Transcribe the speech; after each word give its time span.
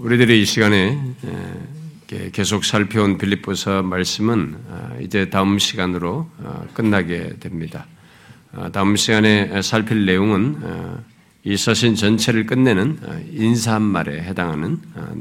우리들이 0.00 0.40
이 0.40 0.46
시간에 0.46 0.98
계속 2.32 2.64
살펴온 2.64 3.18
빌립보서 3.18 3.82
말씀은 3.82 4.56
아, 4.70 4.96
이제 5.02 5.28
다음 5.28 5.58
시간으로 5.58 6.26
아, 6.42 6.64
끝나게 6.72 7.34
됩니다. 7.38 7.86
아, 8.52 8.70
다음 8.70 8.96
시간에 8.96 9.60
살필 9.60 10.06
내용은 10.06 10.56
이 11.44 11.54
서신 11.54 11.96
전체를 11.96 12.46
끝내는 12.46 12.98
인사말에 13.30 14.22
해당하는 14.22 14.78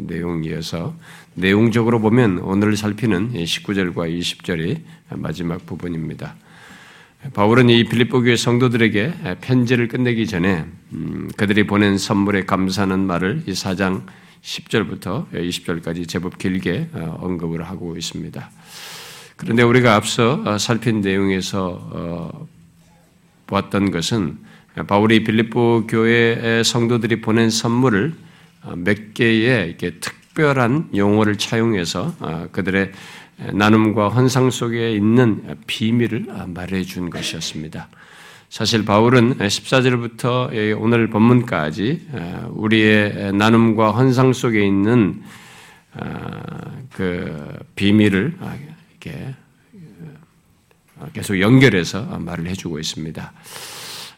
내용이어서 0.08 0.96
내용적으로 1.34 2.00
보면 2.00 2.40
오늘 2.40 2.78
살피는 2.78 3.34
19절과 3.34 4.18
20절이 4.18 4.80
마지막 5.10 5.66
부분입니다. 5.66 6.36
바울은 7.34 7.70
이 7.70 7.84
빌립보 7.84 8.22
교회 8.22 8.38
성도들에게 8.38 9.36
편지를 9.42 9.90
끝내기 9.90 10.26
전에 10.26 10.64
음, 10.94 11.30
그들이 11.36 11.68
보낸 11.68 11.98
선물에 11.98 12.46
감사하는 12.46 13.00
말을 13.00 13.44
이 13.46 13.52
4장 13.52 14.04
10절부터 14.44 15.32
20절까지 15.32 16.08
제법 16.08 16.38
길게 16.38 16.90
어, 16.94 17.18
언급을 17.22 17.64
하고 17.64 17.98
있습니다. 17.98 18.50
그런데 19.36 19.64
우리가 19.64 19.96
앞서 19.96 20.42
어, 20.46 20.58
살핀 20.58 21.02
내용에서 21.02 21.90
어, 21.92 22.48
보았던 23.48 23.92
것은 23.92 24.38
바울이 24.88 25.24
빌립보 25.24 25.88
교회 25.88 26.62
성도들이 26.64 27.22
보낸 27.22 27.50
선물을 27.50 28.14
몇 28.76 29.14
개의 29.14 29.68
이렇게 29.68 30.00
특별한 30.00 30.92
용어를 30.96 31.38
차용해서 31.38 32.50
그들의 32.52 32.92
나눔과 33.54 34.10
헌상 34.10 34.52
속에 34.52 34.94
있는 34.94 35.58
비밀을 35.66 36.28
말해 36.48 36.84
준 36.84 37.10
것이었습니다. 37.10 37.90
사실 38.50 38.84
바울은 38.84 39.38
14절부터 39.38 40.80
오늘 40.80 41.08
본문까지 41.08 42.08
어, 42.12 42.52
우리의 42.56 43.32
나눔과 43.34 43.92
헌상 43.92 44.34
속에 44.34 44.66
있는 44.66 45.22
어, 45.94 46.82
그 46.92 47.60
비밀을 47.76 48.38
아, 48.40 48.58
이렇게 48.90 49.36
어, 50.98 51.08
계속 51.14 51.40
연결해서 51.40 52.18
말을 52.18 52.48
해주고 52.48 52.80
있습니다. 52.80 53.34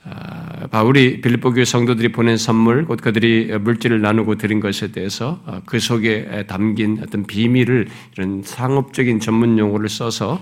아, 0.04 0.68
바울이 0.72 1.22
빌립보 1.22 1.54
교회 1.54 1.64
성도들이 1.64 2.12
보낸 2.12 2.36
선물, 2.36 2.86
곧 2.86 3.00
그들이 3.02 3.56
물질을 3.60 4.02
나누고 4.02 4.36
드린 4.36 4.60
것에 4.60 4.92
대해서 4.92 5.42
어, 5.46 5.62
그 5.66 5.80
속에 5.80 6.46
담긴 6.48 7.00
어떤 7.04 7.26
비밀을 7.26 7.88
이런 8.14 8.42
상업적인 8.44 9.20
전문 9.20 9.60
용어를 9.60 9.90
써서 9.90 10.42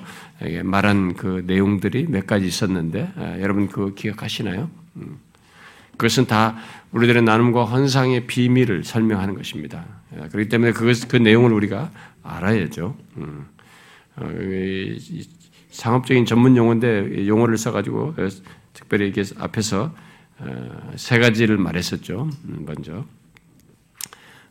말한 0.63 1.15
그 1.15 1.43
내용들이 1.45 2.05
몇 2.07 2.25
가지 2.25 2.47
있었는데 2.47 3.11
아, 3.17 3.37
여러분 3.41 3.67
그거 3.67 3.93
기억하시나요? 3.93 4.69
음. 4.95 5.17
그것은 5.91 6.27
다 6.27 6.55
우리들의 6.93 7.23
나눔과 7.23 7.65
헌상의 7.65 8.27
비밀을 8.27 8.85
설명하는 8.85 9.35
것입니다. 9.35 9.83
아, 10.17 10.29
그렇기 10.29 10.47
때문에 10.47 10.71
그, 10.71 10.93
그 11.09 11.17
내용을 11.17 11.51
우리가 11.51 11.91
알아야죠. 12.23 12.95
음. 13.17 13.45
어, 14.15 14.29
상업적인 15.71 16.25
전문 16.25 16.55
용어인데 16.55 17.27
용어를 17.27 17.57
써가지고 17.57 18.15
특별히 18.89 19.09
이게 19.09 19.23
앞에서 19.37 19.93
어, 20.39 20.91
세 20.95 21.19
가지를 21.19 21.57
말했었죠. 21.57 22.27
음, 22.45 22.65
먼저 22.65 23.05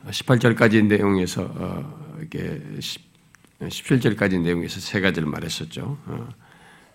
18절까지 0.07 0.87
내용에서 0.87 1.43
어, 1.43 2.19
이게 2.23 2.63
17절까지 3.61 4.41
내용에서 4.41 4.79
세 4.79 5.01
가지를 5.01 5.29
말했었죠. 5.29 5.99
어, 6.07 6.29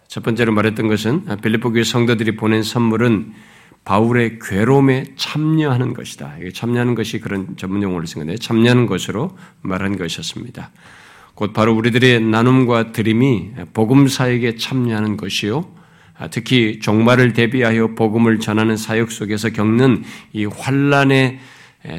첫 0.08 0.23
번째로 0.23 0.53
말했던 0.53 0.88
것은 0.88 1.25
빌립보 1.41 1.73
교회 1.73 1.83
성도들이 1.83 2.38
보낸 2.38 2.64
선물은 2.64 3.33
바울의 3.83 4.39
괴로움에 4.39 5.16
참여하는 5.17 5.94
것이다. 5.94 6.38
참여하는 6.53 6.95
것이 6.95 7.19
그런 7.19 7.58
전문 7.58 7.83
용어를 7.83 8.08
쓴 8.08 8.19
건데 8.19 8.38
참여하는 8.38 8.86
것으로 8.86 9.38
말한 9.61 9.97
것이었습니다. 9.97 10.71
곧 11.36 11.52
바로 11.52 11.75
우리들의 11.75 12.21
나눔과 12.21 12.94
드림이 12.94 13.52
복음사에게 13.73 14.55
참여하는 14.55 15.17
것이요. 15.17 15.83
아, 16.17 16.30
특히 16.30 16.80
종말을 16.80 17.33
대비하여 17.33 17.95
복음을 17.95 18.39
전하는 18.39 18.77
사역 18.77 19.11
속에서 19.11 19.49
겪는 19.49 20.04
이 20.33 20.45
환란에 20.45 21.39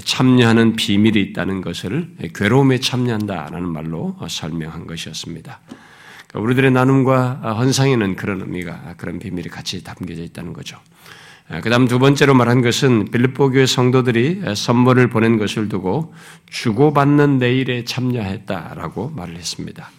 참여하는 0.03 0.77
비밀이 0.77 1.21
있다는 1.21 1.61
것을 1.61 2.09
괴로움에 2.35 2.79
참여한다라는 2.79 3.69
말로 3.69 4.17
설명한 4.27 4.87
것이었습니다. 4.87 5.61
그러니까 6.29 6.41
우리들의 6.41 6.71
나눔과 6.71 7.55
헌상에는 7.59 8.17
그런 8.17 8.41
의미가 8.41 8.95
그런 8.97 9.19
비밀이 9.19 9.49
같이 9.49 9.85
담겨져 9.85 10.23
있다는 10.23 10.53
거죠. 10.53 10.79
아, 11.51 11.61
그다음 11.61 11.87
두 11.87 11.99
번째로 11.99 12.33
말한 12.33 12.63
것은 12.63 13.11
빌립보 13.11 13.51
교회 13.51 13.67
성도들이 13.67 14.43
선물을 14.57 15.11
보낸 15.11 15.37
것을 15.37 15.69
두고 15.69 16.15
주고받는 16.49 17.39
내일에 17.39 17.85
참여했다라고 17.85 19.11
말을 19.11 19.37
했습니다. 19.37 19.91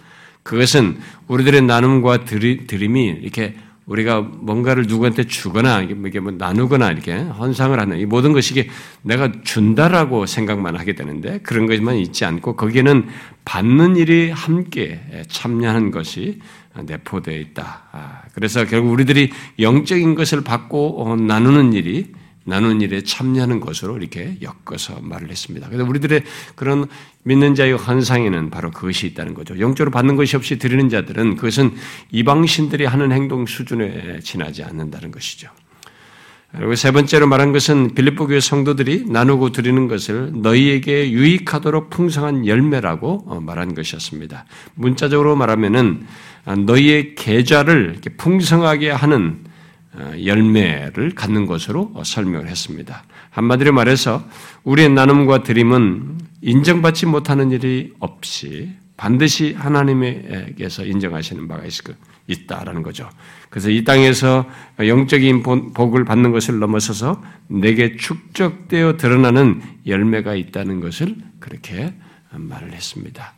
그것은 0.42 1.00
우리들의 1.28 1.62
나눔과 1.64 2.26
드림이 2.26 3.18
이렇게 3.22 3.56
우리가 3.86 4.22
뭔가를 4.22 4.86
누구한테 4.88 5.26
주거나 5.26 5.82
이게 5.82 6.20
뭐 6.20 6.32
나누거나 6.32 6.92
이렇게 6.92 7.14
헌상을 7.14 7.80
하는 7.80 8.00
이 8.00 8.06
모든 8.06 8.34
것이 8.34 8.56
게 8.56 8.68
내가 9.04 9.32
준다라고 9.44 10.26
생각만 10.26 10.76
하게 10.76 10.96
되는데 10.96 11.40
그런 11.40 11.68
것만 11.68 11.98
있지 11.98 12.26
않고 12.26 12.56
거기에는 12.56 13.08
받는 13.46 13.96
일이 13.96 14.32
함께 14.32 15.02
참여하는 15.28 15.92
것이 15.92 16.40
내포되어 16.76 17.38
있다. 17.38 17.84
아, 17.92 18.22
그래서 18.34 18.66
결국 18.66 18.92
우리들이 18.92 19.32
영적인 19.60 20.16
것을 20.16 20.44
받고 20.44 21.04
어, 21.04 21.16
나누는 21.16 21.74
일이 21.74 22.12
나누는 22.46 22.82
일에 22.82 23.02
참여하는 23.02 23.60
것으로 23.60 23.98
이렇게 23.98 24.38
엮어서 24.42 25.00
말을 25.02 25.30
했습니다. 25.30 25.68
그래서 25.68 25.84
우리들의 25.84 26.24
그런 26.56 26.86
믿는 27.24 27.56
자의 27.56 27.74
환상에는 27.74 28.52
바로 28.52 28.72
그것이 28.72 29.08
있다는 29.08 29.34
거죠. 29.34 29.60
영적으로 29.60 29.92
받는 29.92 30.16
것이 30.16 30.36
없이 30.36 30.58
드리는 30.58 30.88
자들은 30.90 31.36
그것은 31.36 31.74
이방신들이 32.12 32.86
하는 32.86 33.12
행동 33.12 33.46
수준에 33.46 34.20
지나지 34.22 34.64
않는다는 34.64 35.12
것이죠. 35.12 35.50
그리고 36.52 36.76
세 36.76 36.92
번째로 36.92 37.28
말한 37.28 37.52
것은 37.52 37.96
빌립보 37.96 38.28
교회 38.28 38.40
성도들이 38.40 39.06
나누고 39.10 39.52
드리는 39.52 39.88
것을 39.88 40.32
너희에게 40.36 41.12
유익하도록 41.12 41.90
풍성한 41.90 42.48
열매라고 42.48 43.26
어, 43.28 43.42
말한 43.42 43.76
것이었습니다. 43.76 44.46
문자적으로 44.76 45.36
말하면은 45.36 46.06
너희의 46.66 47.16
계좌를 47.16 47.98
풍성하게 48.18 48.92
하는 48.92 49.40
어, 49.40 49.55
열매를 50.26 51.12
갖는 51.12 51.46
것으로 51.46 51.94
설명을 52.04 52.48
했습니다. 52.48 53.04
한마디로 53.30 53.74
말해서 53.74 54.24
우리의 54.64 54.90
나눔과 54.90 55.44
드림은 55.44 56.20
인정받지 56.42 57.06
못하는 57.06 57.52
일이 57.52 57.94
없이 58.00 58.72
반드시 58.98 59.54
하나님에게서 59.54 60.86
인정하시는 60.86 61.48
바가 61.48 61.64
있다라는 62.28 62.82
거죠. 62.82 63.10
그래서 63.50 63.70
이 63.70 63.84
땅에서 63.84 64.50
영적인 64.80 65.44
복을 65.44 66.06
받는 66.06 66.32
것을 66.32 66.60
넘어서서 66.60 67.22
내게 67.48 67.98
축적되어 67.98 68.98
드러나는 68.98 69.62
열매가 69.86 70.36
있다는 70.36 70.80
것을 70.80 71.16
그렇게 71.40 71.94
말을 72.32 72.74
했습니다. 72.74 73.35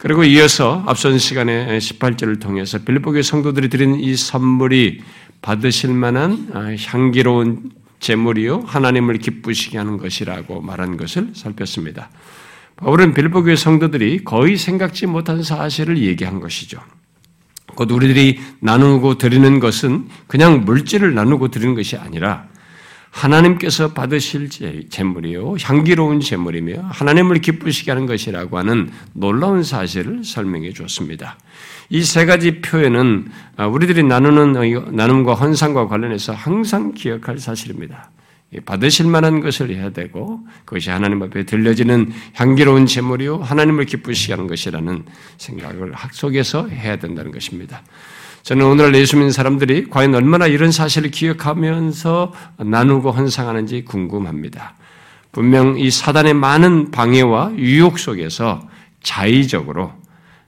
그리고 0.00 0.24
이어서 0.24 0.82
앞선 0.86 1.18
시간에 1.18 1.76
18절을 1.76 2.40
통해서 2.40 2.78
빌립보교회 2.78 3.20
성도들이 3.20 3.68
드린 3.68 4.00
이 4.00 4.16
선물이 4.16 5.02
받으실 5.42 5.92
만한 5.92 6.48
아, 6.54 6.74
향기로운 6.86 7.72
제물이요 7.98 8.62
하나님을 8.66 9.18
기쁘시게 9.18 9.76
하는 9.76 9.98
것이라고 9.98 10.62
말한 10.62 10.96
것을 10.96 11.32
살폈습니다. 11.34 12.08
바울은 12.76 13.12
빌보교회 13.12 13.56
성도들이 13.56 14.24
거의 14.24 14.56
생각지 14.56 15.04
못한 15.04 15.42
사실을 15.42 15.98
얘기한 15.98 16.40
것이죠. 16.40 16.80
곧 17.74 17.90
우리들이 17.92 18.40
나누고 18.60 19.18
드리는 19.18 19.60
것은 19.60 20.08
그냥 20.26 20.64
물질을 20.64 21.12
나누고 21.12 21.48
드리는 21.48 21.74
것이 21.74 21.98
아니라 21.98 22.48
하나님께서 23.10 23.92
받으실 23.92 24.48
제물이요 24.88 25.56
향기로운 25.60 26.20
제물이며 26.20 26.82
하나님을 26.90 27.40
기쁘시게 27.40 27.90
하는 27.90 28.06
것이라고 28.06 28.56
하는 28.58 28.90
놀라운 29.12 29.62
사실을 29.62 30.24
설명해 30.24 30.72
주었습니다. 30.72 31.36
이 31.90 32.02
세 32.04 32.24
가지 32.24 32.60
표현은 32.60 33.28
우리들이 33.72 34.04
나누는 34.04 34.94
나눔과 34.94 35.34
헌상과 35.34 35.88
관련해서 35.88 36.32
항상 36.32 36.94
기억할 36.94 37.38
사실입니다. 37.38 38.10
받으실 38.64 39.06
만한 39.06 39.40
것을 39.40 39.70
해야 39.70 39.90
되고 39.90 40.40
그것이 40.64 40.90
하나님 40.90 41.22
앞에 41.22 41.44
들려지는 41.44 42.12
향기로운 42.34 42.86
제물이요 42.86 43.38
하나님을 43.38 43.86
기쁘시게 43.86 44.32
하는 44.32 44.46
것이라는 44.48 45.04
생각을 45.38 45.92
학 45.94 46.14
속에서 46.14 46.68
해야 46.68 46.96
된다는 46.96 47.30
것입니다. 47.32 47.82
저는 48.42 48.66
오늘날 48.66 48.94
예수 48.94 49.16
믿는 49.16 49.32
사람들이 49.32 49.88
과연 49.90 50.14
얼마나 50.14 50.46
이런 50.46 50.72
사실을 50.72 51.10
기억하면서 51.10 52.32
나누고 52.58 53.10
헌상하는지 53.10 53.84
궁금합니다. 53.84 54.74
분명 55.32 55.78
이 55.78 55.90
사단의 55.90 56.34
많은 56.34 56.90
방해와 56.90 57.52
유혹 57.56 57.98
속에서 57.98 58.66
자의적으로 59.02 59.92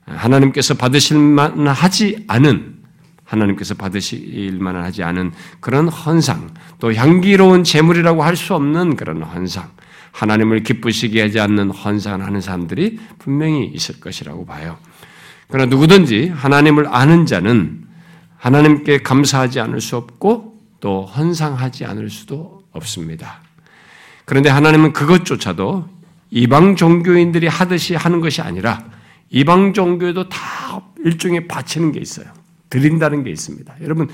하나님께서 0.06 0.74
받으실 0.74 1.18
만하지 1.18 2.24
않은 2.26 2.82
하나님께서 3.24 3.74
받으실 3.74 4.58
만하지 4.58 5.02
않은 5.04 5.32
그런 5.60 5.88
헌상, 5.88 6.50
또 6.78 6.92
향기로운 6.92 7.64
제물이라고 7.64 8.22
할 8.22 8.36
수 8.36 8.54
없는 8.54 8.96
그런 8.96 9.22
헌상, 9.22 9.70
하나님을 10.10 10.64
기쁘시게 10.64 11.22
하지 11.22 11.40
않는 11.40 11.70
헌상을 11.70 12.26
하는 12.26 12.40
사람들이 12.40 12.98
분명히 13.18 13.66
있을 13.66 14.00
것이라고 14.00 14.44
봐요. 14.44 14.76
그러나 15.48 15.66
누구든지 15.66 16.28
하나님을 16.28 16.86
아는 16.88 17.26
자는 17.26 17.84
하나님께 18.36 19.02
감사하지 19.02 19.60
않을 19.60 19.80
수 19.80 19.96
없고 19.96 20.58
또 20.80 21.04
헌상하지 21.04 21.84
않을 21.84 22.10
수도 22.10 22.62
없습니다. 22.72 23.40
그런데 24.24 24.48
하나님은 24.50 24.92
그것조차도 24.92 25.88
이방 26.30 26.76
종교인들이 26.76 27.46
하듯이 27.46 27.94
하는 27.94 28.20
것이 28.20 28.40
아니라 28.40 28.84
이방 29.30 29.74
종교에도 29.74 30.28
다 30.28 30.82
일종의 31.04 31.46
바치는 31.48 31.92
게 31.92 32.00
있어요. 32.00 32.26
드린다는 32.70 33.22
게 33.24 33.30
있습니다. 33.30 33.74
여러분, 33.82 34.08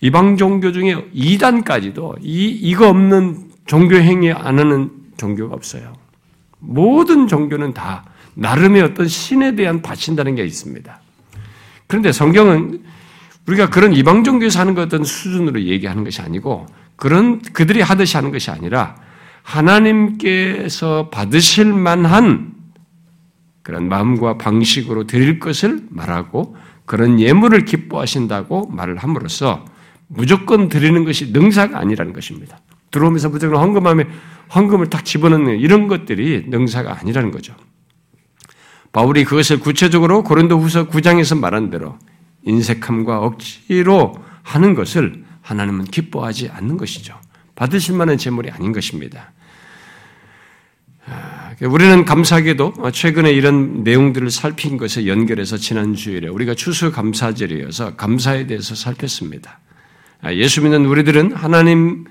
이방 0.00 0.36
종교 0.36 0.72
중에 0.72 1.06
이단까지도 1.12 2.16
이, 2.20 2.48
이거 2.48 2.88
없는 2.88 3.50
종교 3.66 3.96
행위 3.96 4.30
안 4.30 4.58
하는 4.58 4.90
종교가 5.16 5.54
없어요. 5.54 5.94
모든 6.58 7.26
종교는 7.26 7.72
다 7.72 8.04
나름의 8.34 8.82
어떤 8.82 9.08
신에 9.08 9.54
대한 9.54 9.82
바친다는 9.82 10.34
게 10.34 10.44
있습니다. 10.44 11.00
그런데 11.86 12.12
성경은 12.12 12.82
우리가 13.46 13.70
그런 13.70 13.92
이방 13.92 14.24
종교에서 14.24 14.60
하는 14.60 14.74
것 14.74 14.82
어떤 14.82 15.04
수준으로 15.04 15.62
얘기하는 15.62 16.04
것이 16.04 16.22
아니고 16.22 16.66
그런 16.96 17.40
그들이 17.42 17.80
하듯이 17.80 18.16
하는 18.16 18.30
것이 18.30 18.50
아니라 18.50 18.96
하나님께서 19.42 21.10
받으실 21.10 21.66
만한 21.72 22.54
그런 23.62 23.88
마음과 23.88 24.38
방식으로 24.38 25.06
드릴 25.06 25.38
것을 25.38 25.80
말하고 25.90 26.56
그런 26.86 27.20
예물을 27.20 27.64
기뻐하신다고 27.64 28.68
말을 28.68 28.98
함으로써 28.98 29.64
무조건 30.06 30.68
드리는 30.68 31.04
것이 31.04 31.32
능사가 31.32 31.78
아니라는 31.78 32.12
것입니다. 32.12 32.60
들어오면서 32.90 33.30
무조건 33.30 33.58
헌금하면 33.58 34.08
헌금을 34.54 34.90
딱 34.90 35.04
집어넣는 35.04 35.58
이런 35.58 35.88
것들이 35.88 36.44
능사가 36.48 36.98
아니라는 37.00 37.30
거죠. 37.30 37.54
바울이 38.94 39.24
그것을 39.24 39.58
구체적으로 39.58 40.22
고린도후서 40.22 40.88
9장에서 40.88 41.36
말한 41.36 41.68
대로 41.68 41.98
인색함과 42.44 43.18
억지로 43.18 44.14
하는 44.44 44.74
것을 44.74 45.24
하나님은 45.42 45.86
기뻐하지 45.86 46.48
않는 46.50 46.76
것이죠. 46.76 47.18
받으실 47.56 47.96
만한 47.96 48.16
제물이 48.16 48.52
아닌 48.52 48.72
것입니다. 48.72 49.32
아, 51.06 51.50
우리는 51.60 52.04
감사하게도 52.04 52.92
최근에 52.92 53.32
이런 53.32 53.82
내용들을 53.82 54.30
살핀 54.30 54.76
것에 54.76 55.08
연결해서 55.08 55.56
지난 55.56 55.94
주일에 55.94 56.28
우리가 56.28 56.54
추수 56.54 56.92
감사절이어서 56.92 57.96
감사에 57.96 58.46
대해서 58.46 58.76
살폈습니다. 58.76 59.58
아, 60.22 60.32
예수 60.34 60.62
믿는 60.62 60.86
우리들은 60.86 61.32
하나님 61.32 62.04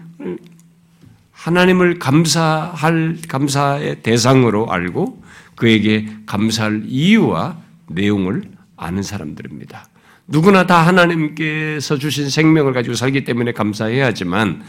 하나님을 1.31 2.00
감사할 2.00 3.19
감사의 3.29 4.03
대상으로 4.03 4.69
알고 4.69 5.22
그에게 5.55 6.07
감사할 6.25 6.83
이유와 6.88 7.57
내용을 7.88 8.44
아는 8.75 9.03
사람들입니다. 9.03 9.88
누구나 10.27 10.65
다 10.65 10.85
하나님께서 10.85 11.97
주신 11.97 12.29
생명을 12.29 12.73
가지고 12.73 12.95
살기 12.95 13.23
때문에 13.23 13.51
감사해야 13.51 14.07
하지만 14.07 14.63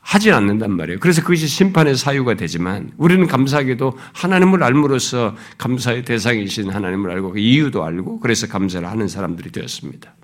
하진 0.00 0.34
않는단 0.34 0.70
말이에요. 0.70 1.00
그래서 1.00 1.22
그것이 1.22 1.48
심판의 1.48 1.96
사유가 1.96 2.34
되지만 2.34 2.92
우리는 2.98 3.26
감사하게도 3.26 3.98
하나님을 4.12 4.62
알므로써 4.62 5.34
감사의 5.56 6.04
대상이신 6.04 6.70
하나님을 6.70 7.10
알고 7.10 7.32
그 7.32 7.38
이유도 7.38 7.82
알고 7.84 8.20
그래서 8.20 8.46
감사를 8.46 8.86
하는 8.86 9.08
사람들이 9.08 9.50
되었습니다. 9.50 10.14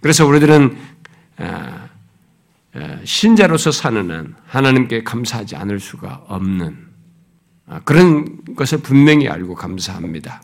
그래서 0.00 0.26
우리들은 0.26 0.76
아, 1.36 1.88
아, 2.74 2.96
신자로서 3.04 3.70
사는 3.72 4.10
한 4.10 4.34
하나님께 4.46 5.04
감사하지 5.04 5.56
않을 5.56 5.80
수가 5.80 6.24
없는 6.26 6.66
아, 6.66 6.87
그런 7.84 8.38
것을 8.56 8.78
분명히 8.78 9.28
알고 9.28 9.54
감사합니다. 9.54 10.42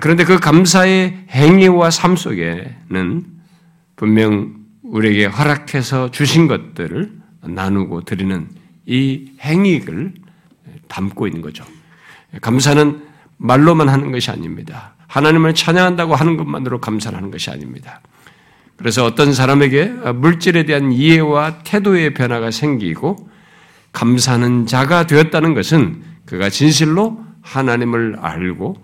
그런데 0.00 0.24
그 0.24 0.38
감사의 0.38 1.26
행위와 1.30 1.90
삶 1.90 2.16
속에는 2.16 3.24
분명 3.94 4.56
우리에게 4.82 5.26
허락해서 5.26 6.10
주신 6.10 6.48
것들을 6.48 7.12
나누고 7.42 8.02
드리는 8.02 8.48
이 8.84 9.32
행위를 9.40 10.14
담고 10.88 11.26
있는 11.26 11.40
거죠. 11.40 11.64
감사는 12.40 13.02
말로만 13.36 13.88
하는 13.88 14.12
것이 14.12 14.30
아닙니다. 14.30 14.94
하나님을 15.06 15.54
찬양한다고 15.54 16.14
하는 16.14 16.36
것만으로 16.36 16.80
감사를 16.80 17.16
하는 17.16 17.30
것이 17.30 17.50
아닙니다. 17.50 18.00
그래서 18.76 19.04
어떤 19.04 19.32
사람에게 19.32 19.86
물질에 19.86 20.64
대한 20.64 20.92
이해와 20.92 21.60
태도의 21.62 22.14
변화가 22.14 22.50
생기고 22.50 23.30
감사하는 23.96 24.66
자가 24.66 25.06
되었다는 25.06 25.54
것은 25.54 26.02
그가 26.26 26.50
진실로 26.50 27.24
하나님을 27.40 28.16
알고 28.20 28.76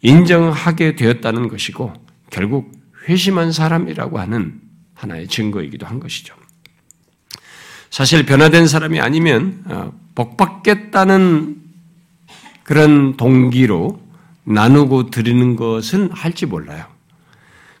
인정하게 0.00 0.96
되었다는 0.96 1.48
것이고 1.48 1.92
결국 2.30 2.72
회심한 3.06 3.52
사람이라고 3.52 4.18
하는 4.18 4.58
하나의 4.94 5.28
증거이기도 5.28 5.86
한 5.86 6.00
것이죠. 6.00 6.34
사실 7.90 8.24
변화된 8.24 8.66
사람이 8.66 9.00
아니면 9.00 9.62
어, 9.66 9.92
복받겠다는 10.14 11.60
그런 12.62 13.16
동기로 13.18 14.00
나누고 14.44 15.10
드리는 15.10 15.56
것은 15.56 16.10
할지 16.12 16.46
몰라요. 16.46 16.86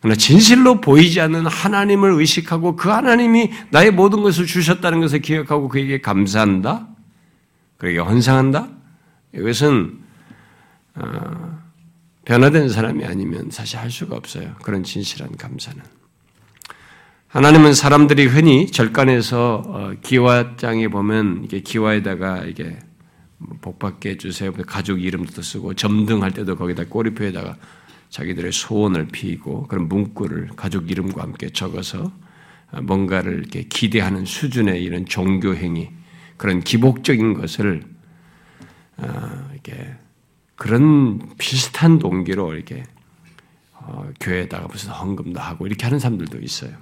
그러나 0.00 0.16
진실로 0.16 0.80
보이지 0.80 1.20
않는 1.20 1.46
하나님을 1.46 2.12
의식하고 2.12 2.76
그 2.76 2.88
하나님이 2.88 3.50
나의 3.70 3.90
모든 3.90 4.22
것을 4.22 4.46
주셨다는 4.46 5.00
것을 5.00 5.20
기억하고 5.20 5.68
그에게 5.68 6.00
감사한다, 6.00 6.88
그에게 7.76 7.98
헌상한다. 7.98 8.68
이것은 9.34 9.98
어, 10.94 11.60
변화된 12.24 12.68
사람이 12.68 13.04
아니면 13.04 13.50
사실 13.50 13.78
할 13.78 13.90
수가 13.90 14.16
없어요. 14.16 14.54
그런 14.62 14.82
진실한 14.82 15.36
감사는. 15.36 15.80
하나님은 17.28 17.74
사람들이 17.74 18.26
흔히 18.26 18.66
절간에서 18.66 19.62
어, 19.66 19.92
기와장에 20.02 20.88
보면 20.88 21.42
이게 21.44 21.60
기와에다가 21.60 22.44
이게 22.44 22.78
복 23.60 23.78
받게 23.78 24.10
해주세요. 24.10 24.52
가족 24.66 25.02
이름도 25.02 25.40
쓰고 25.42 25.74
점등할 25.74 26.32
때도 26.32 26.56
거기다 26.56 26.84
꼬리표에다가 26.84 27.56
자기들의 28.10 28.52
소원을 28.52 29.08
피고 29.08 29.66
그런 29.66 29.88
문구를 29.88 30.50
가족 30.56 30.90
이름과 30.90 31.22
함께 31.22 31.48
적어서 31.50 32.12
어, 32.72 32.80
뭔가를 32.82 33.38
이렇게 33.38 33.62
기대하는 33.62 34.24
수준의 34.24 34.82
이런 34.82 35.06
종교 35.06 35.54
행위 35.54 35.90
그런 36.36 36.60
기복적인 36.60 37.34
것을 37.34 37.82
어, 38.98 39.48
이렇게 39.52 39.94
그런 40.56 41.34
비슷한 41.38 41.98
동기로 41.98 42.54
이렇게 42.54 42.84
교회에다가 44.20 44.68
무슨 44.68 44.90
헌금도 44.90 45.40
하고 45.40 45.66
이렇게 45.66 45.84
하는 45.84 45.98
사람들도 45.98 46.38
있어요. 46.40 46.76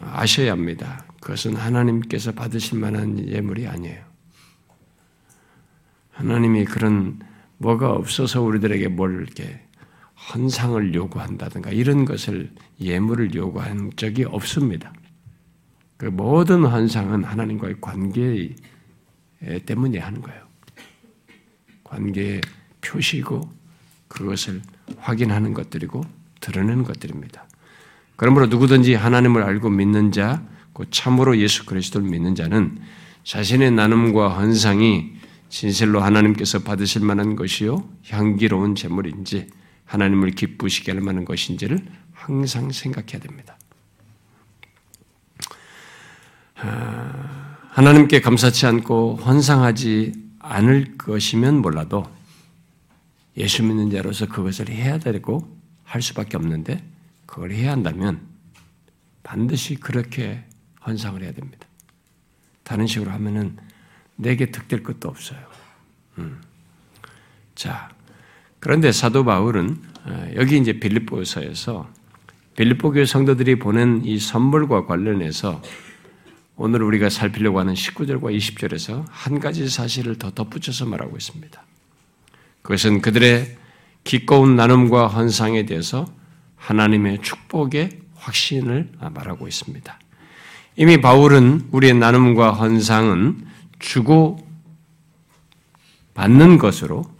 아셔야 0.00 0.52
합니다. 0.52 1.04
그것은 1.20 1.54
하나님께서 1.56 2.32
받으실 2.32 2.78
만한 2.78 3.28
예물이 3.28 3.68
아니에요. 3.68 4.02
하나님이 6.10 6.64
그런 6.64 7.20
뭐가 7.58 7.92
없어서 7.92 8.42
우리들에게 8.42 8.88
뭘 8.88 9.22
이렇게 9.22 9.63
헌상을 10.32 10.94
요구한다든가 10.94 11.70
이런 11.70 12.04
것을 12.04 12.50
예물을 12.80 13.34
요구한 13.34 13.90
적이 13.96 14.24
없습니다. 14.24 14.92
그 15.96 16.06
모든 16.06 16.64
헌상은 16.64 17.24
하나님과의 17.24 17.76
관계 17.80 18.54
때문에 19.66 19.98
하는 19.98 20.22
거예요. 20.22 20.42
관계의 21.84 22.40
표시고 22.80 23.50
그것을 24.08 24.62
확인하는 24.98 25.54
것들이고 25.54 26.02
드러내는 26.40 26.84
것들입니다. 26.84 27.46
그러므로 28.16 28.46
누구든지 28.46 28.94
하나님을 28.94 29.42
알고 29.42 29.70
믿는 29.70 30.12
자, 30.12 30.42
곧 30.72 30.88
참으로 30.90 31.38
예수 31.38 31.66
그리스도를 31.66 32.08
믿는 32.08 32.34
자는 32.34 32.78
자신의 33.24 33.72
나눔과 33.72 34.28
헌상이 34.38 35.14
진실로 35.48 36.00
하나님께서 36.00 36.60
받으실 36.60 37.02
만한 37.02 37.36
것이요 37.36 37.88
향기로운 38.08 38.74
제물인지 38.74 39.48
하나님을 39.84 40.30
기쁘시게 40.32 40.92
할 40.92 41.00
만한 41.00 41.24
것인지를 41.24 41.84
항상 42.12 42.70
생각해야 42.70 43.20
됩니다. 43.20 43.56
아, 46.56 47.58
하나님께 47.70 48.20
감사치 48.20 48.66
않고 48.66 49.16
헌상하지 49.16 50.12
않을 50.38 50.96
것이면 50.96 51.60
몰라도 51.60 52.04
예수 53.36 53.62
믿는 53.62 53.90
자로서 53.90 54.26
그것을 54.26 54.68
해야 54.68 54.98
되고 54.98 55.58
할 55.82 56.02
수밖에 56.02 56.36
없는데 56.36 56.82
그걸 57.26 57.52
해야 57.52 57.72
한다면 57.72 58.20
반드시 59.22 59.74
그렇게 59.74 60.44
헌상을 60.86 61.20
해야 61.22 61.32
됩니다. 61.32 61.66
다른 62.62 62.86
식으로 62.86 63.10
하면은 63.12 63.56
내게 64.16 64.50
득될 64.50 64.82
것도 64.82 65.08
없어요. 65.08 65.40
음. 66.18 66.40
자, 67.54 67.93
그런데 68.64 68.92
사도 68.92 69.26
바울은 69.26 69.76
어, 70.06 70.26
여기 70.36 70.56
이제 70.56 70.80
빌립보서에서 70.80 71.86
빌립보 72.56 72.92
교회 72.92 73.04
성도들이 73.04 73.58
보낸 73.58 74.00
이 74.06 74.18
선물과 74.18 74.86
관련해서 74.86 75.60
오늘 76.56 76.82
우리가 76.82 77.10
살피려고 77.10 77.60
하는 77.60 77.74
19절과 77.74 78.34
20절에서 78.34 79.04
한 79.10 79.38
가지 79.38 79.68
사실을 79.68 80.16
더 80.16 80.30
덧붙여서 80.30 80.86
말하고 80.86 81.14
있습니다. 81.14 81.62
그것은 82.62 83.02
그들의 83.02 83.54
기꺼운 84.02 84.56
나눔과 84.56 85.08
헌상에 85.08 85.66
대해서 85.66 86.06
하나님의 86.56 87.20
축복의 87.20 87.90
확신을 88.14 88.92
말하고 88.98 89.46
있습니다. 89.46 89.98
이미 90.76 91.02
바울은 91.02 91.68
우리의 91.70 91.92
나눔과 91.92 92.52
헌상은 92.52 93.46
주고 93.78 94.38
받는 96.14 96.56
것으로 96.56 97.13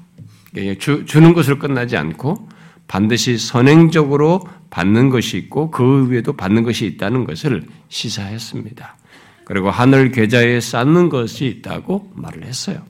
주, 0.79 1.05
주는 1.05 1.33
것으로 1.35 1.59
끝나지 1.59 1.97
않고 1.97 2.49
반드시 2.87 3.39
선행적으로 3.39 4.47
받는 4.71 5.11
것이 5.11 5.37
있고 5.39 5.71
그 5.71 6.11
위에도 6.11 6.33
받는 6.33 6.63
것이 6.63 6.87
있다는 6.87 7.25
것을 7.25 7.65
시사했습니다. 7.89 8.97
그리고 9.45 9.71
하늘 9.71 10.11
계좌에 10.11 10.61
쌓는 10.61 11.09
것이 11.09 11.47
있다고 11.47 12.11
말을 12.15 12.45
했어요. 12.45 12.83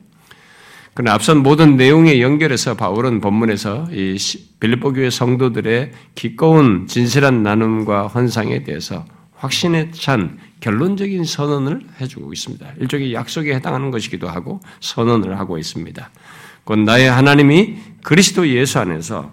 그러나 0.94 1.14
앞선 1.14 1.42
모든 1.42 1.76
내용에 1.76 2.20
연결해서 2.20 2.74
바울은 2.74 3.20
본문에서 3.20 3.88
이 3.90 4.16
빌립보 4.60 4.92
교회 4.92 5.10
성도들의 5.10 5.90
기꺼운 6.14 6.86
진실한 6.86 7.42
나눔과 7.42 8.06
헌상에 8.06 8.62
대해서 8.62 9.04
확신에 9.34 9.90
찬 9.90 10.38
결론적인 10.60 11.24
선언을 11.24 11.80
해주고 12.00 12.32
있습니다. 12.32 12.66
일종의 12.80 13.12
약속에 13.12 13.54
해당하는 13.54 13.90
것이기도 13.90 14.28
하고 14.28 14.60
선언을 14.80 15.38
하고 15.38 15.58
있습니다. 15.58 16.10
곧 16.64 16.80
나의 16.80 17.10
하나님이 17.10 17.76
그리스도 18.02 18.48
예수 18.48 18.78
안에서 18.78 19.30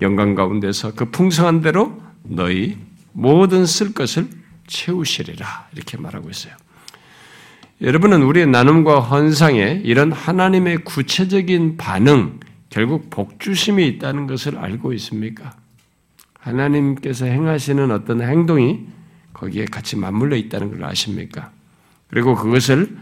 영광 0.00 0.34
가운데서 0.34 0.94
그 0.94 1.06
풍성한 1.06 1.60
대로 1.60 2.00
너희 2.22 2.76
모든 3.12 3.66
쓸 3.66 3.92
것을 3.92 4.28
채우시리라 4.66 5.68
이렇게 5.74 5.96
말하고 5.96 6.30
있어요. 6.30 6.54
여러분은 7.80 8.22
우리의 8.22 8.46
나눔과 8.46 9.00
헌상에 9.00 9.80
이런 9.84 10.12
하나님의 10.12 10.78
구체적인 10.84 11.78
반응, 11.78 12.38
결국 12.68 13.08
복주심이 13.10 13.86
있다는 13.88 14.26
것을 14.26 14.58
알고 14.58 14.92
있습니까? 14.94 15.56
하나님께서 16.38 17.24
행하시는 17.24 17.90
어떤 17.90 18.22
행동이 18.22 18.86
거기에 19.32 19.64
같이 19.64 19.96
맞물려 19.96 20.36
있다는 20.36 20.70
걸 20.70 20.84
아십니까? 20.84 21.50
그리고 22.08 22.34
그것을 22.34 22.96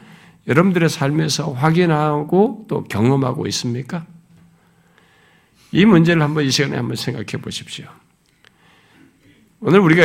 여러분들의 0.48 0.88
삶에서 0.88 1.52
확인하고 1.52 2.64
또 2.68 2.84
경험하고 2.84 3.46
있습니까? 3.48 4.06
이 5.72 5.84
문제를 5.84 6.22
한번 6.22 6.44
이 6.44 6.50
시간에 6.50 6.76
한번 6.76 6.96
생각해 6.96 7.42
보십시오. 7.42 7.86
오늘 9.60 9.80
우리가 9.80 10.04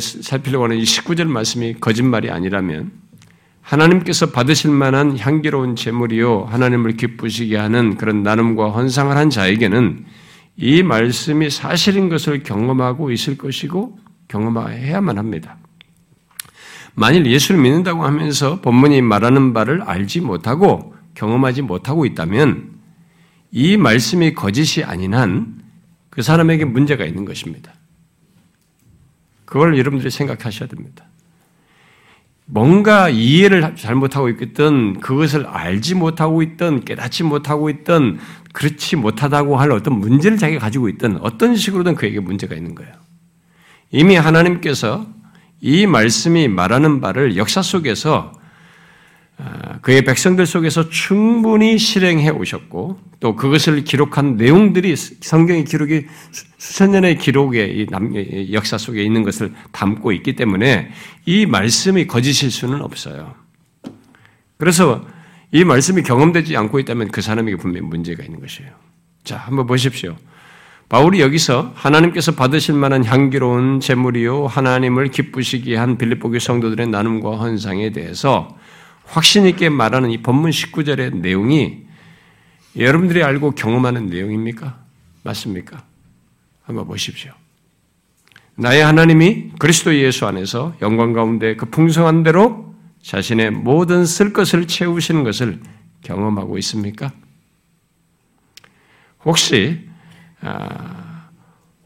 살피려고 0.00 0.64
하는 0.64 0.78
이 0.78 0.82
19절 0.84 1.26
말씀이 1.26 1.74
거짓말이 1.74 2.30
아니라면 2.30 2.92
하나님께서 3.60 4.30
받으실 4.30 4.70
만한 4.70 5.18
향기로운 5.18 5.76
제물이요 5.76 6.44
하나님을 6.44 6.96
기쁘시게 6.96 7.56
하는 7.56 7.96
그런 7.96 8.22
나눔과 8.22 8.70
헌상을 8.70 9.14
한 9.14 9.28
자에게는 9.28 10.04
이 10.56 10.82
말씀이 10.82 11.50
사실인 11.50 12.08
것을 12.08 12.42
경험하고 12.42 13.10
있을 13.10 13.36
것이고 13.36 13.98
경험해야만 14.28 15.18
합니다. 15.18 15.58
만일 16.94 17.26
예수를 17.26 17.60
믿는다고 17.60 18.04
하면서 18.04 18.60
본문이 18.60 19.02
말하는 19.02 19.52
바를 19.52 19.82
알지 19.82 20.20
못하고 20.20 20.94
경험하지 21.14 21.62
못하고 21.62 22.04
있다면 22.06 22.72
이 23.50 23.76
말씀이 23.76 24.34
거짓이 24.34 24.84
아닌 24.84 25.14
한 25.14 25.62
그 26.12 26.20
사람에게 26.20 26.66
문제가 26.66 27.06
있는 27.06 27.24
것입니다. 27.24 27.72
그걸 29.46 29.78
여러분들이 29.78 30.10
생각하셔야 30.10 30.68
됩니다. 30.68 31.06
뭔가 32.44 33.08
이해를 33.08 33.76
잘못하고 33.76 34.28
있든 34.28 35.00
그것을 35.00 35.46
알지 35.46 35.94
못하고 35.94 36.42
있든 36.42 36.84
깨닫지 36.84 37.22
못하고 37.22 37.70
있든 37.70 38.18
그렇지 38.52 38.96
못하다고 38.96 39.56
할 39.56 39.72
어떤 39.72 40.00
문제를 40.00 40.36
자기가 40.36 40.60
가지고 40.60 40.90
있든 40.90 41.16
어떤 41.22 41.56
식으로든 41.56 41.94
그에게 41.94 42.20
문제가 42.20 42.54
있는 42.54 42.74
거예요. 42.74 42.92
이미 43.90 44.16
하나님께서 44.16 45.06
이 45.62 45.86
말씀이 45.86 46.48
말하는 46.48 47.00
바를 47.00 47.36
역사 47.36 47.62
속에서 47.62 48.32
아, 49.38 49.78
그의 49.80 50.02
백성들 50.02 50.44
속에서 50.44 50.90
충분히 50.90 51.78
실행해 51.78 52.28
오셨고 52.30 53.00
또 53.20 53.36
그것을 53.36 53.84
기록한 53.84 54.36
내용들이 54.36 54.94
성경의 54.96 55.64
기록이 55.64 56.06
수천 56.58 56.90
년의 56.90 57.16
기록의 57.18 57.88
역사 58.52 58.76
속에 58.76 59.02
있는 59.02 59.22
것을 59.22 59.52
담고 59.70 60.12
있기 60.12 60.34
때문에 60.34 60.90
이 61.26 61.46
말씀이 61.46 62.06
거짓일 62.08 62.50
수는 62.50 62.82
없어요. 62.82 63.34
그래서 64.58 65.06
이 65.52 65.64
말씀이 65.64 66.02
경험되지 66.02 66.56
않고 66.56 66.80
있다면 66.80 67.10
그 67.12 67.22
사람에게 67.22 67.56
분명히 67.56 67.86
문제가 67.86 68.24
있는 68.24 68.40
것이에요. 68.40 68.70
자, 69.24 69.36
한번 69.36 69.66
보십시오. 69.66 70.16
바울이 70.92 71.22
여기서 71.22 71.72
하나님께서 71.74 72.32
받으실 72.32 72.74
만한 72.74 73.02
향기로운 73.02 73.80
재물이요 73.80 74.46
하나님을 74.46 75.08
기쁘시게 75.08 75.74
한 75.74 75.96
빌립보교 75.96 76.38
성도들의 76.38 76.88
나눔과 76.88 77.38
헌상에 77.38 77.92
대해서 77.92 78.54
확신 79.06 79.46
있게 79.46 79.70
말하는 79.70 80.10
이 80.10 80.18
본문 80.18 80.50
19절의 80.50 81.16
내용이 81.16 81.86
여러분들이 82.76 83.22
알고 83.22 83.52
경험하는 83.52 84.08
내용입니까? 84.08 84.80
맞습니까? 85.22 85.82
한번 86.64 86.86
보십시오. 86.86 87.32
나의 88.56 88.84
하나님이 88.84 89.52
그리스도 89.58 89.94
예수 89.94 90.26
안에서 90.26 90.74
영광 90.82 91.14
가운데 91.14 91.56
그 91.56 91.70
풍성한 91.70 92.22
대로 92.22 92.74
자신의 93.00 93.50
모든 93.52 94.04
쓸 94.04 94.34
것을 94.34 94.66
채우시는 94.66 95.24
것을 95.24 95.58
경험하고 96.02 96.58
있습니까? 96.58 97.12
혹시 99.24 99.88
아, 99.88 99.91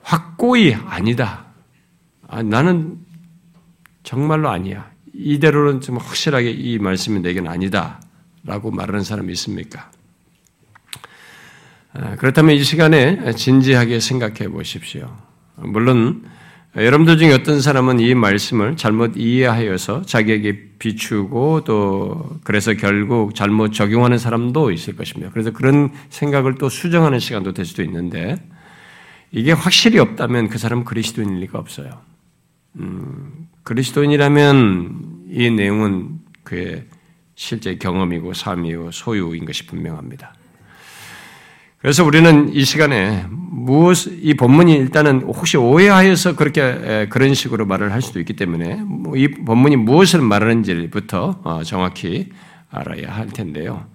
확고히 0.02 0.74
아니다. 0.74 1.46
아, 2.28 2.42
나는 2.42 2.98
정말로 4.02 4.48
아니야. 4.48 4.90
이대로는 5.12 5.80
좀 5.80 5.96
확실하게 5.96 6.50
이 6.50 6.78
말씀이 6.78 7.20
내겐 7.20 7.46
아니다. 7.46 8.00
라고 8.44 8.70
말하는 8.70 9.02
사람이 9.02 9.32
있습니까? 9.32 9.90
아, 11.92 12.16
그렇다면 12.16 12.54
이 12.54 12.62
시간에 12.62 13.32
진지하게 13.32 14.00
생각해 14.00 14.48
보십시오. 14.48 15.16
물론, 15.56 16.28
여러분들 16.76 17.16
중에 17.16 17.32
어떤 17.32 17.62
사람은 17.62 18.00
이 18.00 18.14
말씀을 18.14 18.76
잘못 18.76 19.16
이해하여서 19.16 20.02
자기에게 20.02 20.72
비추고 20.78 21.64
또 21.64 22.38
그래서 22.44 22.74
결국 22.74 23.34
잘못 23.34 23.72
적용하는 23.72 24.18
사람도 24.18 24.70
있을 24.72 24.94
것입니다. 24.94 25.30
그래서 25.32 25.52
그런 25.52 25.90
생각을 26.10 26.56
또 26.56 26.68
수정하는 26.68 27.18
시간도 27.18 27.54
될 27.54 27.64
수도 27.64 27.82
있는데 27.82 28.36
이게 29.32 29.52
확실히 29.52 29.98
없다면 29.98 30.48
그 30.48 30.58
사람은 30.58 30.84
그리스도인일 30.84 31.40
리가 31.40 31.58
없어요. 31.58 32.02
음, 32.78 33.48
그리스도인이라면 33.62 35.28
이 35.30 35.50
내용은 35.50 36.18
그의 36.42 36.84
실제 37.36 37.76
경험이고 37.76 38.34
삶이고 38.34 38.90
소유인 38.90 39.46
것이 39.46 39.66
분명합니다. 39.66 40.34
그래서 41.78 42.04
우리는 42.04 42.52
이 42.52 42.64
시간에 42.64 43.26
무엇 43.30 44.06
이 44.06 44.34
본문이 44.34 44.74
일단은 44.74 45.22
혹시 45.22 45.56
오해하여서 45.56 46.36
그렇게 46.36 47.06
그런 47.10 47.34
식으로 47.34 47.66
말을 47.66 47.92
할 47.92 48.02
수도 48.02 48.18
있기 48.20 48.34
때문에 48.34 48.76
뭐이 48.76 49.28
본문이 49.44 49.76
무엇을 49.76 50.20
말하는지부터 50.20 51.40
어, 51.42 51.62
정확히 51.64 52.30
알아야 52.70 53.14
할 53.14 53.28
텐데요. 53.28 53.86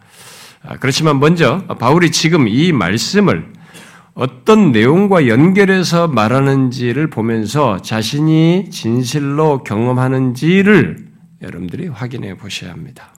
아, 0.64 0.78
그렇지만 0.78 1.20
먼저 1.20 1.66
바울이 1.80 2.12
지금 2.12 2.48
이 2.48 2.72
말씀을 2.72 3.52
어떤 4.14 4.72
내용과 4.72 5.28
연결해서 5.28 6.08
말하는지를 6.08 7.10
보면서 7.10 7.82
자신이 7.82 8.70
진실로 8.70 9.64
경험하는지를 9.64 10.98
여러분들이 11.42 11.88
확인해 11.88 12.36
보셔야 12.36 12.72
합니다. 12.72 13.14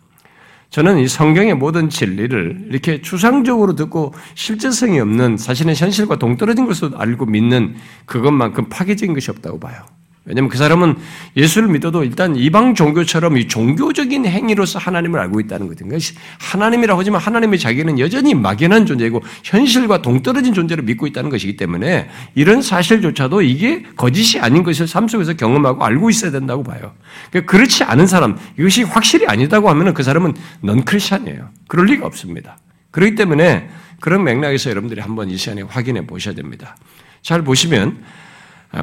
저는 0.74 0.98
이 0.98 1.08
성경의 1.08 1.53
모든 1.53 1.88
진리를 1.88 2.65
이렇게 2.72 3.00
추상적으로 3.00 3.75
듣고 3.75 4.12
실제성이 4.34 5.00
없는 5.00 5.38
자신의 5.38 5.75
현실과 5.75 6.15
동떨어진 6.18 6.65
것으로 6.65 6.98
알고 6.98 7.27
믿는 7.27 7.75
그것만큼 8.08 8.70
파괴적인 8.70 9.13
것이 9.13 9.30
없다고 9.30 9.60
봐요. 9.60 9.86
왜냐하면 10.25 10.50
그 10.50 10.58
사람은 10.58 10.96
예수를 11.36 11.68
믿어도 11.68 12.06
일단 12.06 12.38
이방 12.38 12.75
종교처럼 12.75 13.38
이 13.38 13.48
종교적인 13.50 14.25
행위로서 14.25 14.80
하나님을 14.80 15.20
알고 15.20 15.42
있다는 15.42 15.68
거거든요. 15.68 15.98
하나님이라고 16.39 17.00
하지만 17.00 17.20
하나님의 17.20 17.60
자기는 17.60 18.00
여전히 18.00 18.34
막연한 18.34 18.86
존재이고 18.86 19.22
현실과 19.44 20.01
동떨어진 20.01 20.53
존재를 20.53 20.86
믿고 20.86 21.08
있다는 21.08 21.30
것이기 21.30 21.58
때문에 21.58 22.10
이런 22.36 22.62
사실조차도 22.62 23.42
이게 23.42 23.84
거짓이 23.98 24.39
아닌 24.39 24.63
것을 24.63 24.88
삶 24.88 25.10
속에서 25.10 25.34
경험하고 25.34 25.84
알고 25.84 26.10
있어야 26.10 26.32
된다고 26.32 26.63
봐요. 26.63 26.94
그러니까 27.30 27.51
그렇지 27.51 27.84
않은 27.84 28.08
사람, 28.08 28.38
이것이 28.58 28.84
확실히 28.84 29.27
아니다고 29.27 29.70
하면 29.70 29.94
그 29.94 30.03
사람은 30.03 30.36
넌 30.62 30.86
크리스천이에요. 30.86 31.50
그럴 31.68 31.88
리가 31.88 32.06
없습니다. 32.06 32.58
그렇기 32.92 33.15
때문에 33.15 33.70
그런 34.00 34.24
맥락에서 34.24 34.70
여러분들이 34.70 35.01
한번 35.01 35.30
이 35.30 35.36
시간에 35.36 35.63
확인해 35.63 36.08
보셔야 36.08 36.34
됩니다. 36.34 36.77
잘 37.22 37.42
보시면 37.42 37.98
아, 38.00 38.23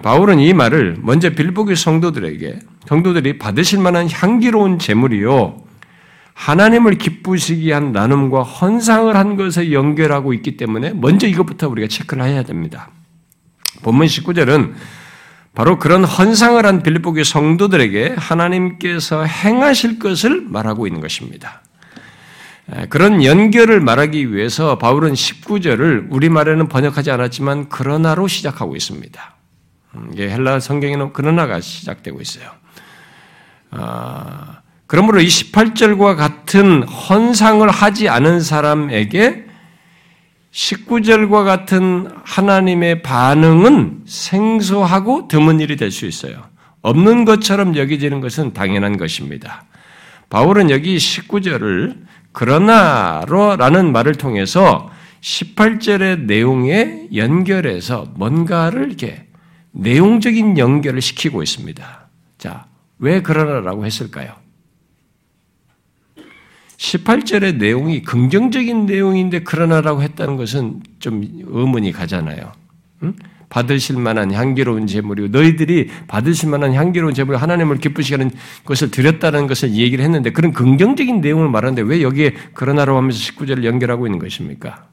바울은 0.03 0.39
이 0.39 0.53
말을 0.53 0.99
먼저 1.01 1.31
빌보기 1.31 1.75
성도들에게 1.75 2.61
성도들이 2.87 3.39
받으실 3.39 3.81
만한 3.81 4.09
향기로운 4.09 4.79
제물이요. 4.79 5.65
하나님을 6.35 6.95
기쁘시게 6.97 7.73
한 7.73 7.93
나눔과 7.93 8.43
헌상을 8.43 9.15
한 9.15 9.37
것에 9.37 9.73
연결하고 9.73 10.33
있기 10.35 10.57
때문에 10.57 10.93
먼저 10.95 11.27
이것부터 11.27 11.69
우리가 11.69 11.89
체크를 11.89 12.25
해야 12.25 12.45
됩니다. 12.45 12.91
본문 13.83 14.07
19절은 14.07 14.75
바로 15.55 15.79
그런 15.79 16.05
헌상을 16.05 16.65
한 16.65 16.83
빌립보교 16.83 17.25
성도들에게 17.25 18.15
하나님께서 18.17 19.25
행하실 19.25 19.99
것을 19.99 20.43
말하고 20.43 20.87
있는 20.87 21.01
것입니다. 21.01 21.63
그런 22.89 23.25
연결을 23.25 23.81
말하기 23.81 24.33
위해서 24.33 24.79
바울은 24.79 25.13
19절을 25.13 26.07
우리말에는 26.11 26.69
번역하지 26.69 27.11
않았지만 27.11 27.69
그러나로 27.69 28.29
시작하고 28.29 28.77
있습니다. 28.77 29.40
음, 29.95 30.11
이게 30.13 30.29
헬라 30.31 30.61
성경에는 30.61 31.13
그러나가 31.13 31.61
시작되고 31.61 32.21
있어요. 32.21 32.51
아, 33.71 34.61
그러므로 34.87 35.21
이 35.21 35.27
18절과 35.27 36.17
같은 36.17 36.83
헌상을 36.83 37.69
하지 37.69 38.09
않은 38.09 38.41
사람에게 38.41 39.47
19절과 40.53 41.45
같은 41.45 42.11
하나님의 42.25 43.03
반응은 43.03 44.03
생소하고 44.07 45.29
드문 45.29 45.61
일이 45.61 45.77
될 45.77 45.93
수 45.93 46.07
있어요. 46.07 46.43
없는 46.83 47.25
것처럼 47.25 47.77
여기지는 47.77 48.21
것은 48.21 48.53
당연한 48.53 48.97
것입니다. 48.97 49.65
바울은 50.29 50.71
여기 50.71 50.97
19절을 50.97 51.97
그러나로 52.33 53.57
라는 53.57 53.93
말을 53.93 54.15
통해서 54.15 54.91
18절의 55.21 56.21
내용에 56.23 57.09
연결해서 57.15 58.07
뭔가를 58.15 58.87
이렇게 58.87 59.27
내용적인 59.73 60.59
연결을 60.59 61.01
시키고 61.01 61.43
있습니다. 61.43 62.09
자, 62.39 62.67
왜 62.99 63.23
그러나라고 63.23 63.85
했을까요? 63.87 64.35
18절의 66.77 67.57
내용이 67.57 68.03
긍정적인 68.03 68.87
내용인데 68.87 69.41
그러나라고 69.41 70.03
했다는 70.03 70.37
것은 70.37 70.83
좀 70.99 71.23
의문이 71.47 71.93
가잖아요. 71.93 72.53
응? 73.03 73.15
받으실 73.51 73.97
만한 73.97 74.33
향기로운 74.33 74.87
제물이고 74.87 75.29
너희들이 75.29 75.91
받으실 76.07 76.49
만한 76.49 76.73
향기로운 76.73 77.13
제물 77.13 77.37
하나님을 77.37 77.79
기쁘시게 77.79 78.15
하는 78.17 78.31
것을 78.65 78.91
드렸다는 78.91 79.47
것을 79.49 79.73
얘기를 79.73 80.05
했는데 80.05 80.31
그런 80.31 80.53
긍정적인 80.53 81.21
내용을 81.21 81.51
말하는데 81.51 81.83
왜 81.83 82.01
여기에 82.01 82.35
그러나라고 82.55 82.97
하면서 82.97 83.19
19절을 83.19 83.65
연결하고 83.65 84.07
있는 84.07 84.19
것입니까? 84.21 84.87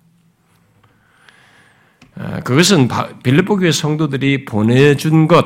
아, 2.20 2.40
그것은 2.42 2.88
빌립보 3.24 3.58
교회 3.58 3.72
성도들이 3.72 4.46
보내준 4.46 5.28
것, 5.28 5.46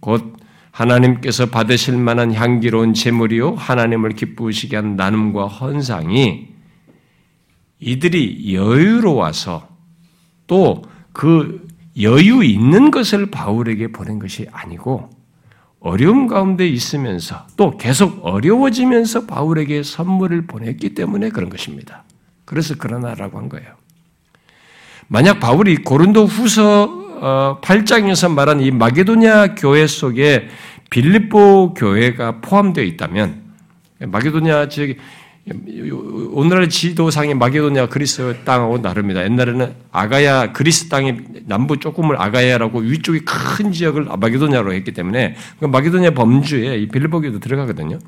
곧 0.00 0.36
하나님께서 0.70 1.46
받으실 1.46 1.96
만한 1.96 2.34
향기로운 2.34 2.94
제물이요 2.94 3.54
하나님을 3.54 4.10
기쁘시게 4.10 4.76
한 4.76 4.96
나눔과 4.96 5.46
헌상이 5.46 6.48
이들이 7.80 8.54
여유로워서 8.54 9.68
또 10.46 10.90
그 11.12 11.66
여유 12.00 12.44
있는 12.44 12.90
것을 12.90 13.30
바울에게 13.30 13.88
보낸 13.88 14.18
것이 14.18 14.46
아니고 14.52 15.10
어려움 15.80 16.26
가운데 16.26 16.66
있으면서 16.68 17.46
또 17.56 17.76
계속 17.76 18.24
어려워지면서 18.24 19.26
바울에게 19.26 19.82
선물을 19.82 20.46
보냈기 20.46 20.94
때문에 20.94 21.30
그런 21.30 21.48
것입니다. 21.48 22.04
그래서 22.44 22.76
그러나라고 22.76 23.38
한 23.38 23.48
거예요. 23.48 23.74
만약 25.12 25.40
바울이 25.40 25.78
고린도 25.78 26.26
후서 26.26 27.58
8장에서 27.60 28.26
어, 28.26 28.28
말한 28.28 28.60
이 28.60 28.70
마게도냐 28.70 29.56
교회 29.56 29.88
속에 29.88 30.48
빌립보 30.88 31.74
교회가 31.74 32.40
포함되어 32.40 32.84
있다면 32.84 33.42
마게도냐 33.98 34.68
지역 34.68 34.96
오늘날 36.30 36.68
지도상의 36.68 37.34
마게도냐 37.34 37.88
그리스 37.88 38.36
땅하고 38.44 38.82
다릅니다. 38.82 39.24
옛날에는 39.24 39.74
아가야 39.90 40.52
그리스 40.52 40.88
땅의 40.88 41.24
남부 41.46 41.80
조금을 41.80 42.14
아가야라고 42.22 42.78
위쪽이 42.78 43.22
큰 43.24 43.72
지역을 43.72 44.04
마게도냐로 44.04 44.72
했기 44.72 44.92
때문에 44.92 45.34
그 45.58 45.64
마게도냐 45.64 46.10
범주에 46.10 46.76
이 46.76 46.86
빌립보교도 46.86 47.40
들어가거든요. 47.40 47.98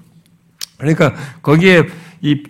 그러니까 0.78 1.14
거기에 1.42 1.82
이 2.20 2.44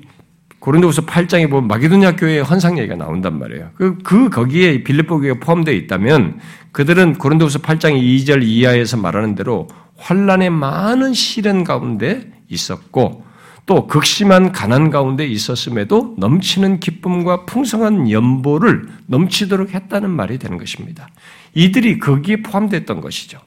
고린도후서 0.63 1.03
8장에 1.03 1.51
보면 1.51 1.67
마게도냐 1.67 2.15
교회의 2.15 2.45
헌상 2.45 2.79
얘기가 2.79 2.95
나온단 2.95 3.37
말이에요. 3.37 3.71
그, 3.75 3.99
그 4.05 4.31
거기에 4.31 4.85
빌립보 4.85 5.19
교회가 5.19 5.41
포함되어 5.41 5.75
있다면 5.75 6.39
그들은 6.71 7.15
고린도후서 7.15 7.59
8장 7.59 8.01
2절 8.01 8.45
이하에서 8.45 8.97
말하는 8.97 9.35
대로 9.35 9.67
환란의 9.97 10.51
많은 10.51 11.15
시련 11.15 11.65
가운데 11.65 12.31
있었고 12.49 13.25
또 13.67 13.89
극심한 13.89 14.53
가난 14.53 14.91
가운데 14.91 15.27
있었음에도 15.27 16.15
넘치는 16.19 16.79
기쁨과 16.79 17.45
풍성한 17.45 18.13
연보를 18.13 18.87
넘치도록 19.07 19.75
했다는 19.75 20.11
말이 20.11 20.39
되는 20.39 20.59
것입니다. 20.59 21.09
이들이 21.55 21.99
거기에 21.99 22.43
포함됐던 22.43 23.01
것이죠. 23.01 23.41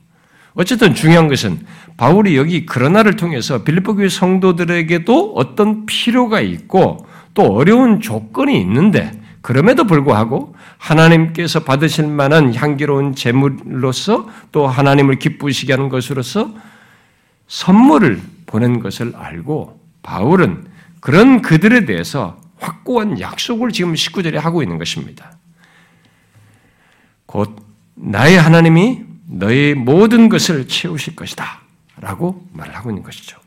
어쨌든 0.56 0.96
중요한 0.96 1.28
것은 1.28 1.66
바울이 1.98 2.38
여기 2.38 2.66
그러나를 2.66 3.18
통해서 3.18 3.64
빌립보 3.64 3.96
교회 3.96 4.10
성도들에게도 4.10 5.34
어떤 5.36 5.86
필요가 5.86 6.40
있고 6.42 7.06
또 7.34 7.44
어려운 7.44 8.00
조건이 8.00 8.60
있는데 8.62 9.12
그럼에도 9.42 9.84
불구하고 9.84 10.56
하나님께서 10.78 11.60
받으실 11.60 12.08
만한 12.08 12.56
향기로운 12.56 13.14
제물로서 13.14 14.28
또 14.52 14.66
하나님을 14.66 15.20
기쁘시게 15.20 15.74
하는 15.74 15.90
것으로서 15.90 16.50
선물을 17.48 18.22
보낸 18.48 18.80
것을 18.80 19.14
알고 19.16 19.80
바울은 20.02 20.66
그런 21.00 21.42
그들에 21.42 21.86
대해서 21.86 22.42
확고한 22.58 23.20
약속을 23.20 23.72
지금 23.72 23.94
19절에 23.94 24.36
하고 24.36 24.64
있는 24.64 24.78
것입니다. 24.78 25.38
곧 27.26 27.56
나의 27.96 28.40
하나님이 28.40 29.04
너의 29.28 29.74
모든 29.76 30.30
것을 30.30 30.68
채우실 30.68 31.16
것이다. 31.16 31.62
라고 32.00 32.46
말을 32.54 32.76
하고 32.76 32.90
있는 32.90 33.04
것이죠. 33.04 33.38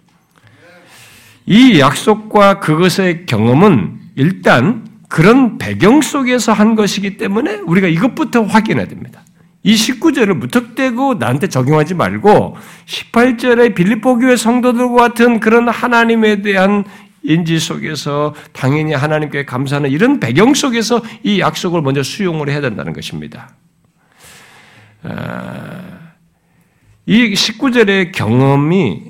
이 1.46 1.78
약속과 1.80 2.60
그것의 2.60 3.26
경험은 3.26 3.98
일단 4.16 4.86
그런 5.08 5.58
배경 5.58 6.02
속에서 6.02 6.52
한 6.52 6.74
것이기 6.74 7.16
때문에 7.16 7.56
우리가 7.56 7.88
이것부터 7.88 8.42
확인해야 8.42 8.86
됩니다. 8.86 9.22
이 9.62 9.74
19절을 9.74 10.34
무턱대고 10.34 11.14
나한테 11.14 11.48
적용하지 11.48 11.94
말고 11.94 12.56
18절의 12.86 13.74
빌립보 13.74 14.18
교회 14.18 14.36
성도들과 14.36 14.94
같은 15.08 15.40
그런 15.40 15.68
하나님에 15.68 16.42
대한 16.42 16.84
인지 17.22 17.58
속에서 17.58 18.34
당연히 18.52 18.92
하나님께 18.92 19.44
감사하는 19.44 19.90
이런 19.90 20.20
배경 20.20 20.54
속에서 20.54 21.02
이 21.22 21.40
약속을 21.40 21.82
먼저 21.82 22.02
수용을 22.02 22.48
해야 22.48 22.60
된다는 22.60 22.92
것입니다. 22.92 23.50
아, 25.02 25.98
이 27.06 27.32
19절의 27.32 28.12
경험이 28.12 29.02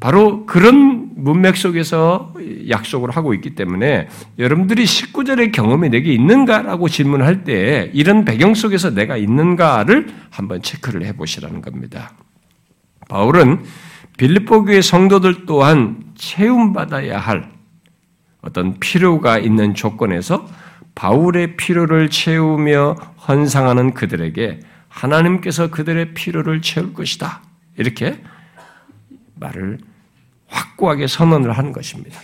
바로 0.00 0.46
그런 0.46 1.10
문맥 1.16 1.56
속에서 1.56 2.32
약속을 2.68 3.10
하고 3.10 3.34
있기 3.34 3.54
때문에 3.56 4.08
여러분들이 4.38 4.84
19절의 4.84 5.50
경험이 5.50 5.88
내게 5.88 6.12
있는가라고 6.12 6.88
질문할 6.88 7.42
때 7.42 7.90
이런 7.92 8.24
배경 8.24 8.54
속에서 8.54 8.90
내가 8.90 9.16
있는가를 9.16 10.08
한번 10.30 10.62
체크를 10.62 11.04
해 11.04 11.12
보시라는 11.14 11.62
겁니다. 11.62 12.12
바울은 13.08 13.64
빌립보 14.18 14.64
교의 14.64 14.82
성도들 14.82 15.46
또한 15.46 16.04
채움받아야 16.14 17.18
할 17.18 17.50
어떤 18.42 18.78
필요가 18.78 19.38
있는 19.38 19.74
조건에서 19.74 20.46
바울의 20.98 21.56
필요를 21.56 22.10
채우며 22.10 22.94
헌상하는 23.28 23.94
그들에게 23.94 24.58
하나님께서 24.88 25.70
그들의 25.70 26.12
필요를 26.14 26.60
채울 26.60 26.92
것이다. 26.92 27.40
이렇게 27.76 28.20
말을 29.36 29.78
확고하게 30.48 31.06
선언을 31.06 31.52
하는 31.52 31.70
것입니다. 31.70 32.20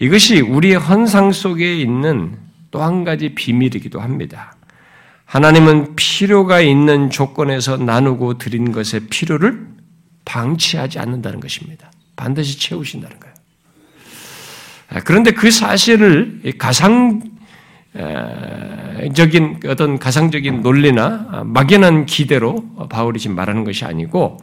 이것이 0.00 0.40
우리의 0.40 0.74
헌상 0.74 1.30
속에 1.30 1.76
있는 1.76 2.36
또 2.72 2.82
한 2.82 3.04
가지 3.04 3.28
비밀이기도 3.36 4.00
합니다. 4.00 4.56
하나님은 5.24 5.94
필요가 5.94 6.60
있는 6.60 7.10
조건에서 7.10 7.76
나누고 7.76 8.38
드린 8.38 8.72
것의 8.72 9.06
필요를 9.08 9.68
방치하지 10.24 10.98
않는다는 10.98 11.38
것입니다. 11.38 11.92
반드시 12.16 12.58
채우신다는 12.58 13.20
거예요. 13.20 13.34
그런데 15.04 15.30
그 15.30 15.52
사실을 15.52 16.42
가상 16.58 17.37
적인 19.14 19.60
어떤 19.66 19.98
가상적인 19.98 20.62
논리나 20.62 21.44
막연한 21.44 22.06
기대로 22.06 22.64
바울이 22.88 23.18
지금 23.18 23.36
말하는 23.36 23.64
것이 23.64 23.84
아니고 23.84 24.38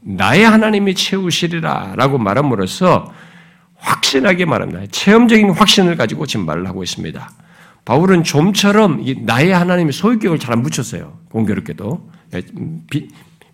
나의 0.00 0.44
하나님이 0.44 0.94
채우시리라 0.94 1.94
라고 1.96 2.18
말함으로써 2.18 3.12
확신하게 3.76 4.44
말합니다. 4.44 4.86
체험적인 4.90 5.50
확신을 5.50 5.96
가지고 5.96 6.26
지금 6.26 6.46
말을 6.46 6.68
하고 6.68 6.82
있습니다. 6.82 7.30
바울은 7.84 8.22
좀처럼 8.22 9.04
나의 9.22 9.50
하나님이 9.52 9.90
소유격을 9.90 10.38
잘 10.38 10.52
안 10.52 10.62
붙였어요. 10.62 11.18
공교롭게도. 11.30 12.10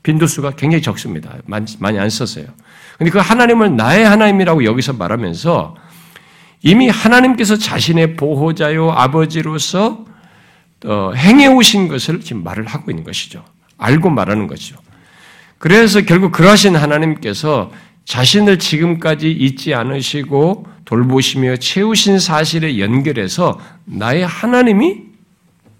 빈도수가 0.02 0.50
굉장히 0.52 0.82
적습니다. 0.82 1.36
많이 1.46 1.98
안 1.98 2.10
썼어요. 2.10 2.46
근데 2.98 3.10
그 3.10 3.18
하나님을 3.18 3.76
나의 3.76 4.04
하나님이라고 4.04 4.64
여기서 4.64 4.94
말하면서 4.94 5.76
이미 6.62 6.88
하나님께서 6.88 7.56
자신의 7.56 8.16
보호자요 8.16 8.90
아버지로서 8.90 10.04
어, 10.84 11.12
행해 11.14 11.48
오신 11.48 11.88
것을 11.88 12.20
지금 12.20 12.44
말을 12.44 12.66
하고 12.66 12.90
있는 12.90 13.04
것이죠. 13.04 13.44
알고 13.78 14.10
말하는 14.10 14.46
것이죠. 14.46 14.76
그래서 15.58 16.00
결국 16.02 16.32
그러하신 16.32 16.76
하나님께서 16.76 17.70
자신을 18.04 18.58
지금까지 18.58 19.30
잊지 19.30 19.74
않으시고 19.74 20.66
돌보시며 20.84 21.56
채우신 21.56 22.18
사실에 22.18 22.78
연결해서 22.78 23.60
나의 23.84 24.26
하나님이 24.26 25.02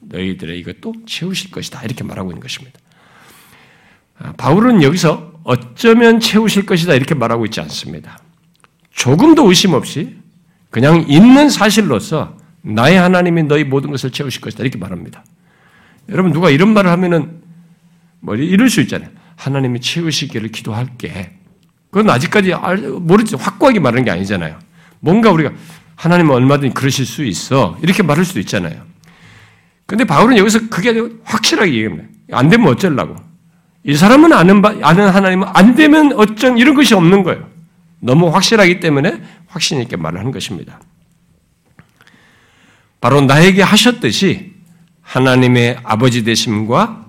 너희들의 0.00 0.58
이것도 0.58 0.94
채우실 1.06 1.50
것이다. 1.50 1.82
이렇게 1.84 2.04
말하고 2.04 2.30
있는 2.30 2.40
것입니다. 2.40 2.78
아, 4.18 4.32
바울은 4.36 4.82
여기서 4.82 5.32
어쩌면 5.44 6.20
채우실 6.20 6.66
것이다. 6.66 6.94
이렇게 6.94 7.14
말하고 7.14 7.46
있지 7.46 7.60
않습니다. 7.60 8.18
조금도 8.92 9.48
의심 9.48 9.72
없이 9.72 10.17
그냥 10.78 11.04
있는 11.08 11.50
사실로서 11.50 12.36
나의 12.62 12.98
하나님이 12.98 13.42
너희 13.42 13.64
모든 13.64 13.90
것을 13.90 14.12
채우실 14.12 14.40
것이다. 14.40 14.62
이렇게 14.62 14.78
말합니다. 14.78 15.24
여러분, 16.08 16.32
누가 16.32 16.50
이런 16.50 16.72
말을 16.72 16.88
하면은 16.88 17.40
뭐 18.20 18.36
이럴 18.36 18.70
수 18.70 18.80
있잖아요. 18.82 19.10
하나님이 19.34 19.80
채우시기를 19.80 20.52
기도할게. 20.52 21.32
그건 21.90 22.08
아직까지 22.10 22.54
모르지. 23.00 23.34
확고하게 23.34 23.80
말하는 23.80 24.04
게 24.04 24.12
아니잖아요. 24.12 24.56
뭔가 25.00 25.32
우리가 25.32 25.50
하나님은 25.96 26.32
얼마든지 26.32 26.74
그러실 26.74 27.04
수 27.04 27.24
있어. 27.24 27.76
이렇게 27.82 28.04
말할 28.04 28.24
수도 28.24 28.38
있잖아요. 28.38 28.80
근데 29.84 30.04
바울은 30.04 30.38
여기서 30.38 30.68
그게 30.68 30.94
확실하게 31.24 31.74
얘기합니다. 31.74 32.08
안 32.30 32.48
되면 32.48 32.68
어쩌려고. 32.68 33.16
이 33.82 33.96
사람은 33.96 34.32
아는, 34.32 34.62
바, 34.62 34.76
아는 34.80 35.08
하나님은 35.08 35.48
안 35.54 35.74
되면 35.74 36.12
어쩜 36.12 36.56
이런 36.56 36.76
것이 36.76 36.94
없는 36.94 37.24
거예요. 37.24 37.48
너무 38.00 38.28
확실하기 38.28 38.80
때문에 38.80 39.22
확신 39.46 39.80
있게 39.80 39.96
말을 39.96 40.18
하는 40.18 40.32
것입니다. 40.32 40.80
바로 43.00 43.20
나에게 43.20 43.62
하셨듯이 43.62 44.54
하나님의 45.02 45.78
아버지 45.84 46.24
되심과 46.24 47.06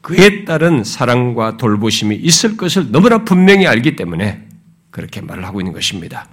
그에 0.00 0.44
따른 0.44 0.84
사랑과 0.84 1.56
돌보심이 1.56 2.16
있을 2.16 2.56
것을 2.56 2.90
너무나 2.90 3.24
분명히 3.24 3.66
알기 3.66 3.96
때문에 3.96 4.46
그렇게 4.90 5.20
말을 5.20 5.44
하고 5.44 5.60
있는 5.60 5.72
것입니다. 5.72 6.28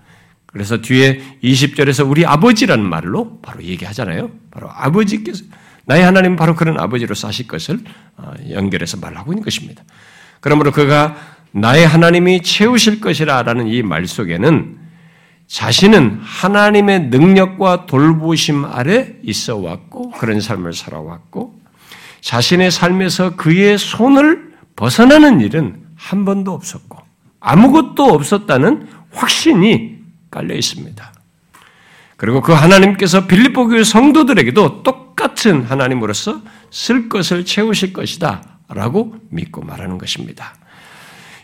그래서 0.46 0.80
뒤에 0.80 1.22
20절에서 1.44 2.10
우리 2.10 2.26
아버지라는 2.26 2.86
말로 2.86 3.40
바로 3.42 3.62
얘기하잖아요. 3.62 4.32
바로 4.52 4.70
아버지께서 4.72 5.44
나의 5.86 6.04
하나님은 6.04 6.38
바로 6.38 6.56
그런 6.56 6.80
아버지로서 6.80 7.28
하실 7.28 7.48
것을 7.48 7.80
어, 8.18 8.34
연결해서 8.50 8.98
말하고 8.98 9.34
있는 9.34 9.44
것입니다. 9.44 9.84
그러므로 10.40 10.72
그가 10.72 11.18
나의 11.56 11.88
하나님이 11.88 12.42
채우실 12.42 13.00
것이라라는 13.00 13.68
이 13.68 13.82
말 13.82 14.08
속에는 14.08 14.78
자신은 15.48 16.20
하나님의 16.22 17.08
능력과 17.08 17.86
돌보심 17.86 18.66
아래 18.66 19.14
있어 19.24 19.58
왔고 19.58 20.12
그런 20.12 20.42
삶을 20.42 20.74
살아왔고 20.74 21.60
자신의 22.22 22.72
삶에서 22.72 23.36
그의 23.36 23.78
손을 23.78 24.54
벗어나는 24.76 25.40
일은 25.42 25.82
한 25.96 26.26
번도 26.26 26.52
없었고 26.52 26.98
아무것도 27.40 28.04
없었다는 28.04 28.88
확신이 29.12 30.00
깔려 30.32 30.56
있습니다. 30.56 31.14
그리고 32.18 32.42
그 32.42 32.52
하나님께서 32.52 33.28
빌립보 33.28 33.68
교회 33.68 33.84
성도들에게도 33.84 34.84
똑같은 34.84 35.64
하나님으로서 35.64 36.42
쓸 36.72 37.08
것을 37.08 37.46
채우실 37.46 37.94
것이다 37.94 38.60
라고 38.68 39.16
믿고 39.30 39.62
말하는 39.62 39.98
것입니다. 39.98 40.56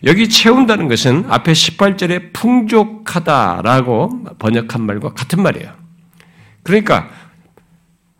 여기 0.03 0.27
채운다는 0.29 0.87
것은 0.87 1.25
앞에 1.29 1.51
18절에 1.51 2.33
풍족하다라고 2.33 4.23
번역한 4.39 4.81
말과 4.81 5.13
같은 5.13 5.43
말이에요. 5.43 5.73
그러니까 6.63 7.09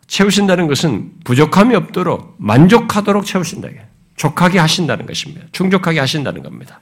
채우신다는 0.06 0.66
것은 0.68 1.12
부족함이 1.24 1.74
없도록 1.74 2.36
만족하도록 2.38 3.24
채우신다. 3.24 3.68
족하게 4.16 4.58
하신다는 4.58 5.06
것입니다. 5.06 5.46
충족하게 5.52 5.98
하신다는 6.00 6.42
겁니다. 6.42 6.80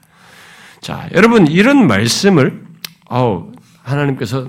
자, 0.81 1.09
여러분 1.15 1.47
이런 1.47 1.87
말씀을 1.87 2.65
아우 3.09 3.53
하나님께서 3.83 4.49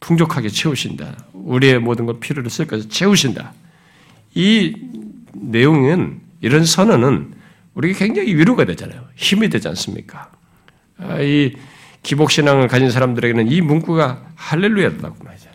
풍족하게 0.00 0.48
채우신다. 0.48 1.16
우리의 1.32 1.78
모든 1.78 2.06
것 2.06 2.18
필요를 2.18 2.50
쓸 2.50 2.66
것을 2.66 2.88
채우신다. 2.88 3.52
이 4.34 4.74
내용은 5.32 6.20
이런 6.40 6.64
선언은 6.64 7.34
우리가 7.74 7.98
굉장히 7.98 8.34
위로가 8.34 8.64
되잖아요. 8.64 9.04
힘이 9.14 9.48
되지 9.48 9.68
않습니까? 9.68 10.30
아, 10.98 11.20
이 11.20 11.54
기복신앙을 12.02 12.68
가진 12.68 12.90
사람들에게는 12.90 13.50
이 13.50 13.60
문구가 13.60 14.22
할렐루야라고 14.34 15.24
말이죠. 15.24 15.48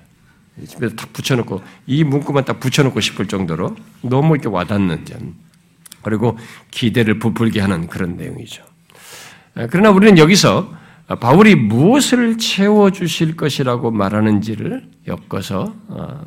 집에서 0.65 0.95
딱 0.95 1.13
붙여놓고 1.13 1.61
이 1.85 2.03
문구만 2.03 2.45
딱 2.45 2.59
붙여놓고 2.59 2.99
싶을 2.99 3.27
정도로 3.27 3.75
너무 4.01 4.33
이렇게 4.35 4.49
와닿는 4.49 5.05
점 5.05 5.35
그리고 6.01 6.37
기대를 6.71 7.19
부풀게 7.19 7.59
하는 7.59 7.87
그런 7.87 8.17
내용이죠. 8.17 8.63
아, 9.55 9.67
그러나 9.69 9.91
우리는 9.91 10.17
여기서 10.17 10.75
바울이 11.19 11.55
무엇을 11.55 12.37
채워 12.37 12.91
주실 12.91 13.37
것이라고 13.37 13.91
말하는지를 13.91 14.89
엮어서 15.07 15.73
어, 15.87 16.25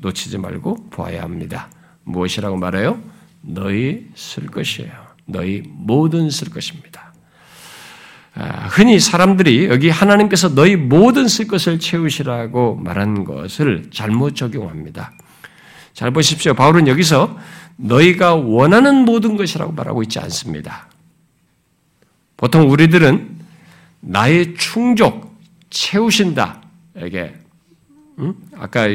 놓치지 0.00 0.38
말고 0.38 0.90
보아야 0.90 1.22
합니다. 1.22 1.70
무엇이라고 2.04 2.56
말해요? 2.56 3.00
너희 3.40 4.06
쓸 4.14 4.46
것이에요. 4.46 4.92
너희 5.26 5.62
모든 5.66 6.30
쓸 6.30 6.50
것입니다. 6.50 7.12
아, 8.34 8.68
흔히 8.68 9.00
사람들이 9.00 9.66
여기 9.66 9.90
하나님께서 9.90 10.54
너희 10.54 10.76
모든 10.76 11.26
쓸 11.26 11.48
것을 11.48 11.80
채우시라고 11.80 12.76
말한 12.76 13.24
것을 13.24 13.88
잘못 13.90 14.36
적용합니다. 14.36 15.12
잘 15.92 16.12
보십시오. 16.12 16.54
바울은 16.54 16.86
여기서 16.86 17.36
너희가 17.76 18.36
원하는 18.36 19.04
모든 19.04 19.36
것이라고 19.36 19.72
말하고 19.72 20.02
있지 20.04 20.20
않습니다. 20.20 20.88
보통 22.36 22.70
우리들은 22.70 23.38
나의 24.00 24.54
충족, 24.54 25.36
채우신다. 25.70 26.62
이게, 27.04 27.34
음? 28.18 28.34
아까 28.56 28.86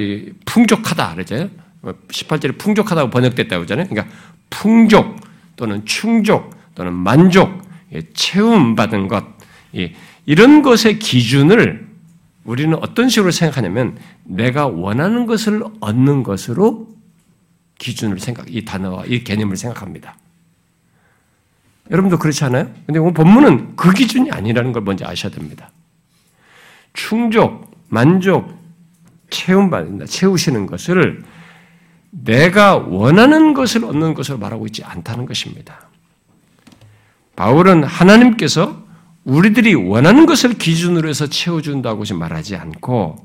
풍족하다. 0.45 1.15
그랬잖아요. 1.15 1.49
18절에 1.83 2.57
풍족하다고 2.57 3.09
번역됐다고 3.09 3.63
하잖아요. 3.63 3.87
그러니까 3.89 4.13
풍족 4.49 5.19
또는 5.55 5.85
충족 5.85 6.55
또는 6.75 6.93
만족, 6.93 7.61
채움받은 8.13 9.07
것, 9.07 9.23
이런 10.25 10.61
것의 10.61 10.99
기준을 10.99 11.87
우리는 12.43 12.77
어떤 12.81 13.09
식으로 13.09 13.31
생각하냐면 13.31 13.97
내가 14.23 14.67
원하는 14.67 15.25
것을 15.25 15.63
얻는 15.79 16.23
것으로 16.23 16.89
기준을 17.77 18.19
생각, 18.19 18.53
이 18.53 18.65
단어와 18.65 19.05
이 19.05 19.23
개념을 19.23 19.55
생각합니다. 19.55 20.17
여러분도 21.91 22.17
그렇지 22.17 22.43
않아요? 22.45 22.69
근데 22.85 22.99
오늘 22.99 23.13
본문은 23.13 23.75
그 23.75 23.91
기준이 23.91 24.31
아니라는 24.31 24.71
걸 24.71 24.83
먼저 24.83 25.05
아셔야 25.05 25.31
됩니다. 25.31 25.69
충족, 26.93 27.71
만족, 27.89 28.57
채움받는다, 29.29 30.05
채우시는 30.05 30.65
것을 30.65 31.23
내가 32.13 32.77
원하는 32.77 33.53
것을 33.53 33.83
얻는 33.85 34.13
것으로 34.13 34.37
말하고 34.37 34.67
있지 34.67 34.83
않다는 34.83 35.25
것입니다. 35.25 35.89
바울은 37.35 37.83
하나님께서 37.83 38.83
우리들이 39.23 39.73
원하는 39.73 40.25
것을 40.25 40.53
기준으로 40.53 41.09
해서 41.09 41.27
채워준다고 41.27 42.03
말하지 42.13 42.55
않고 42.55 43.15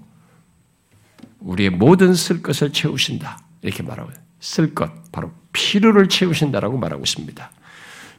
우리의 1.41 1.71
모든 1.71 2.15
쓸 2.15 2.43
것을 2.43 2.73
채우신다. 2.73 3.39
이렇게 3.63 3.83
말하고 3.83 4.11
쓸 4.41 4.75
것, 4.75 4.91
바로 5.13 5.33
필요를 5.53 6.09
채우신다라고 6.09 6.79
말하고 6.79 7.03
있습니다. 7.03 7.51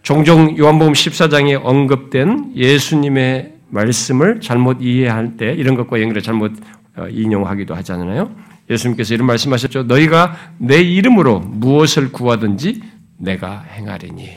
종종 0.04 0.58
요한복음 0.58 0.94
14장에 0.94 1.60
언급된 1.64 2.54
예수님의 2.56 3.56
말씀을 3.70 4.40
잘못 4.42 4.82
이해할 4.82 5.38
때 5.38 5.54
이런 5.54 5.76
것과 5.76 6.02
연결해 6.02 6.22
잘못 6.22 6.54
어, 6.96 7.08
인용하기도 7.08 7.76
하잖아요. 7.76 8.36
예수님께서 8.70 9.14
이런 9.14 9.28
말씀하셨죠. 9.28 9.84
너희가 9.84 10.36
내 10.58 10.82
이름으로 10.82 11.40
무엇을 11.40 12.12
구하든지 12.12 12.82
내가 13.18 13.62
행하리니. 13.62 14.30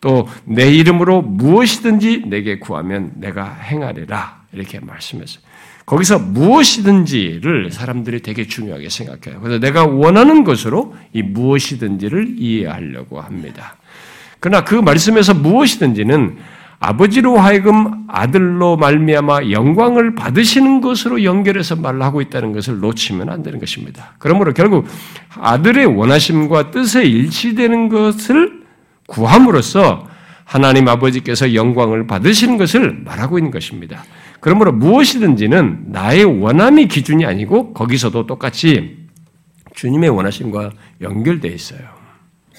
또 0.00 0.28
내 0.44 0.70
이름으로 0.70 1.22
무엇이든지 1.22 2.24
내게 2.26 2.58
구하면 2.58 3.12
내가 3.16 3.52
행하리라. 3.52 4.42
이렇게 4.52 4.80
말씀했어요. 4.80 5.42
거기서 5.86 6.18
무엇이든지를 6.18 7.70
사람들이 7.70 8.20
되게 8.20 8.46
중요하게 8.46 8.88
생각해요. 8.90 9.40
그래서 9.40 9.58
내가 9.58 9.86
원하는 9.86 10.44
것으로 10.44 10.94
이 11.12 11.22
무엇이든지를 11.22 12.36
이해하려고 12.38 13.20
합니다. 13.20 13.76
그러나 14.38 14.64
그 14.64 14.74
말씀에서 14.74 15.34
무엇이든지는 15.34 16.36
아버지로 16.80 17.38
하여금 17.38 18.04
아들로 18.06 18.76
말미암아 18.76 19.50
영광을 19.50 20.14
받으시는 20.14 20.80
것으로 20.80 21.24
연결해서 21.24 21.76
말을 21.76 22.02
하고 22.02 22.20
있다는 22.20 22.52
것을 22.52 22.78
놓치면 22.78 23.28
안 23.28 23.42
되는 23.42 23.58
것입니다. 23.58 24.14
그러므로 24.18 24.54
결국 24.54 24.86
아들의 25.40 25.86
원하심과 25.86 26.70
뜻에 26.70 27.04
일치되는 27.04 27.88
것을 27.88 28.62
구함으로써 29.08 30.06
하나님 30.44 30.88
아버지께서 30.88 31.52
영광을 31.54 32.06
받으시는 32.06 32.56
것을 32.58 33.00
말하고 33.04 33.38
있는 33.38 33.50
것입니다. 33.50 34.04
그러므로 34.40 34.72
무엇이든지는 34.72 35.86
나의 35.88 36.24
원함이 36.24 36.86
기준이 36.86 37.26
아니고 37.26 37.74
거기서도 37.74 38.26
똑같이 38.26 38.98
주님의 39.74 40.10
원하심과 40.10 40.70
연결되어 41.00 41.52
있어요. 41.52 41.80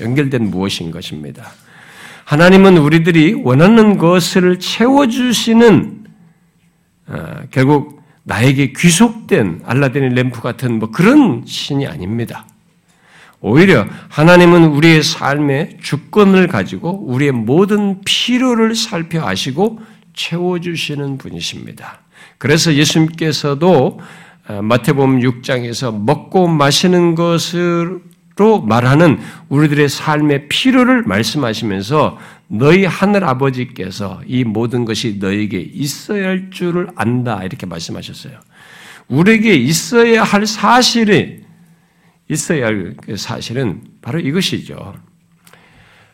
연결된 0.02 0.52
무엇인 0.52 0.92
것입니다. 0.92 1.52
하나님은 2.30 2.78
우리들이 2.78 3.42
원하는 3.44 3.98
것을 3.98 4.60
채워주시는 4.60 6.06
어, 7.08 7.40
결국 7.50 8.04
나에게 8.22 8.72
귀속된 8.74 9.62
알라딘의 9.66 10.14
램프 10.14 10.40
같은 10.40 10.78
뭐 10.78 10.92
그런 10.92 11.42
신이 11.48 11.88
아닙니다. 11.88 12.46
오히려 13.42 13.88
하나님은 14.10 14.66
우리의 14.66 15.02
삶의 15.02 15.80
주권을 15.82 16.48
가지고 16.48 17.04
우리의 17.08 17.32
모든 17.32 18.02
필요를 18.06 18.76
살펴 18.76 19.28
아시고 19.28 19.80
채워주시는 20.14 21.18
분이십니다. 21.18 22.02
그래서 22.38 22.76
예수님께서도 22.76 24.00
어, 24.50 24.62
마태복음 24.62 25.22
6장에서 25.22 26.00
먹고 26.00 26.48
마시는 26.48 27.16
것으 27.16 28.02
로 28.40 28.62
말하는 28.62 29.20
우리들의 29.50 29.90
삶의 29.90 30.48
필요를 30.48 31.04
말씀하시면서 31.04 32.18
너희 32.48 32.86
하늘 32.86 33.26
아버지께서 33.26 34.22
이 34.26 34.46
모든 34.46 34.86
것이 34.86 35.18
너에게 35.20 35.60
있어야 35.60 36.30
할 36.30 36.50
줄을 36.50 36.88
안다 36.96 37.44
이렇게 37.44 37.66
말씀하셨어요. 37.66 38.40
우리에게 39.10 39.56
있어야 39.56 40.24
할 40.24 40.48
사실이 40.48 41.44
있어야 42.30 42.68
할 42.68 42.96
그 43.02 43.18
사실은 43.18 43.82
바로 44.02 44.20
이것이죠. 44.20 44.96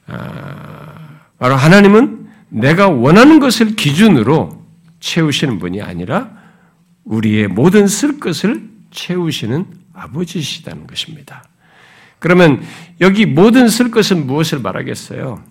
아, 0.07 1.19
바로 1.37 1.55
하나님은 1.55 2.27
내가 2.49 2.89
원하는 2.89 3.39
것을 3.39 3.75
기준으로 3.75 4.65
채우시는 4.99 5.59
분이 5.59 5.83
아니라 5.83 6.31
우리의 7.03 7.49
모든 7.49 7.85
쓸 7.85 8.19
것을 8.19 8.67
채우시는 8.89 9.65
아버지시다는 9.93 10.87
것입니다. 10.87 11.43
그러면 12.19 12.61
여기 13.01 13.25
모든 13.25 13.67
쓸 13.67 13.91
것은 13.91 14.25
무엇을 14.25 14.59
말하겠어요? 14.59 15.41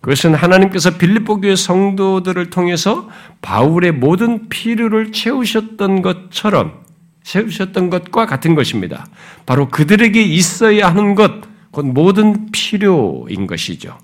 그것은 0.00 0.34
하나님께서 0.34 0.98
빌립보 0.98 1.40
교회 1.40 1.56
성도들을 1.56 2.50
통해서 2.50 3.08
바울의 3.40 3.92
모든 3.92 4.48
필요를 4.48 5.12
채우셨던 5.12 6.02
것처럼 6.02 6.84
채우셨던 7.22 7.88
것과 7.88 8.26
같은 8.26 8.54
것입니다. 8.54 9.06
바로 9.46 9.68
그들에게 9.68 10.22
있어야 10.22 10.88
하는 10.88 11.14
것, 11.14 11.32
곧 11.70 11.86
모든 11.86 12.50
필요인 12.52 13.46
것이죠. 13.46 13.98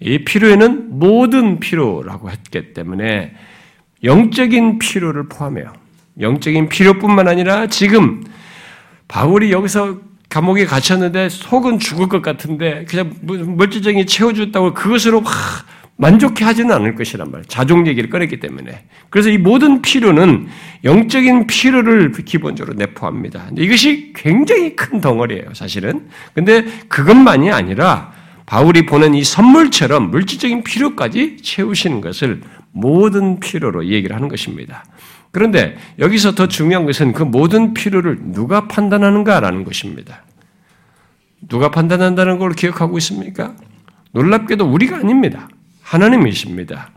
이 0.00 0.24
필요에는 0.24 0.98
모든 0.98 1.60
필요라고 1.60 2.30
했기 2.30 2.74
때문에 2.74 3.34
영적인 4.02 4.80
필요를 4.80 5.28
포함해요. 5.28 5.72
영적인 6.18 6.68
필요뿐만 6.68 7.28
아니라 7.28 7.68
지금 7.68 8.24
바울이 9.06 9.52
여기서 9.52 10.00
감옥에 10.32 10.64
갇혔는데 10.64 11.28
속은 11.28 11.78
죽을 11.78 12.08
것 12.08 12.22
같은데 12.22 12.86
그냥 12.88 13.12
물질적인 13.20 14.06
채워줬다고 14.06 14.72
그것으로 14.72 15.22
만족해 15.96 16.46
하지는 16.46 16.74
않을 16.74 16.94
것이란 16.94 17.30
말이에요. 17.30 17.44
자종 17.48 17.86
얘기를 17.86 18.08
꺼냈기 18.08 18.40
때문에. 18.40 18.84
그래서 19.10 19.28
이 19.28 19.36
모든 19.36 19.82
필요는 19.82 20.48
영적인 20.84 21.46
필요를 21.46 22.12
기본적으로 22.12 22.74
내포합니다. 22.78 23.50
이것이 23.58 24.14
굉장히 24.16 24.74
큰 24.74 25.02
덩어리예요, 25.02 25.52
사실은. 25.52 26.08
근데 26.32 26.64
그것만이 26.88 27.52
아니라 27.52 28.12
바울이 28.46 28.86
보낸 28.86 29.14
이 29.14 29.22
선물처럼 29.22 30.10
물질적인 30.10 30.64
필요까지 30.64 31.36
채우시는 31.42 32.00
것을 32.00 32.40
모든 32.72 33.38
필요로 33.38 33.86
얘기를 33.88 34.16
하는 34.16 34.28
것입니다. 34.28 34.82
그런데 35.32 35.76
여기서 35.98 36.34
더 36.34 36.46
중요한 36.46 36.86
것은 36.86 37.12
그 37.12 37.22
모든 37.22 37.74
필요를 37.74 38.18
누가 38.32 38.68
판단하는가라는 38.68 39.64
것입니다. 39.64 40.24
누가 41.48 41.70
판단한다는 41.70 42.38
걸 42.38 42.52
기억하고 42.52 42.98
있습니까? 42.98 43.54
놀랍게도 44.12 44.64
우리가 44.64 44.98
아닙니다. 44.98 45.48
하나님이십니다. 45.82 46.90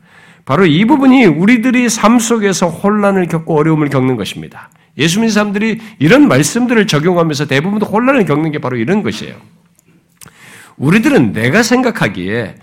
바로 0.44 0.66
이 0.66 0.86
부분이 0.86 1.26
우리들이 1.26 1.90
삶 1.90 2.20
속에서 2.20 2.68
혼란을 2.68 3.28
겪고 3.28 3.58
어려움을 3.58 3.90
겪는 3.90 4.16
것입니다. 4.16 4.70
예수 4.98 5.20
믿는 5.20 5.34
사람들이 5.34 5.80
이런 5.98 6.28
말씀들을 6.28 6.88
적용하면서 6.88 7.48
대부분 7.48 7.82
혼란을 7.82 8.26
겪는 8.26 8.52
게 8.52 8.60
바로 8.60 8.78
이런 8.78 9.02
것이에요. 9.02 9.36
우리들은 10.78 11.34
내가 11.34 11.64
생각하기에 11.64 12.56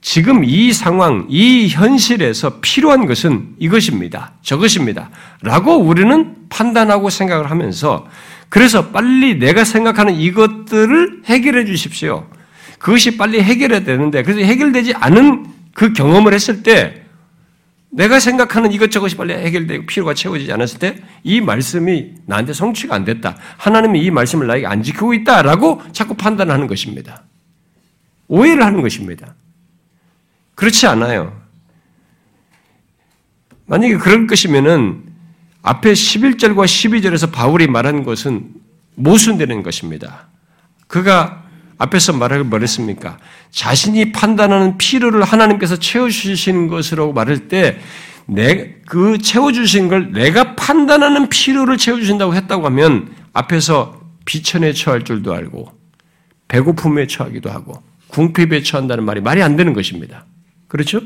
지금 0.00 0.44
이 0.44 0.72
상황, 0.72 1.26
이 1.28 1.68
현실에서 1.68 2.60
필요한 2.60 3.06
것은 3.06 3.54
이것입니다. 3.58 4.32
저것입니다. 4.42 5.10
라고 5.42 5.76
우리는 5.76 6.36
판단하고 6.48 7.10
생각을 7.10 7.50
하면서 7.50 8.06
그래서 8.48 8.88
빨리 8.88 9.38
내가 9.38 9.64
생각하는 9.64 10.14
이것들을 10.14 11.22
해결해 11.26 11.64
주십시오. 11.66 12.26
그것이 12.78 13.16
빨리 13.16 13.42
해결해야 13.42 13.84
되는데 13.84 14.22
그래서 14.22 14.40
해결되지 14.40 14.94
않은 14.94 15.46
그 15.74 15.92
경험을 15.92 16.32
했을 16.32 16.62
때 16.62 17.02
내가 17.90 18.20
생각하는 18.20 18.72
이것저것이 18.72 19.16
빨리 19.16 19.34
해결되고 19.34 19.86
필요가 19.86 20.14
채워지지 20.14 20.52
않았을 20.52 20.78
때 20.78 20.96
이 21.22 21.40
말씀이 21.40 22.12
나한테 22.26 22.52
성취가 22.52 22.94
안 22.94 23.04
됐다. 23.04 23.36
하나님이 23.56 24.00
이 24.02 24.10
말씀을 24.10 24.46
나에게 24.46 24.66
안 24.66 24.82
지키고 24.82 25.14
있다라고 25.14 25.82
자꾸 25.92 26.14
판단하는 26.14 26.66
것입니다. 26.66 27.24
오해를 28.28 28.64
하는 28.64 28.80
것입니다. 28.80 29.34
그렇지 30.60 30.86
않아요. 30.88 31.40
만약에 33.64 33.96
그럴 33.96 34.26
것이면은 34.26 35.04
앞에 35.62 35.94
11절과 35.94 36.66
12절에서 36.66 37.32
바울이 37.32 37.66
말한 37.66 38.04
것은 38.04 38.50
모순되는 38.94 39.62
것입니다. 39.62 40.28
그가 40.86 41.44
앞에서 41.78 42.12
말하기 42.12 42.44
뭐랬습니까? 42.44 43.16
자신이 43.50 44.12
판단하는 44.12 44.76
필요를 44.76 45.22
하나님께서 45.22 45.76
채워주시는 45.76 46.68
것으로 46.68 47.14
말할 47.14 47.48
때, 47.48 47.78
내, 48.26 48.74
그 48.86 49.16
채워주신 49.16 49.88
걸 49.88 50.12
내가 50.12 50.56
판단하는 50.56 51.30
필요를 51.30 51.78
채워주신다고 51.78 52.34
했다고 52.34 52.66
하면, 52.66 53.14
앞에서 53.32 53.98
비천에 54.26 54.74
처할 54.74 55.04
줄도 55.06 55.32
알고, 55.32 55.72
배고픔에 56.48 57.06
처하기도 57.06 57.50
하고, 57.50 57.82
궁핍에 58.08 58.62
처한다는 58.62 59.04
말이 59.04 59.22
말이 59.22 59.42
안 59.42 59.56
되는 59.56 59.72
것입니다. 59.72 60.26
그렇죠? 60.70 61.00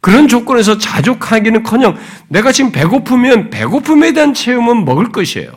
그런 0.00 0.26
조건에서 0.26 0.78
자족하기는 0.78 1.62
커녕 1.62 1.96
내가 2.28 2.50
지금 2.50 2.72
배고프면 2.72 3.50
배고픔에 3.50 4.14
대한 4.14 4.32
체험은 4.32 4.86
먹을 4.86 5.12
것이에요. 5.12 5.52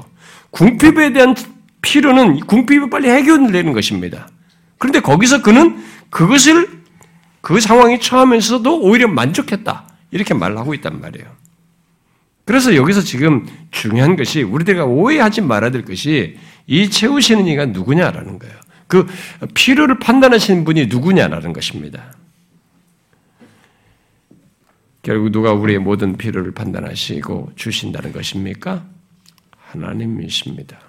궁핍에 0.51 1.13
대한 1.13 1.33
필요는 1.81 2.41
궁핍이 2.41 2.89
빨리 2.89 3.09
해결되는 3.09 3.71
것입니다. 3.71 4.27
그런데 4.77 4.99
거기서 4.99 5.41
그는 5.41 5.81
그것을 6.09 6.83
그 7.39 7.61
상황에 7.61 7.99
처하면서도 7.99 8.81
오히려 8.81 9.07
만족했다. 9.07 9.87
이렇게 10.11 10.33
말을 10.33 10.57
하고 10.57 10.73
있단 10.73 10.99
말이에요. 10.99 11.27
그래서 12.43 12.75
여기서 12.75 13.01
지금 13.01 13.47
중요한 13.71 14.17
것이 14.17 14.43
우리들과 14.43 14.83
오해하지 14.85 15.41
말아야 15.41 15.71
될 15.71 15.85
것이 15.85 16.37
이 16.67 16.89
채우시는 16.89 17.47
이가 17.47 17.67
누구냐라는 17.67 18.39
거예요. 18.39 18.55
그 18.87 19.07
필요를 19.53 19.99
판단하시는 19.99 20.65
분이 20.65 20.87
누구냐라는 20.87 21.53
것입니다. 21.53 22.13
결국 25.05 25.31
누가 25.31 25.53
우리의 25.53 25.77
모든 25.77 26.17
필요를 26.17 26.51
판단하시고 26.53 27.51
주신다는 27.55 28.11
것입니까? 28.11 28.83
하나님이십니다. 29.55 30.79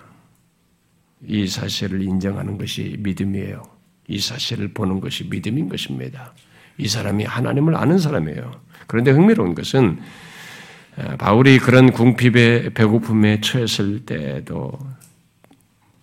이 1.26 1.46
사실을 1.46 2.00
인정하는 2.00 2.56
것이 2.56 2.96
믿음이에요. 3.00 3.62
이 4.08 4.18
사실을 4.18 4.68
보는 4.68 5.00
것이 5.00 5.28
믿음인 5.28 5.68
것입니다. 5.68 6.32
이 6.78 6.88
사람이 6.88 7.24
하나님을 7.24 7.76
아는 7.76 7.98
사람이에요. 7.98 8.58
그런데 8.86 9.10
흥미로운 9.10 9.54
것은 9.54 9.98
바울이 11.18 11.58
그런 11.58 11.92
궁핍에 11.92 12.70
배고픔에 12.72 13.42
처했을 13.42 14.06
때도 14.06 14.78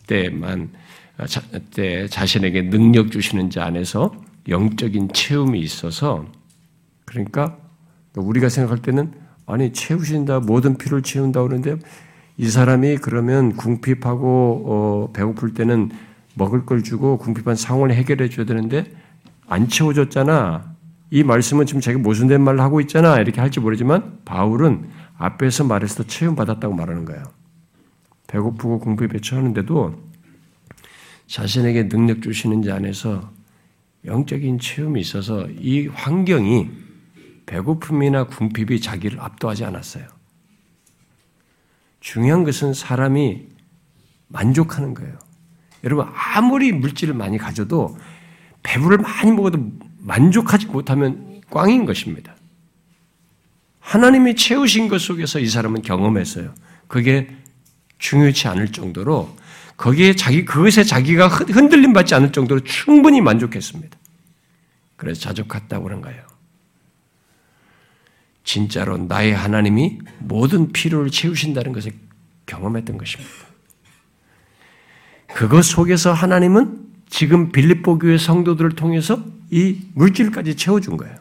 때만 0.05 0.69
때 1.73 2.07
자신에게 2.07 2.69
능력 2.69 3.11
주시는 3.11 3.49
자 3.49 3.65
안에서 3.65 4.13
영적인 4.47 5.13
체험이 5.13 5.61
있어서 5.61 6.27
그러니까 7.05 7.62
우리가 8.15 8.49
생각할 8.49 8.79
때는 8.79 9.11
아니 9.45 9.73
채우신다 9.73 10.39
모든 10.41 10.77
필요를 10.77 11.03
채운다 11.03 11.41
그러는데 11.43 11.77
이 12.37 12.49
사람이 12.49 12.97
그러면 12.97 13.55
궁핍하고 13.55 14.63
어, 14.65 15.11
배고플 15.13 15.53
때는 15.53 15.91
먹을 16.35 16.65
걸 16.65 16.83
주고 16.83 17.17
궁핍한 17.17 17.55
상황을 17.55 17.93
해결해 17.93 18.29
줘야 18.29 18.45
되는데 18.45 18.85
안 19.47 19.67
채워줬잖아. 19.67 20.73
이 21.11 21.23
말씀은 21.23 21.67
지금 21.67 21.79
자기 21.79 21.97
모순된 21.99 22.41
말을 22.41 22.59
하고 22.59 22.81
있잖아. 22.81 23.19
이렇게 23.19 23.39
할지 23.39 23.59
모르지만 23.59 24.19
바울은 24.25 24.89
앞에서 25.17 25.63
말해서 25.63 26.03
채움 26.07 26.35
받았다고 26.35 26.73
말하는 26.73 27.05
거예요. 27.05 27.23
배고프고 28.27 28.79
궁핍에 28.79 29.19
처하는데도 29.21 29.93
자신에게 31.27 31.87
능력 31.87 32.23
주시는 32.23 32.63
자 32.63 32.75
안에서 32.75 33.29
영적인 34.05 34.59
체험이 34.59 35.01
있어서 35.01 35.47
이 35.49 35.87
환경이 35.87 36.69
배고픔이나 37.45 38.25
궁핍이 38.25 38.81
자기를 38.81 39.19
압도하지 39.19 39.65
않았어요. 39.65 40.07
중요한 41.99 42.43
것은 42.43 42.73
사람이 42.73 43.47
만족하는 44.27 44.93
거예요. 44.93 45.17
여러분, 45.83 46.07
아무리 46.13 46.71
물질을 46.71 47.13
많이 47.13 47.37
가져도 47.37 47.97
배부를 48.63 48.97
많이 48.97 49.31
먹어도 49.31 49.71
만족하지 49.99 50.67
못하면 50.67 51.41
꽝인 51.49 51.85
것입니다. 51.85 52.35
하나님이 53.79 54.35
채우신 54.35 54.87
것 54.87 55.01
속에서 55.01 55.39
이 55.39 55.47
사람은 55.47 55.81
경험했어요. 55.81 56.53
그게 56.87 57.35
중요치 57.99 58.47
않을 58.47 58.71
정도로 58.71 59.35
거기에 59.77 60.15
자기 60.15 60.45
그것에 60.45 60.83
자기가 60.83 61.27
흔들림 61.27 61.93
받지 61.93 62.15
않을 62.15 62.31
정도로 62.31 62.61
충분히 62.61 63.21
만족했습니다. 63.21 63.97
그래서 64.95 65.21
자족했다고 65.21 65.83
그런 65.83 66.01
거예요. 66.01 66.32
진짜로 68.43 68.97
나의 68.97 69.33
하나님이 69.33 69.99
모든 70.19 70.71
필요를 70.71 71.09
채우신다는 71.09 71.71
것을 71.71 71.93
경험했던 72.45 72.97
것입니다. 72.97 73.31
그것 75.27 75.63
속에서 75.63 76.13
하나님은 76.13 76.79
지금 77.09 77.51
빌립보 77.51 77.99
교회 77.99 78.17
성도들을 78.17 78.71
통해서 78.71 79.23
이 79.49 79.77
물질까지 79.93 80.55
채워준 80.55 80.97
거예요. 80.97 81.15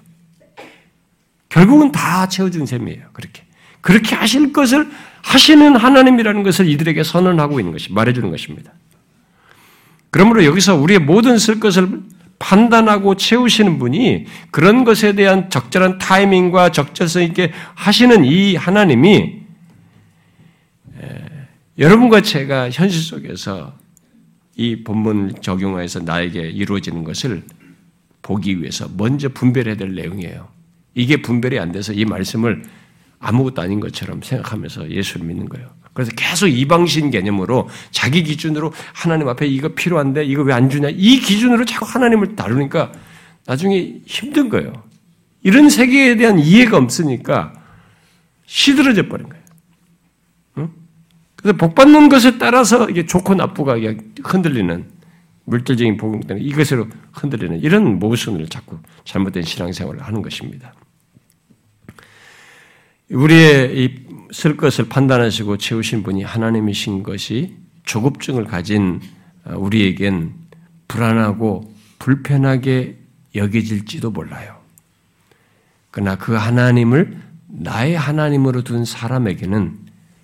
결국은 1.49 1.93
다 1.93 2.29
채워준 2.29 2.67
셈이에요. 2.67 3.09
그렇게. 3.13 3.45
그렇게 3.81 4.15
하실 4.15 4.53
것을 4.53 4.91
하시는 5.23 5.77
하나님이라는 5.77 6.43
것을 6.43 6.69
이들에게 6.69 7.03
선언하고 7.03 7.61
있는 7.61 7.73
것이 7.73 7.93
말해주는 7.93 8.31
것입니다. 8.31 8.73
그러므로 10.11 10.45
여기서 10.45 10.77
우리의 10.77 11.01
모든 11.01 11.39
쓸 11.39 11.61
것을 11.61 12.03
판단하고 12.43 13.15
채우시는 13.15 13.79
분이 13.79 14.27
그런 14.51 14.83
것에 14.83 15.15
대한 15.15 15.49
적절한 15.49 15.99
타이밍과 15.99 16.73
적절성 16.73 17.23
있게 17.23 17.53
하시는 17.75 18.25
이 18.25 18.57
하나님이 18.57 19.43
여러분과 21.79 22.21
제가 22.21 22.71
현실 22.71 23.01
속에서 23.01 23.79
이 24.57 24.83
본문 24.83 25.37
적용하여서 25.41 26.01
나에게 26.01 26.41
이루어지는 26.51 27.05
것을 27.05 27.45
보기 28.23 28.61
위해서 28.61 28.89
먼저 28.97 29.29
분별해야 29.29 29.77
될 29.77 29.95
내용이에요. 29.95 30.49
이게 30.95 31.23
분별이 31.23 31.59
안 31.59 31.73
돼서 31.73 31.93
이 31.93 32.05
말씀을 32.05 32.63
아무것도 33.21 33.63
아닌 33.63 33.79
것처럼 33.79 34.21
생각하면서 34.21 34.91
예수를 34.91 35.27
믿는 35.27 35.49
거예요. 35.49 35.71
그래서 35.93 36.11
계속 36.17 36.49
이방신 36.49 37.11
개념으로 37.11 37.69
자기 37.91 38.23
기준으로 38.23 38.73
하나님 38.95 39.29
앞에 39.29 39.47
이거 39.47 39.69
필요한데 39.69 40.25
이거 40.25 40.43
왜 40.43 40.55
안 40.55 40.71
주냐 40.71 40.89
이 40.91 41.19
기준으로 41.19 41.65
자꾸 41.65 41.87
하나님을 41.87 42.35
다루니까 42.37 42.93
나중에 43.47 44.01
힘든 44.07 44.49
거예요. 44.49 44.73
이런 45.43 45.69
세계에 45.69 46.17
대한 46.17 46.39
이해가 46.39 46.77
없으니까 46.77 47.53
시들어져 48.47 49.09
버린 49.09 49.29
거예요. 49.29 49.45
응? 50.59 50.71
그래서 51.37 51.57
복 51.57 51.75
받는 51.75 52.09
것에 52.09 52.39
따라서 52.39 52.89
이게 52.89 53.05
좋고 53.05 53.35
나쁘가 53.35 53.77
흔들리는 54.25 54.91
물질적인 55.45 55.97
복음 55.97 56.21
때문에 56.21 56.45
이것으로 56.47 56.87
흔들리는 57.13 57.61
이런 57.61 57.99
모순을 57.99 58.49
자꾸 58.49 58.79
잘못된 59.05 59.43
신앙생활을 59.43 60.03
하는 60.03 60.23
것입니다. 60.23 60.73
우리의 63.11 64.02
쓸 64.33 64.57
것을 64.57 64.89
판단하시고 64.89 65.59
채우신 65.59 66.03
분이 66.03 66.23
하나님이신 66.23 67.03
것이 67.03 67.57
조급증을 67.85 68.45
가진 68.45 69.01
우리에겐 69.45 70.35
불안하고 70.89 71.73
불편하게 71.99 72.99
여겨질지도 73.35 74.11
몰라요. 74.11 74.59
그러나 75.91 76.17
그 76.17 76.33
하나님을 76.33 77.21
나의 77.49 77.97
하나님으로 77.97 78.63
둔 78.65 78.85
사람에게는 78.87 79.79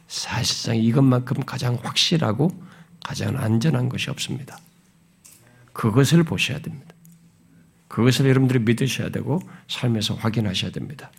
사실상 0.09 0.77
이것만큼 0.77 1.45
가장 1.45 1.79
확실하고 1.83 2.51
가장 3.05 3.37
안전한 3.37 3.91
것이 3.91 4.09
없습니다. 4.11 4.59
그것을 5.75 6.23
보셔야 6.23 6.61
됩니다. 6.61 6.95
그것을 7.89 8.27
여러분들이 8.29 8.61
믿으셔야 8.61 9.11
되고 9.11 9.41
삶에서 9.69 10.15
확인하셔야 10.15 10.71
됩니다. 10.71 11.11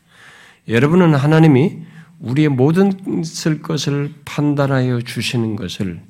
여러분은 0.67 1.13
하나님이 1.13 1.84
우리의 2.19 2.49
모든 2.49 3.23
쓸 3.23 3.62
것을 3.62 4.13
판단하여 4.25 5.01
주시는 5.01 5.55
것을 5.55 6.01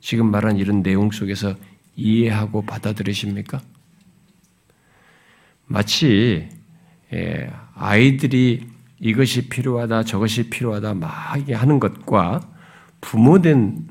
지금 0.00 0.30
말한 0.30 0.56
이런 0.56 0.82
내용 0.82 1.10
속에서 1.10 1.54
이해하고 1.96 2.62
받아들이십니까? 2.62 3.60
마치 5.66 6.48
예, 7.12 7.50
아이들이 7.74 8.66
이것이 8.98 9.48
필요하다, 9.48 10.04
저것이 10.04 10.48
필요하다 10.50 10.94
막 10.94 11.08
하는 11.50 11.80
것과 11.80 12.40
부모된 13.00 13.88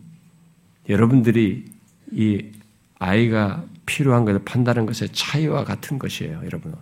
여러분들이 0.90 1.66
이 2.12 2.52
아이가 3.00 3.64
필요한 3.86 4.26
것을 4.26 4.44
판단하는 4.44 4.86
것의 4.86 5.10
차이와 5.14 5.64
같은 5.64 6.00
것이에요, 6.00 6.42
여러분. 6.44 6.74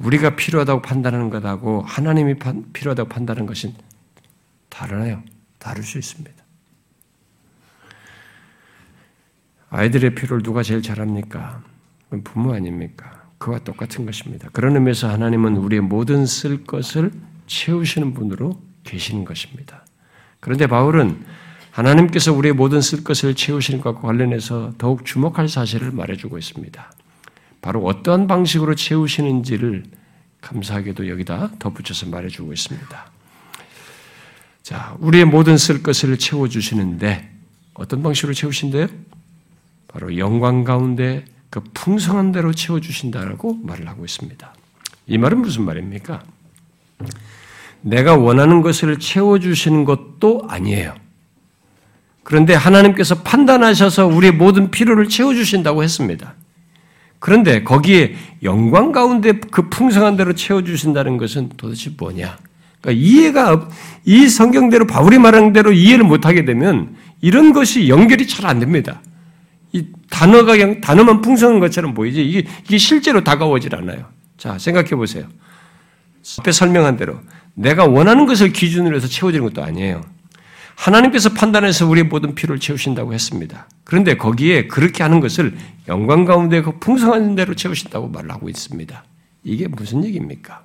우리가 0.00 0.36
필요하다고 0.36 0.82
판단하는 0.82 1.30
것하고 1.30 1.82
하나님이 1.82 2.36
필요하다고 2.72 3.08
판단하는 3.08 3.46
것은 3.46 3.74
다르나요? 4.68 5.22
다를 5.58 5.82
수 5.82 5.98
있습니다. 5.98 6.42
아이들의 9.68 10.14
필요를 10.14 10.42
누가 10.42 10.62
제일 10.62 10.82
잘합니까? 10.82 11.62
부모 12.24 12.54
아닙니까? 12.54 13.28
그와 13.38 13.60
똑같은 13.60 14.04
것입니다. 14.04 14.48
그런 14.52 14.74
의미에서 14.74 15.08
하나님은 15.08 15.56
우리의 15.56 15.80
모든 15.80 16.26
쓸 16.26 16.64
것을 16.64 17.12
채우시는 17.46 18.14
분으로 18.14 18.60
계시는 18.84 19.24
것입니다. 19.24 19.84
그런데 20.40 20.66
바울은 20.66 21.24
하나님께서 21.70 22.32
우리의 22.32 22.54
모든 22.54 22.80
쓸 22.80 23.04
것을 23.04 23.34
채우시는 23.34 23.80
것과 23.80 24.00
관련해서 24.00 24.72
더욱 24.76 25.04
주목할 25.04 25.48
사실을 25.48 25.92
말해주고 25.92 26.36
있습니다. 26.36 26.92
바로 27.60 27.84
어떠한 27.84 28.26
방식으로 28.26 28.74
채우시는지를 28.74 29.84
감사하게도 30.40 31.08
여기다 31.08 31.50
덧붙여서 31.58 32.06
말해주고 32.06 32.52
있습니다. 32.52 33.10
자, 34.62 34.96
우리의 35.00 35.24
모든 35.24 35.58
쓸 35.58 35.82
것을 35.82 36.18
채워주시는데 36.18 37.30
어떤 37.74 38.02
방식으로 38.02 38.34
채우신대요? 38.34 38.88
바로 39.88 40.16
영광 40.16 40.64
가운데 40.64 41.24
그 41.50 41.60
풍성한 41.74 42.32
대로 42.32 42.52
채워주신다라고 42.52 43.54
말을 43.62 43.88
하고 43.88 44.04
있습니다. 44.04 44.54
이 45.08 45.18
말은 45.18 45.38
무슨 45.38 45.64
말입니까? 45.64 46.22
내가 47.82 48.16
원하는 48.16 48.62
것을 48.62 48.98
채워주시는 48.98 49.84
것도 49.84 50.44
아니에요. 50.48 50.94
그런데 52.22 52.54
하나님께서 52.54 53.22
판단하셔서 53.22 54.06
우리의 54.06 54.32
모든 54.32 54.70
필요를 54.70 55.08
채워주신다고 55.08 55.82
했습니다. 55.82 56.34
그런데 57.20 57.62
거기에 57.62 58.14
영광 58.42 58.92
가운데 58.92 59.32
그 59.32 59.68
풍성한 59.68 60.16
대로 60.16 60.32
채워주신다는 60.34 61.18
것은 61.18 61.50
도대체 61.56 61.90
뭐냐? 61.96 62.38
그러니까 62.80 63.00
이해가, 63.00 63.68
이 64.06 64.26
성경대로 64.26 64.86
바울이 64.86 65.18
말하는 65.18 65.52
대로 65.52 65.70
이해를 65.70 66.04
못하게 66.04 66.44
되면 66.46 66.96
이런 67.20 67.52
것이 67.52 67.88
연결이 67.88 68.26
잘 68.26 68.46
안 68.46 68.58
됩니다. 68.58 69.02
이 69.72 69.86
단어가 70.08 70.54
단어만 70.80 71.20
풍성한 71.20 71.60
것처럼 71.60 71.94
보이지 71.94 72.26
이게, 72.26 72.48
이게 72.64 72.78
실제로 72.78 73.22
다가오질 73.22 73.76
않아요. 73.76 74.06
자, 74.38 74.58
생각해 74.58 74.90
보세요. 74.90 75.26
앞에 76.38 76.52
설명한 76.52 76.96
대로 76.96 77.20
내가 77.54 77.84
원하는 77.84 78.24
것을 78.26 78.52
기준으로 78.52 78.96
해서 78.96 79.06
채워지는 79.06 79.44
것도 79.46 79.62
아니에요. 79.62 80.00
하나님께서 80.80 81.34
판단해서 81.34 81.86
우리의 81.86 82.04
모든 82.04 82.34
필요를 82.34 82.58
채우신다고 82.58 83.12
했습니다. 83.12 83.68
그런데 83.84 84.16
거기에 84.16 84.66
그렇게 84.66 85.02
하는 85.02 85.20
것을 85.20 85.54
영광 85.88 86.24
가운데 86.24 86.62
그 86.62 86.78
풍성한 86.78 87.34
대로 87.34 87.54
채우신다고 87.54 88.08
말을 88.08 88.30
하고 88.30 88.48
있습니다. 88.48 89.04
이게 89.44 89.68
무슨 89.68 90.04
얘기입니까? 90.04 90.62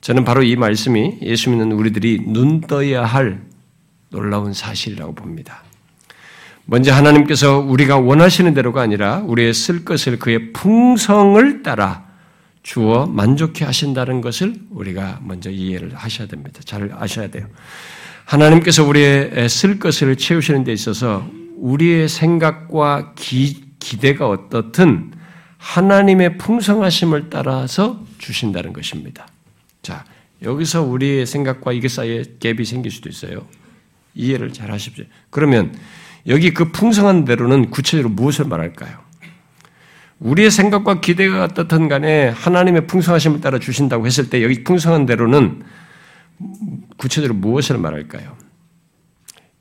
저는 0.00 0.24
바로 0.24 0.42
이 0.42 0.56
말씀이 0.56 1.18
예수 1.22 1.50
믿는 1.50 1.72
우리들이 1.72 2.22
눈 2.26 2.62
떠야 2.62 3.04
할 3.04 3.42
놀라운 4.08 4.54
사실이라고 4.54 5.14
봅니다. 5.14 5.62
먼저 6.64 6.94
하나님께서 6.94 7.58
우리가 7.58 7.98
원하시는 7.98 8.54
대로가 8.54 8.80
아니라 8.80 9.18
우리의 9.18 9.52
쓸 9.52 9.84
것을 9.84 10.18
그의 10.18 10.54
풍성을 10.54 11.62
따라 11.62 12.06
주어 12.62 13.06
만족해 13.06 13.66
하신다는 13.66 14.22
것을 14.22 14.54
우리가 14.70 15.20
먼저 15.22 15.50
이해를 15.50 15.94
하셔야 15.94 16.26
됩니다. 16.26 16.60
잘 16.64 16.90
아셔야 16.98 17.28
돼요. 17.28 17.46
하나님께서 18.26 18.84
우리의 18.84 19.48
쓸 19.48 19.78
것을 19.78 20.16
채우시는 20.16 20.64
데 20.64 20.72
있어서 20.72 21.28
우리의 21.56 22.08
생각과 22.08 23.12
기, 23.14 23.62
기대가 23.78 24.28
어떻든 24.28 25.12
하나님의 25.58 26.36
풍성하심을 26.38 27.30
따라서 27.30 28.04
주신다는 28.18 28.72
것입니다. 28.72 29.28
자, 29.80 30.04
여기서 30.42 30.82
우리의 30.82 31.24
생각과 31.24 31.72
이게 31.72 31.88
사이에 31.88 32.24
갭이 32.40 32.64
생길 32.64 32.90
수도 32.90 33.08
있어요. 33.08 33.46
이해를 34.14 34.52
잘 34.52 34.72
하십시오. 34.72 35.04
그러면 35.30 35.74
여기 36.26 36.52
그 36.52 36.72
풍성한 36.72 37.24
대로는 37.24 37.70
구체적으로 37.70 38.12
무엇을 38.12 38.46
말할까요? 38.46 38.98
우리의 40.18 40.50
생각과 40.50 41.00
기대가 41.00 41.44
어떻든 41.44 41.88
간에 41.88 42.28
하나님의 42.30 42.88
풍성하심을 42.88 43.40
따라 43.40 43.60
주신다고 43.60 44.06
했을 44.06 44.30
때 44.30 44.42
여기 44.42 44.64
풍성한 44.64 45.06
대로는 45.06 45.62
구체적으로 46.96 47.38
무엇을 47.38 47.78
말할까요? 47.78 48.36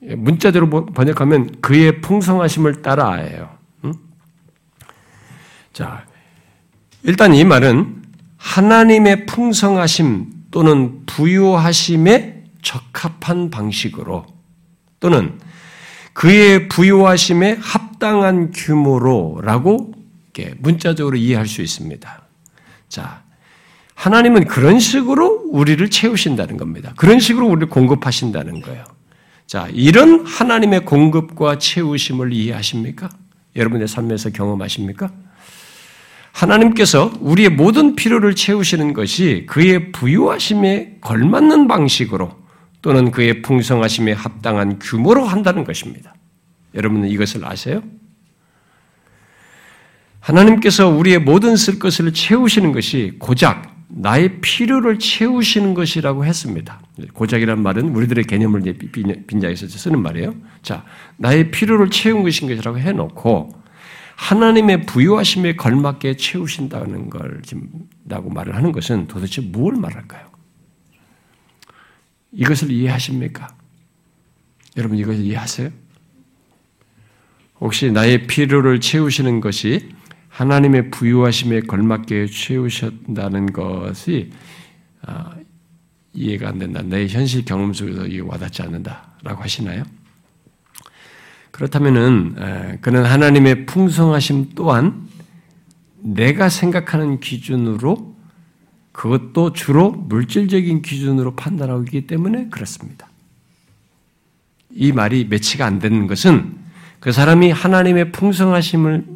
문자대로 0.02 0.70
번역하면 0.88 1.62
그의 1.62 2.02
풍성하심을 2.02 2.82
따라예요. 2.82 3.50
자, 5.74 6.06
일단 7.04 7.34
이 7.34 7.44
말은 7.44 8.04
하나님의 8.38 9.26
풍성하심 9.26 10.32
또는 10.52 11.06
부유하심에 11.06 12.44
적합한 12.62 13.50
방식으로 13.50 14.26
또는 15.00 15.40
그의 16.14 16.70
부유하심에 16.70 17.58
합당한 17.60 18.52
규모로라고 18.52 19.94
문자적으로 20.58 21.18
이해할 21.18 21.48
수 21.48 21.62
있습니다. 21.62 22.22
자, 22.88 23.24
하나님은 23.96 24.46
그런 24.46 24.80
식으로 24.80 25.45
우리를 25.56 25.90
채우신다는 25.90 26.58
겁니다. 26.58 26.94
그런 26.98 27.20
식으로 27.20 27.48
우리를 27.48 27.70
공급하신다는 27.70 28.62
거예요. 28.62 28.84
자, 29.48 29.70
이런 29.72 30.26
하나님의 30.26 30.86
공급과 30.86 31.60
채우심을 31.60 32.34
이해하십니까? 32.34 33.10
여러분의 33.56 33.88
삶에서 33.88 34.32
경험하십니까? 34.32 35.12
하나님께서 36.34 37.14
우리의 37.22 37.50
모든 37.50 37.96
필요를 37.96 38.36
채우시는 38.36 38.92
것이 38.94 39.46
그의 39.48 39.94
부유하심에 39.94 40.98
걸맞는 41.00 41.70
방식으로 41.70 42.36
또는 42.82 43.12
그의 43.12 43.42
풍성하심에 43.42 44.12
합당한 44.12 44.78
규모로 44.80 45.24
한다는 45.24 45.64
것입니다. 45.64 46.14
여러분은 46.74 47.08
이것을 47.08 47.46
아세요? 47.46 47.82
하나님께서 50.20 50.90
우리의 50.90 51.20
모든 51.20 51.56
쓸 51.56 51.80
것을 51.80 52.12
채우시는 52.12 52.74
것이 52.74 53.14
고작 53.20 53.75
나의 53.88 54.42
필요를 54.42 55.00
채우시는 55.00 55.74
것이라고 55.74 56.26
했습니다. 56.26 56.82
고작이란 57.14 57.62
말은 57.62 57.96
우리들의 57.96 58.26
개념을 58.26 58.62
빈자에서 59.28 59.68
쓰는 59.68 60.02
말이에요. 60.02 60.36
자, 60.62 60.86
나의 61.18 61.52
필요를 61.52 61.90
채운 61.90 62.24
것인 62.24 62.48
것이라고 62.48 62.80
해놓고 62.80 63.64
하나님의 64.16 64.86
부유하심에 64.86 65.56
걸맞게 65.56 66.18
채우신다는 66.18 67.10
걸 67.10 67.42
라고 68.06 68.30
말을 68.30 68.56
하는 68.56 68.72
것은 68.72 69.08
도대체 69.08 69.42
무엇을 69.42 69.80
말할까요? 69.80 70.30
이것을 72.32 72.72
이해하십니까? 72.72 73.56
여러분 74.78 74.98
이것을 74.98 75.22
이해하세요? 75.22 75.70
혹시 77.60 77.92
나의 77.92 78.28
필요를 78.28 78.80
채우시는 78.82 79.42
것이 79.42 79.90
하나님의 80.36 80.92
부유하심에 80.92 81.62
걸맞게 81.62 82.28
채우셨다는 82.28 83.54
것이 83.54 84.32
아, 85.02 85.34
이해가 86.12 86.50
안 86.50 86.60
된다. 86.60 86.82
내 86.84 87.08
현실 87.08 87.46
경험 87.46 87.72
속에서 87.72 88.06
이게 88.06 88.20
와닿지 88.20 88.62
않는다라고 88.62 89.42
하시나요? 89.42 89.84
그렇다면은 91.52 92.82
그는 92.82 93.06
하나님의 93.06 93.66
풍성하심 93.66 94.50
또한 94.56 95.08
내가 96.02 96.50
생각하는 96.50 97.22
기준으로 97.22 98.14
그것도 98.92 99.54
주로 99.54 99.92
물질적인 99.92 100.82
기준으로 100.82 101.36
판단하고 101.36 101.84
있기 101.84 102.08
때문에 102.08 102.50
그렇습니다. 102.50 103.08
이 104.70 104.92
말이 104.92 105.26
매치가 105.30 105.66
안 105.66 105.80
되는 105.80 106.08
것은 106.08 106.58
그 107.00 107.14
사람이 107.14 107.52
하나님의 107.52 108.12
풍성하심을 108.12 109.15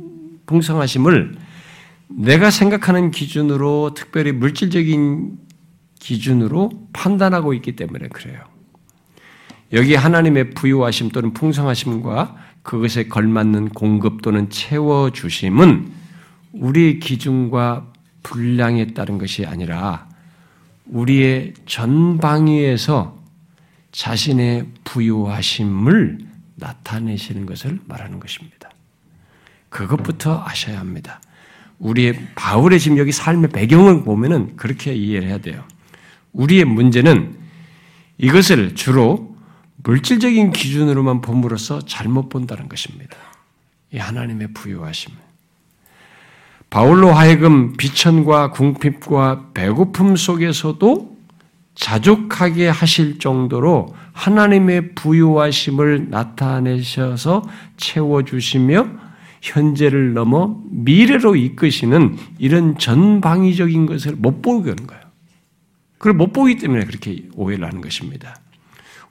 풍성하심을 0.50 1.36
내가 2.08 2.50
생각하는 2.50 3.12
기준으로 3.12 3.94
특별히 3.96 4.32
물질적인 4.32 5.38
기준으로 6.00 6.72
판단하고 6.92 7.54
있기 7.54 7.76
때문에 7.76 8.08
그래요. 8.08 8.40
여기 9.74 9.94
하나님의 9.94 10.52
부유하심 10.52 11.10
또는 11.10 11.34
풍성하심과 11.34 12.36
그것에 12.64 13.08
걸맞는 13.08 13.70
공급 13.70 14.24
또는 14.24 14.50
채워주심은 14.50 15.92
우리의 16.54 17.00
기준과 17.00 17.86
분량에 18.24 18.88
따른 18.88 19.20
것이 19.20 19.46
아니라 19.46 20.10
우리의 20.88 21.54
전방위에서 21.68 23.20
자신의 23.92 24.66
부유하심을 24.84 26.18
나타내시는 26.56 27.46
것을 27.46 27.80
말하는 27.86 28.20
것입니다. 28.20 28.59
그것부터 29.70 30.44
아셔야 30.46 30.80
합니다. 30.80 31.22
우리의 31.80 32.28
바울의 32.36 32.80
지금 32.80 32.98
여기 32.98 33.12
삶의 33.12 33.50
배경을 33.52 34.04
보면은 34.04 34.56
그렇게 34.58 34.94
이해를 34.94 35.30
해야 35.30 35.38
돼요. 35.38 35.64
우리의 36.34 36.66
문제는 36.66 37.38
이것을 38.18 38.76
주로 38.76 39.36
물질적인 39.78 40.52
기준으로만 40.52 41.22
봄으로써 41.22 41.80
잘못 41.82 42.30
본다는 42.30 42.68
것입니다. 42.68 43.16
이 43.92 43.98
하나님의 43.98 44.50
부유하심. 44.54 45.14
바울로 46.70 47.12
하여금 47.14 47.78
비천과 47.78 48.52
궁핍과 48.52 49.52
배고픔 49.54 50.16
속에서도 50.16 51.18
자족하게 51.74 52.68
하실 52.68 53.20
정도로 53.20 53.96
하나님의 54.12 54.96
부유하심을 54.96 56.10
나타내셔서 56.10 57.44
채워주시며 57.78 59.09
현재를 59.42 60.14
넘어 60.14 60.60
미래로 60.70 61.36
이끄시는 61.36 62.18
이런 62.38 62.78
전방위적인 62.78 63.86
것을 63.86 64.16
못 64.16 64.42
보게 64.42 64.72
하는 64.72 64.88
거예요. 64.88 65.04
그걸 65.98 66.14
못 66.14 66.34
보기 66.34 66.58
때문에 66.58 66.86
그렇게 66.86 67.24
오해를 67.36 67.66
하는 67.66 67.82
것입니다. 67.82 68.36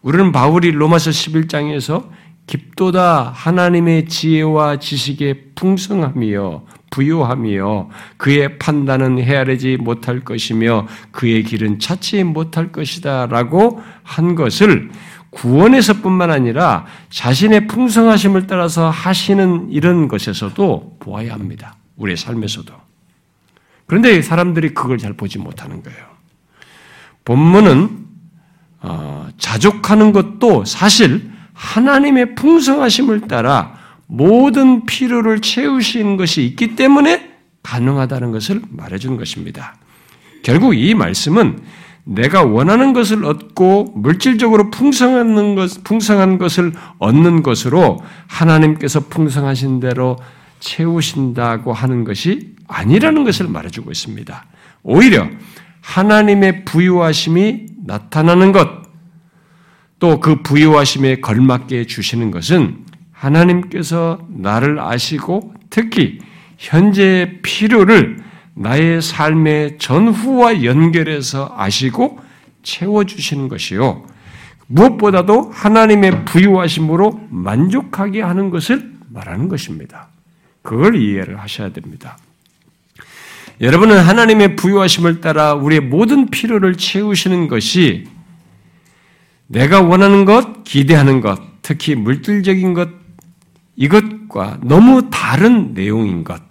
우리는 0.03 0.33
바울이 0.33 0.71
로마서 0.71 1.11
11장에서 1.11 2.09
깊도다 2.47 3.31
하나님의 3.35 4.07
지혜와 4.07 4.79
지식의 4.79 5.51
풍성함이요 5.55 6.65
부요함이요 6.91 7.91
그의 8.17 8.59
판단은 8.59 9.19
헤아리지 9.19 9.77
못할 9.77 10.21
것이며 10.21 10.87
그의 11.11 11.43
길은 11.43 11.79
찾지 11.79 12.25
못할 12.25 12.73
것이다라고 12.73 13.83
한 14.03 14.35
것을 14.35 14.91
구원에서뿐만 15.39 16.31
아니라 16.31 16.87
자신의 17.11 17.69
풍성하심을 17.69 18.47
따라서 18.47 18.91
하시는 18.91 19.69
이런 19.71 20.09
것에서도 20.09 20.97
보아야 20.99 21.33
합니다. 21.33 21.77
우리의 21.97 22.17
삶에서도. 22.17 22.73
그런데 23.87 24.21
사람들이 24.21 24.75
그걸 24.75 24.99
잘 24.99 25.13
보지 25.13 25.39
못하는 25.39 25.83
거예요. 25.83 25.99
본문은 27.25 28.07
어, 28.81 29.29
자족하는 29.39 30.13
것도 30.13 30.65
사실 30.65 31.31
하나님의 31.53 32.35
풍성하심을 32.35 33.23
따라 33.29 33.79
모든 34.07 34.87
필요를 34.87 35.41
채우신 35.41 36.17
것이 36.17 36.45
있기 36.47 36.75
때문에 36.75 37.35
가능하다는 37.63 38.33
것을 38.33 38.63
말해주는 38.71 39.17
것입니다. 39.17 39.77
결국 40.43 40.75
이 40.75 40.95
말씀은 40.95 41.61
내가 42.09 42.43
원하는 42.43 42.95
것을 42.95 43.25
얻고 43.25 43.93
물질적으로 43.95 44.71
풍성한 44.71 45.55
것, 45.55 45.85
풍성한 45.85 46.39
것을 46.39 46.73
얻는 46.99 47.43
것으로 47.43 47.99
하나님께서 48.27 49.01
풍성하신 49.09 49.81
대로 49.81 50.17
채우신다고 50.61 51.75
하는 51.75 52.05
것이 52.05 52.55
아니라는 52.67 53.25
것을 53.25 53.49
말해주고 53.49 53.91
있습니다. 53.91 54.45
오히려 54.83 55.29
하나님의 55.83 56.65
부유하심이 56.65 57.67
나타나는 57.85 58.53
것, 58.53 58.69
또 60.01 60.21
그 60.21 60.43
부유하심에 60.43 61.21
걸맞게 61.21 61.87
주시는 61.87 62.31
것은 62.31 62.85
하나님께서 63.13 64.21
나를 64.29 64.79
아시고 64.79 65.53
특히 65.71 66.21
현재의 66.57 67.43
필요를 67.43 68.28
나의 68.61 69.01
삶의 69.01 69.79
전후와 69.79 70.65
연결해서 70.65 71.55
아시고 71.57 72.19
채워주시는 72.65 73.49
것이요. 73.49 74.05
무엇보다도 74.67 75.51
하나님의 75.53 76.25
부유하심으로 76.25 77.29
만족하게 77.31 78.21
하는 78.21 78.51
것을 78.51 78.93
말하는 79.11 79.49
것입니다. 79.49 80.09
그걸 80.63 80.97
이해를 80.97 81.41
하셔야 81.41 81.73
됩니다. 81.73 82.19
여러분은 83.61 83.99
하나님의 83.99 84.57
부유하심을 84.57 85.21
따라 85.21 85.55
우리의 85.55 85.81
모든 85.81 86.27
필요를 86.27 86.77
채우시는 86.77 87.49
것이 87.49 88.07
내가 89.47 89.81
원하는 89.81 90.25
것, 90.25 90.65
기대하는 90.65 91.21
것, 91.21 91.41
특히 91.63 91.95
물질적인 91.95 92.75
것, 92.75 92.89
이것과 93.77 94.59
너무 94.63 95.09
다른 95.11 95.73
내용인 95.75 96.25
것, 96.25 96.48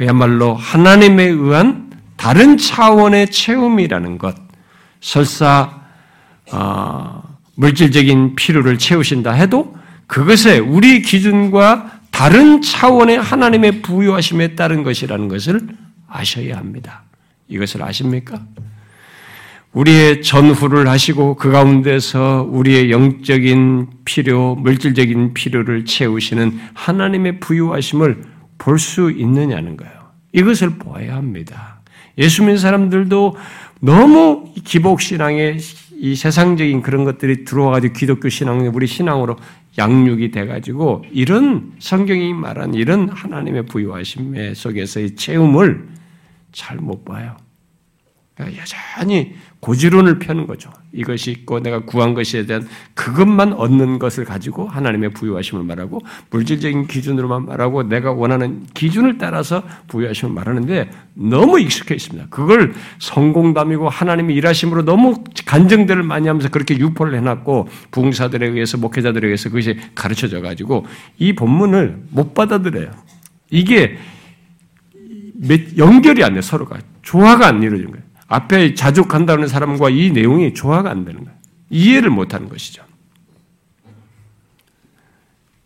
그야말로 0.00 0.54
하나님에 0.54 1.24
의한 1.24 1.90
다른 2.16 2.56
차원의 2.56 3.30
체험이라는 3.30 4.16
것, 4.16 4.34
설사 5.02 5.78
어, 6.50 7.22
물질적인 7.56 8.34
필요를 8.34 8.78
채우신다 8.78 9.32
해도 9.32 9.76
그것에 10.06 10.58
우리 10.58 11.02
기준과 11.02 12.00
다른 12.10 12.62
차원의 12.62 13.20
하나님의 13.20 13.82
부유하심에 13.82 14.54
따른 14.54 14.84
것이라는 14.84 15.28
것을 15.28 15.68
아셔야 16.08 16.56
합니다. 16.56 17.02
이것을 17.48 17.82
아십니까? 17.82 18.40
우리의 19.74 20.22
전후를 20.22 20.88
하시고 20.88 21.36
그 21.36 21.50
가운데서 21.50 22.48
우리의 22.50 22.90
영적인 22.90 23.88
필요, 24.06 24.54
물질적인 24.54 25.34
필요를 25.34 25.84
채우시는 25.84 26.58
하나님의 26.72 27.40
부유하심을 27.40 28.39
볼 28.60 28.78
수 28.78 29.10
있느냐는 29.10 29.76
거예요. 29.76 29.92
이것을 30.32 30.78
보아야 30.78 31.16
합니다. 31.16 31.80
예수 32.18 32.42
믿는 32.42 32.58
사람들도 32.58 33.36
너무 33.80 34.52
기복신앙에 34.62 35.56
이 35.96 36.14
세상적인 36.14 36.82
그런 36.82 37.04
것들이 37.04 37.44
들어와가지고 37.44 37.94
기독교 37.94 38.28
신앙, 38.28 38.60
우리 38.74 38.86
신앙으로 38.86 39.36
양육이 39.78 40.30
돼가지고 40.30 41.04
이런 41.10 41.72
성경이 41.78 42.32
말한 42.34 42.74
이런 42.74 43.08
하나님의 43.08 43.66
부유하심 43.66 44.54
속에서의 44.54 45.16
체험을 45.16 45.88
잘 46.52 46.78
못 46.78 47.04
봐요. 47.04 47.36
여전히 48.56 49.34
고지론을 49.60 50.18
펴는 50.18 50.46
거죠. 50.46 50.70
이것이 50.92 51.30
있고 51.30 51.60
내가 51.60 51.80
구한 51.84 52.14
것에 52.14 52.46
대한 52.46 52.66
그것만 52.94 53.52
얻는 53.52 53.98
것을 53.98 54.24
가지고 54.24 54.66
하나님의 54.66 55.10
부유하심을 55.10 55.64
말하고 55.64 56.00
물질적인 56.30 56.86
기준으로만 56.86 57.46
말하고 57.46 57.82
내가 57.82 58.12
원하는 58.12 58.64
기준을 58.72 59.18
따라서 59.18 59.62
부유하심을 59.88 60.34
말하는데 60.34 60.90
너무 61.14 61.60
익숙해 61.60 61.94
있습니다. 61.94 62.28
그걸 62.30 62.72
성공담이고 62.98 63.88
하나님의 63.88 64.34
일하심으로 64.36 64.84
너무 64.84 65.22
간증들을 65.44 66.02
많이 66.02 66.26
하면서 66.26 66.48
그렇게 66.48 66.78
유포를 66.78 67.14
해놨고 67.18 67.68
부흥사들에 67.90 68.48
의해서 68.48 68.78
목회자들에 68.78 69.26
의해서 69.26 69.50
그것이 69.50 69.78
가르쳐져 69.94 70.40
가지고 70.40 70.86
이 71.18 71.34
본문을 71.34 72.04
못 72.10 72.32
받아들여요. 72.32 72.90
이게 73.50 73.98
연결이 75.76 76.22
안 76.24 76.34
돼, 76.34 76.40
서로가. 76.40 76.78
조화가 77.02 77.46
안 77.46 77.62
이루어지는 77.62 77.92
거예요. 77.92 77.99
앞에 78.30 78.74
자족한다는 78.74 79.48
사람과 79.48 79.90
이 79.90 80.10
내용이 80.10 80.54
조화가 80.54 80.88
안 80.88 81.04
되는 81.04 81.24
거예요. 81.24 81.36
이해를 81.68 82.10
못 82.10 82.32
하는 82.32 82.48
것이죠. 82.48 82.84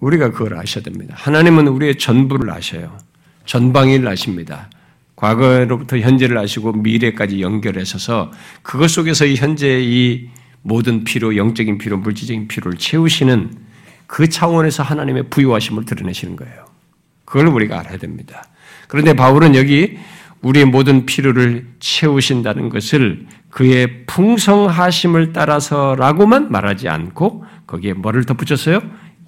우리가 0.01 0.33
그걸 0.33 0.59
아셔야 0.59 0.83
됩니다. 0.83 1.15
하나님은 1.17 1.69
우리의 1.69 1.97
전부를 1.99 2.51
아셔요. 2.51 2.97
전방위를 3.45 4.09
아십니다. 4.09 4.71
과거로부터 5.15 5.99
현재를 5.99 6.39
아시고 6.39 6.73
미래까지 6.73 7.43
연결하셔서 7.43 8.33
그것 8.63 8.89
속에서 8.89 9.27
이 9.27 9.37
현재의 9.37 9.85
이 9.87 10.31
모든 10.63 11.05
필요, 11.05 11.37
영적인 11.37 11.77
필요, 11.77 11.99
물질적인 11.99 12.49
필요를 12.49 12.79
채우시는 12.79 13.53
그 14.07 14.29
차원에서 14.29 14.83
하나님의 14.83 15.29
부유하심을 15.29 15.85
드러내시는 15.85 16.37
거예요. 16.37 16.65
그걸 17.27 17.49
우리가 17.49 17.81
알아야 17.81 17.99
됩니다. 17.99 18.47
그런데 18.89 19.13
바울은 19.13 19.55
여기 19.55 19.99
우리의 20.45 20.67
모든 20.67 21.07
필요를 21.07 21.67
채우신다는 21.81 22.69
것을 22.69 23.27
그의 23.51 24.05
풍성하심을 24.07 25.33
따라서라고만 25.33 26.53
말하지 26.53 26.89
않고 26.89 27.45
거기에 27.67 27.95
뭐를 27.95 28.25
덧붙였어요? 28.25 28.81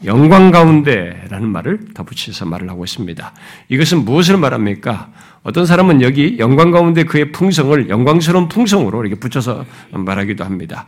영광 0.04 0.50
가운데라는 0.50 1.48
말을 1.48 1.94
덧붙여서 1.94 2.44
말을 2.44 2.68
하고 2.68 2.84
있습니다. 2.84 3.32
이것은 3.70 4.04
무엇을 4.04 4.36
말합니까? 4.36 5.10
어떤 5.42 5.64
사람은 5.64 6.02
여기 6.02 6.36
영광 6.38 6.70
가운데 6.70 7.04
그의 7.04 7.32
풍성을 7.32 7.88
영광스러운 7.88 8.48
풍성으로 8.48 9.00
이렇게 9.02 9.18
붙여서 9.18 9.64
말하기도 9.92 10.44
합니다. 10.44 10.86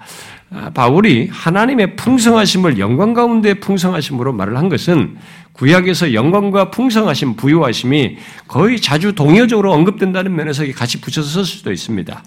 아, 0.50 0.70
바울이 0.70 1.28
하나님의 1.30 1.96
풍성하심을 1.96 2.78
영광 2.78 3.12
가운데 3.12 3.54
풍성하심으로 3.54 4.32
말을 4.32 4.56
한 4.56 4.68
것은 4.68 5.16
구약에서 5.52 6.14
영광과 6.14 6.70
풍성하심, 6.70 7.36
부유하심이 7.36 8.16
거의 8.46 8.80
자주 8.80 9.14
동요적으로 9.14 9.72
언급된다는 9.72 10.34
면에서 10.34 10.64
같이 10.72 11.00
붙여서 11.00 11.28
쓸 11.28 11.44
수도 11.44 11.72
있습니다. 11.72 12.22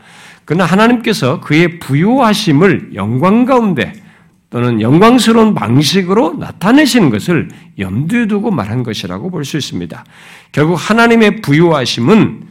그러나 0.45 0.65
하나님께서 0.65 1.39
그의 1.39 1.80
부유하심을 1.80 2.91
영광 2.93 3.45
가운데 3.45 3.93
또는 4.51 4.82
영광스러운 4.82 5.55
방식으로 5.55 6.34
나타내시는 6.38 7.09
것을 7.09 7.49
염두에 7.80 8.28
두고 8.28 8.51
말한 8.51 8.84
것이라고 8.84 9.32
볼 9.32 9.45
수 9.45 9.57
있습니다. 9.57 10.03
결국 10.51 10.76
하나님의 10.76 11.41
부유하심은 11.41 12.43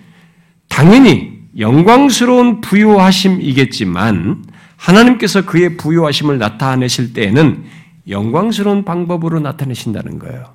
당연히 0.69 1.41
영광스러운 1.59 2.63
부유하심이겠지만 2.63 4.45
하나님께서 4.81 5.45
그의 5.45 5.77
부유하심을 5.77 6.39
나타내실 6.39 7.13
때에는 7.13 7.65
영광스러운 8.09 8.85
방법으로 8.85 9.39
나타내신다는 9.41 10.19
거예요. 10.19 10.55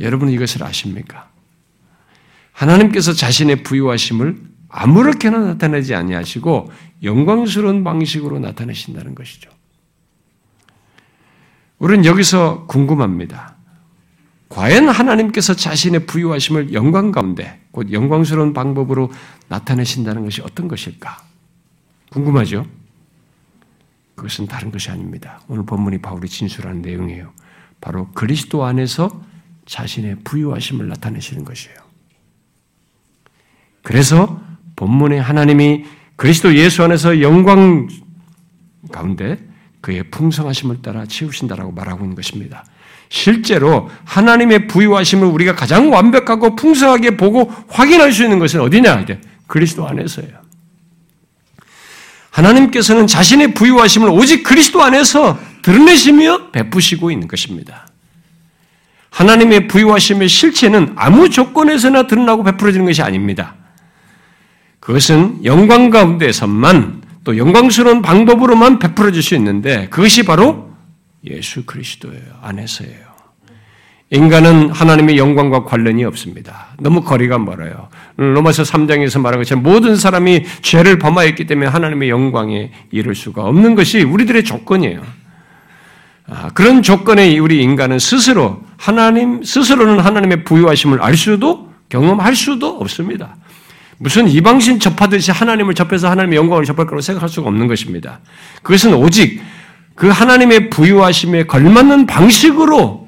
여러분은 0.00 0.32
이것을 0.32 0.64
아십니까? 0.64 1.30
하나님께서 2.52 3.12
자신의 3.12 3.62
부유하심을 3.62 4.42
아무렇게나 4.68 5.38
나타내지 5.38 5.94
아니하시고 5.94 6.72
영광스러운 7.04 7.84
방식으로 7.84 8.40
나타내신다는 8.40 9.14
것이죠. 9.14 9.50
우리는 11.78 12.04
여기서 12.04 12.66
궁금합니다. 12.66 13.56
과연 14.50 14.88
하나님께서 14.88 15.54
자신의 15.54 16.06
부유하심을 16.06 16.74
영광 16.74 17.12
가운데 17.12 17.60
곧 17.70 17.92
영광스러운 17.92 18.52
방법으로 18.52 19.10
나타내신다는 19.48 20.24
것이 20.24 20.42
어떤 20.42 20.66
것일까? 20.66 21.22
궁금하죠? 22.10 22.66
그것은 24.16 24.48
다른 24.48 24.72
것이 24.72 24.90
아닙니다. 24.90 25.40
오늘 25.48 25.64
본문이 25.64 25.98
바울이 25.98 26.28
진술하는 26.28 26.82
내용이에요. 26.82 27.32
바로 27.80 28.08
그리스도 28.12 28.64
안에서 28.64 29.22
자신의 29.66 30.16
부유하심을 30.24 30.88
나타내시는 30.88 31.44
것이에요. 31.44 31.78
그래서 33.82 34.42
본문에 34.74 35.18
하나님이 35.18 35.84
그리스도 36.16 36.56
예수 36.56 36.82
안에서 36.82 37.22
영광 37.22 37.88
가운데 38.90 39.38
그의 39.80 40.10
풍성하심을 40.10 40.82
따라 40.82 41.06
치우신다라고 41.06 41.70
말하고 41.70 42.04
있는 42.04 42.16
것입니다. 42.16 42.64
실제로 43.10 43.90
하나님의 44.04 44.68
부유하심을 44.68 45.26
우리가 45.26 45.54
가장 45.54 45.92
완벽하고 45.92 46.54
풍성하게 46.54 47.16
보고 47.16 47.52
확인할 47.68 48.12
수 48.12 48.22
있는 48.22 48.38
것은 48.38 48.60
어디냐? 48.60 49.04
그리스도 49.48 49.86
안에서예요. 49.86 50.30
하나님께서는 52.30 53.08
자신의 53.08 53.54
부유하심을 53.54 54.08
오직 54.08 54.44
그리스도 54.44 54.80
안에서 54.82 55.38
드러내시며 55.62 56.52
베푸시고 56.52 57.10
있는 57.10 57.26
것입니다. 57.26 57.88
하나님의 59.10 59.66
부유하심의 59.66 60.28
실체는 60.28 60.92
아무 60.94 61.28
조건에서나 61.28 62.06
드러나고 62.06 62.44
베풀어지는 62.44 62.86
것이 62.86 63.02
아닙니다. 63.02 63.56
그것은 64.78 65.44
영광 65.44 65.90
가운데서만 65.90 67.02
또 67.24 67.36
영광스러운 67.36 68.02
방법으로만 68.02 68.78
베풀어질 68.78 69.20
수 69.20 69.34
있는데 69.34 69.88
그것이 69.88 70.22
바로 70.22 70.69
예수 71.24 71.64
그리스도예요. 71.66 72.22
안에서예요. 72.42 73.10
인간은 74.12 74.70
하나님의 74.70 75.18
영광과 75.18 75.64
관련이 75.64 76.04
없습니다. 76.04 76.68
너무 76.80 77.02
거리가 77.02 77.38
멀어요. 77.38 77.88
로마서 78.16 78.64
3장에서 78.64 79.20
말한 79.20 79.38
것처럼 79.40 79.62
모든 79.62 79.94
사람이 79.94 80.44
죄를 80.62 80.98
범하였기 80.98 81.46
때문에 81.46 81.68
하나님의 81.68 82.10
영광에 82.10 82.72
이를 82.90 83.14
수가 83.14 83.44
없는 83.44 83.76
것이 83.76 84.02
우리들의 84.02 84.42
조건이에요. 84.42 85.02
아, 86.26 86.48
그런 86.54 86.82
조건에 86.82 87.38
우리 87.38 87.62
인간은 87.62 88.00
스스로 88.00 88.62
하나님 88.76 89.44
스스로는 89.44 90.00
하나님의 90.00 90.44
부유하심을 90.44 91.00
알 91.02 91.16
수도 91.16 91.70
경험할 91.88 92.34
수도 92.34 92.78
없습니다. 92.80 93.36
무슨 93.98 94.26
이방신 94.26 94.80
접하듯이 94.80 95.30
하나님을 95.30 95.74
접해서 95.74 96.10
하나님의 96.10 96.36
영광을 96.36 96.64
접할 96.64 96.86
거라고 96.86 97.00
생각할 97.00 97.28
수가 97.28 97.48
없는 97.48 97.68
것입니다. 97.68 98.20
그것은 98.62 98.94
오직 98.94 99.40
그 100.00 100.08
하나님의 100.08 100.70
부유하심에 100.70 101.42
걸맞는 101.42 102.06
방식으로 102.06 103.06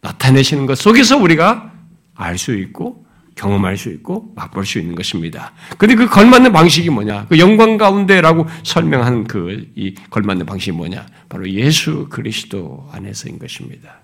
나타내시는 0.00 0.66
것 0.66 0.78
속에서 0.78 1.16
우리가 1.16 1.72
알 2.14 2.38
수 2.38 2.54
있고 2.54 3.04
경험할 3.34 3.76
수 3.76 3.88
있고 3.88 4.32
맛볼 4.36 4.64
수 4.64 4.78
있는 4.78 4.94
것입니다. 4.94 5.52
근데 5.76 5.96
그 5.96 6.06
걸맞는 6.06 6.52
방식이 6.52 6.90
뭐냐? 6.90 7.26
그 7.28 7.40
영광 7.40 7.78
가운데라고 7.78 8.46
설명한 8.62 9.24
그이 9.24 9.96
걸맞는 10.10 10.46
방식이 10.46 10.70
뭐냐? 10.70 11.04
바로 11.28 11.50
예수 11.50 12.06
그리스도 12.08 12.88
안에서인 12.92 13.40
것입니다. 13.40 14.02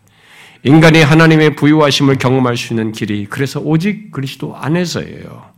인간이 0.65 1.01
하나님의 1.01 1.55
부유하심을 1.55 2.19
경험할 2.19 2.57
수 2.57 2.73
있는 2.73 2.91
길이 2.91 3.25
그래서 3.27 3.61
오직 3.61 4.11
그리스도 4.11 4.57
안에서예요. 4.57 5.56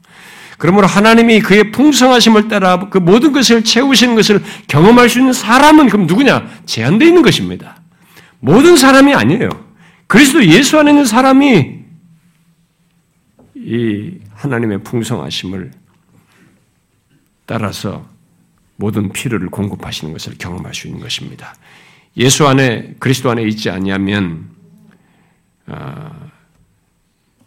그러므로 0.59 0.89
하나님이 0.89 1.41
그의 1.41 1.71
풍성하심을 1.71 2.49
따라 2.49 2.89
그 2.91 2.99
모든 2.99 3.33
것을 3.33 3.63
채우시는 3.63 4.17
것을 4.17 4.43
경험할 4.67 5.09
수 5.09 5.21
있는 5.21 5.33
사람은 5.33 5.89
그럼 5.89 6.07
누구냐? 6.07 6.63
제한되어 6.67 7.09
있는 7.09 7.23
것입니다. 7.23 7.81
모든 8.41 8.77
사람이 8.77 9.15
아니에요. 9.15 9.49
그리스도 10.09 10.45
예수 10.45 10.79
안에 10.79 10.91
있는 10.91 11.05
사람이 11.05 11.79
이 13.55 14.15
하나님의 14.35 14.83
풍성하심을 14.83 15.71
따라서 17.47 18.07
모든 18.77 19.13
필요를 19.13 19.49
공급하시는 19.51 20.13
것을 20.13 20.35
경험할 20.39 20.75
수 20.75 20.89
있는 20.89 21.01
것입니다. 21.01 21.55
예수 22.17 22.49
안에 22.49 22.95
그리스도 22.99 23.31
안에 23.31 23.43
있지 23.45 23.71
아니하면 23.71 24.49
아, 25.67 26.11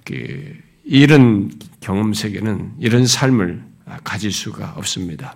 그, 0.06 0.56
이런 0.86 1.52
경험 1.82 2.14
세계는 2.14 2.74
이런 2.80 3.06
삶을 3.06 3.64
가질 4.04 4.32
수가 4.32 4.76
없습니다. 4.78 5.36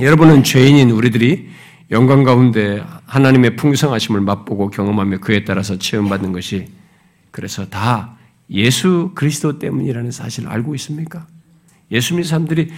여러분은 0.00 0.44
죄인인 0.44 0.90
우리들이 0.90 1.48
영광 1.90 2.24
가운데 2.24 2.82
하나님의 3.04 3.56
풍성하심을 3.56 4.20
맛보고 4.20 4.70
경험하며 4.70 5.18
그에 5.18 5.44
따라서 5.44 5.78
체험받는 5.78 6.32
것이 6.32 6.66
그래서 7.30 7.66
다 7.66 8.16
예수 8.50 9.12
그리스도 9.14 9.58
때문이라는 9.58 10.10
사실을 10.10 10.48
알고 10.48 10.74
있습니까? 10.76 11.26
예수 11.90 12.14
믿는 12.14 12.28
사람들이 12.28 12.70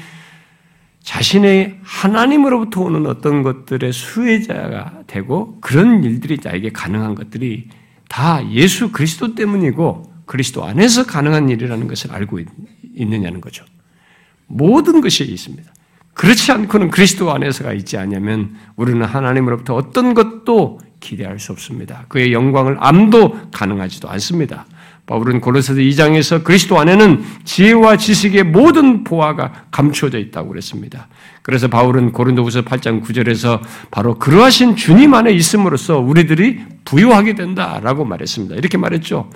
자신의 1.02 1.78
하나님으로부터 1.82 2.82
오는 2.82 3.06
어떤 3.06 3.42
것들의 3.42 3.92
수혜자가 3.92 5.04
되고 5.06 5.58
그런 5.60 6.04
일들이 6.04 6.38
자에게 6.38 6.70
가능한 6.70 7.14
것들이 7.14 7.68
다 8.08 8.46
예수 8.50 8.92
그리스도 8.92 9.34
때문이고 9.34 10.12
그리스도 10.26 10.64
안에서 10.64 11.06
가능한 11.06 11.48
일이라는 11.48 11.88
것을 11.88 12.12
알고 12.12 12.40
있느냐는 12.98 13.40
거죠. 13.40 13.64
모든 14.46 15.00
것이 15.00 15.24
있습니다. 15.24 15.72
그렇지 16.14 16.50
않고는 16.50 16.90
그리스도 16.90 17.32
안에서가 17.32 17.72
있지 17.74 17.96
않냐면 17.96 18.56
우리는 18.76 19.04
하나님으로부터 19.04 19.74
어떤 19.74 20.14
것도 20.14 20.80
기대할 21.00 21.38
수 21.38 21.52
없습니다. 21.52 22.06
그의 22.08 22.32
영광을 22.32 22.76
암도 22.80 23.50
가능하지도 23.52 24.08
않습니다. 24.10 24.66
바울은 25.06 25.40
고로새서 25.40 25.80
2장에서 25.80 26.44
그리스도 26.44 26.78
안에는 26.78 27.24
지혜와 27.44 27.96
지식의 27.96 28.44
모든 28.44 29.04
보화가 29.04 29.66
감추어져 29.70 30.18
있다고 30.18 30.50
그랬습니다. 30.50 31.08
그래서 31.42 31.68
바울은 31.68 32.12
고린도후서 32.12 32.62
8장 32.62 33.02
9절에서 33.02 33.60
바로 33.90 34.18
그러하신 34.18 34.76
주님 34.76 35.14
안에 35.14 35.32
있음으로써 35.32 35.98
우리들이 35.98 36.60
부유하게 36.84 37.36
된다라고 37.36 38.04
말했습니다. 38.04 38.56
이렇게 38.56 38.76
말했죠. 38.76 39.30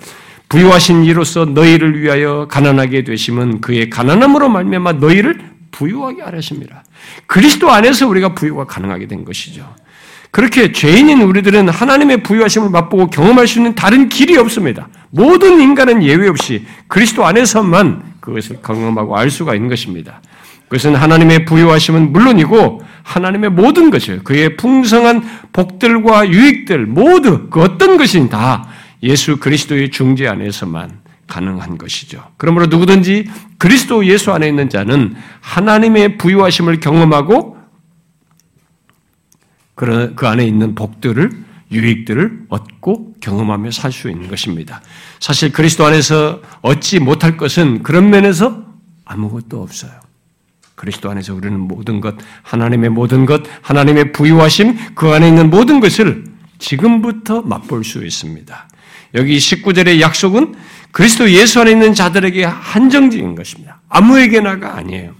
부유하신 0.53 1.05
이로써 1.05 1.45
너희를 1.45 1.99
위하여 1.99 2.47
가난하게 2.47 3.03
되심은 3.05 3.59
그의 3.59 3.89
가난함으로 3.89 4.49
말미암아 4.49 4.93
너희를 4.93 5.39
부유하게 5.71 6.21
하려십니다. 6.21 6.83
그리스도 7.25 7.71
안에서 7.71 8.07
우리가 8.07 8.35
부유가 8.35 8.65
가능하게 8.65 9.07
된 9.07 9.25
것이죠. 9.25 9.67
그렇게 10.29 10.71
죄인인 10.71 11.23
우리들은 11.23 11.69
하나님의 11.69 12.21
부유하심을 12.21 12.69
맛보고 12.69 13.07
경험할 13.07 13.47
수 13.47 13.57
있는 13.57 13.73
다른 13.73 14.09
길이 14.09 14.37
없습니다. 14.37 14.89
모든 15.09 15.59
인간은 15.59 16.03
예외 16.03 16.27
없이 16.27 16.67
그리스도 16.87 17.25
안에서만 17.25 18.13
그것을 18.19 18.59
경험하고 18.61 19.17
알 19.17 19.31
수가 19.31 19.55
있는 19.55 19.69
것입니다. 19.69 20.21
그것은 20.67 20.93
하나님의 20.93 21.45
부유하심은 21.45 22.13
물론이고 22.13 22.79
하나님의 23.01 23.49
모든 23.49 23.89
것을 23.89 24.23
그의 24.23 24.55
풍성한 24.55 25.23
복들과 25.51 26.29
유익들 26.29 26.85
모두 26.85 27.49
그 27.49 27.59
어떤 27.59 27.97
것이 27.97 28.29
다 28.29 28.67
예수 29.03 29.37
그리스도의 29.37 29.91
중재 29.91 30.27
안에서만 30.27 31.01
가능한 31.27 31.77
것이죠. 31.77 32.31
그러므로 32.37 32.65
누구든지 32.65 33.29
그리스도 33.57 34.05
예수 34.05 34.31
안에 34.31 34.47
있는 34.47 34.69
자는 34.69 35.15
하나님의 35.41 36.17
부유하심을 36.17 36.79
경험하고 36.79 37.57
그 39.75 40.27
안에 40.27 40.45
있는 40.45 40.75
복들을 40.75 41.31
유익들을 41.71 42.45
얻고 42.49 43.15
경험하며 43.19 43.71
살 43.71 43.91
수 43.91 44.09
있는 44.09 44.27
것입니다. 44.27 44.81
사실 45.19 45.51
그리스도 45.51 45.85
안에서 45.85 46.41
얻지 46.61 46.99
못할 46.99 47.35
것은 47.37 47.83
그런 47.83 48.09
면에서 48.09 48.65
아무것도 49.05 49.61
없어요. 49.61 49.91
그리스도 50.75 51.09
안에서 51.09 51.33
우리는 51.33 51.59
모든 51.59 52.01
것, 52.01 52.15
하나님의 52.43 52.89
모든 52.89 53.25
것, 53.25 53.43
하나님의 53.61 54.11
부유하심, 54.11 54.95
그 54.95 55.09
안에 55.09 55.27
있는 55.27 55.49
모든 55.49 55.79
것을 55.79 56.25
지금부터 56.59 57.41
맛볼 57.41 57.83
수 57.83 58.05
있습니다. 58.05 58.67
여기 59.13 59.37
19절의 59.37 59.99
약속은 59.99 60.55
그리스도 60.91 61.29
예수 61.31 61.59
안에 61.61 61.71
있는 61.71 61.93
자들에게 61.93 62.43
한정적인 62.43 63.35
것입니다. 63.35 63.81
아무에게나가 63.89 64.77
아니에요. 64.77 65.15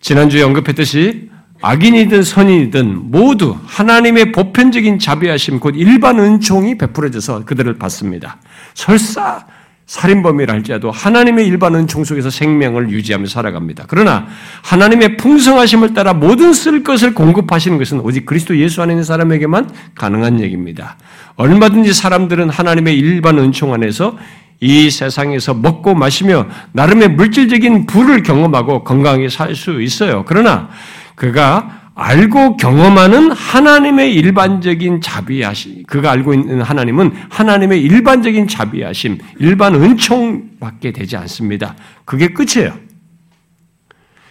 지난주에 0.00 0.42
언급했듯이 0.42 1.30
악인이든 1.62 2.24
선인이든 2.24 3.10
모두 3.10 3.56
하나님의 3.64 4.32
보편적인 4.32 4.98
자비하심 4.98 5.60
곧 5.60 5.74
일반 5.76 6.18
은총이 6.18 6.76
베풀어져서 6.76 7.44
그들을 7.44 7.78
받습니다. 7.78 8.38
설사 8.74 9.46
살인범이라 9.86 10.54
할지라도 10.54 10.90
하나님의 10.90 11.46
일반 11.46 11.74
은총 11.74 12.04
속에서 12.04 12.30
생명을 12.30 12.90
유지하며 12.90 13.26
살아갑니다. 13.26 13.84
그러나 13.88 14.26
하나님의 14.62 15.16
풍성하심을 15.16 15.92
따라 15.92 16.12
모든 16.14 16.52
쓸 16.52 16.82
것을 16.82 17.14
공급하시는 17.14 17.78
것은 17.78 18.00
오직 18.00 18.24
그리스도 18.24 18.56
예수 18.56 18.80
안에 18.82 18.92
있는 18.92 19.04
사람에게만 19.04 19.70
가능한 19.94 20.40
얘기입니다. 20.40 20.96
얼마든지 21.36 21.92
사람들은 21.92 22.48
하나님의 22.48 22.96
일반 22.96 23.38
은총 23.38 23.74
안에서 23.74 24.16
이 24.60 24.90
세상에서 24.90 25.54
먹고 25.54 25.94
마시며 25.94 26.46
나름의 26.72 27.10
물질적인 27.10 27.86
부를 27.86 28.22
경험하고 28.22 28.84
건강하게 28.84 29.28
살수 29.28 29.82
있어요. 29.82 30.24
그러나 30.26 30.68
그가 31.16 31.81
알고 31.94 32.56
경험하는 32.56 33.32
하나님의 33.32 34.14
일반적인 34.14 35.00
자비하심, 35.00 35.82
그가 35.84 36.10
알고 36.10 36.34
있는 36.34 36.62
하나님은 36.62 37.12
하나님의 37.28 37.82
일반적인 37.82 38.48
자비하심, 38.48 39.18
일반 39.38 39.74
은총밖에 39.74 40.92
되지 40.92 41.16
않습니다. 41.16 41.76
그게 42.04 42.28
끝이에요. 42.28 42.74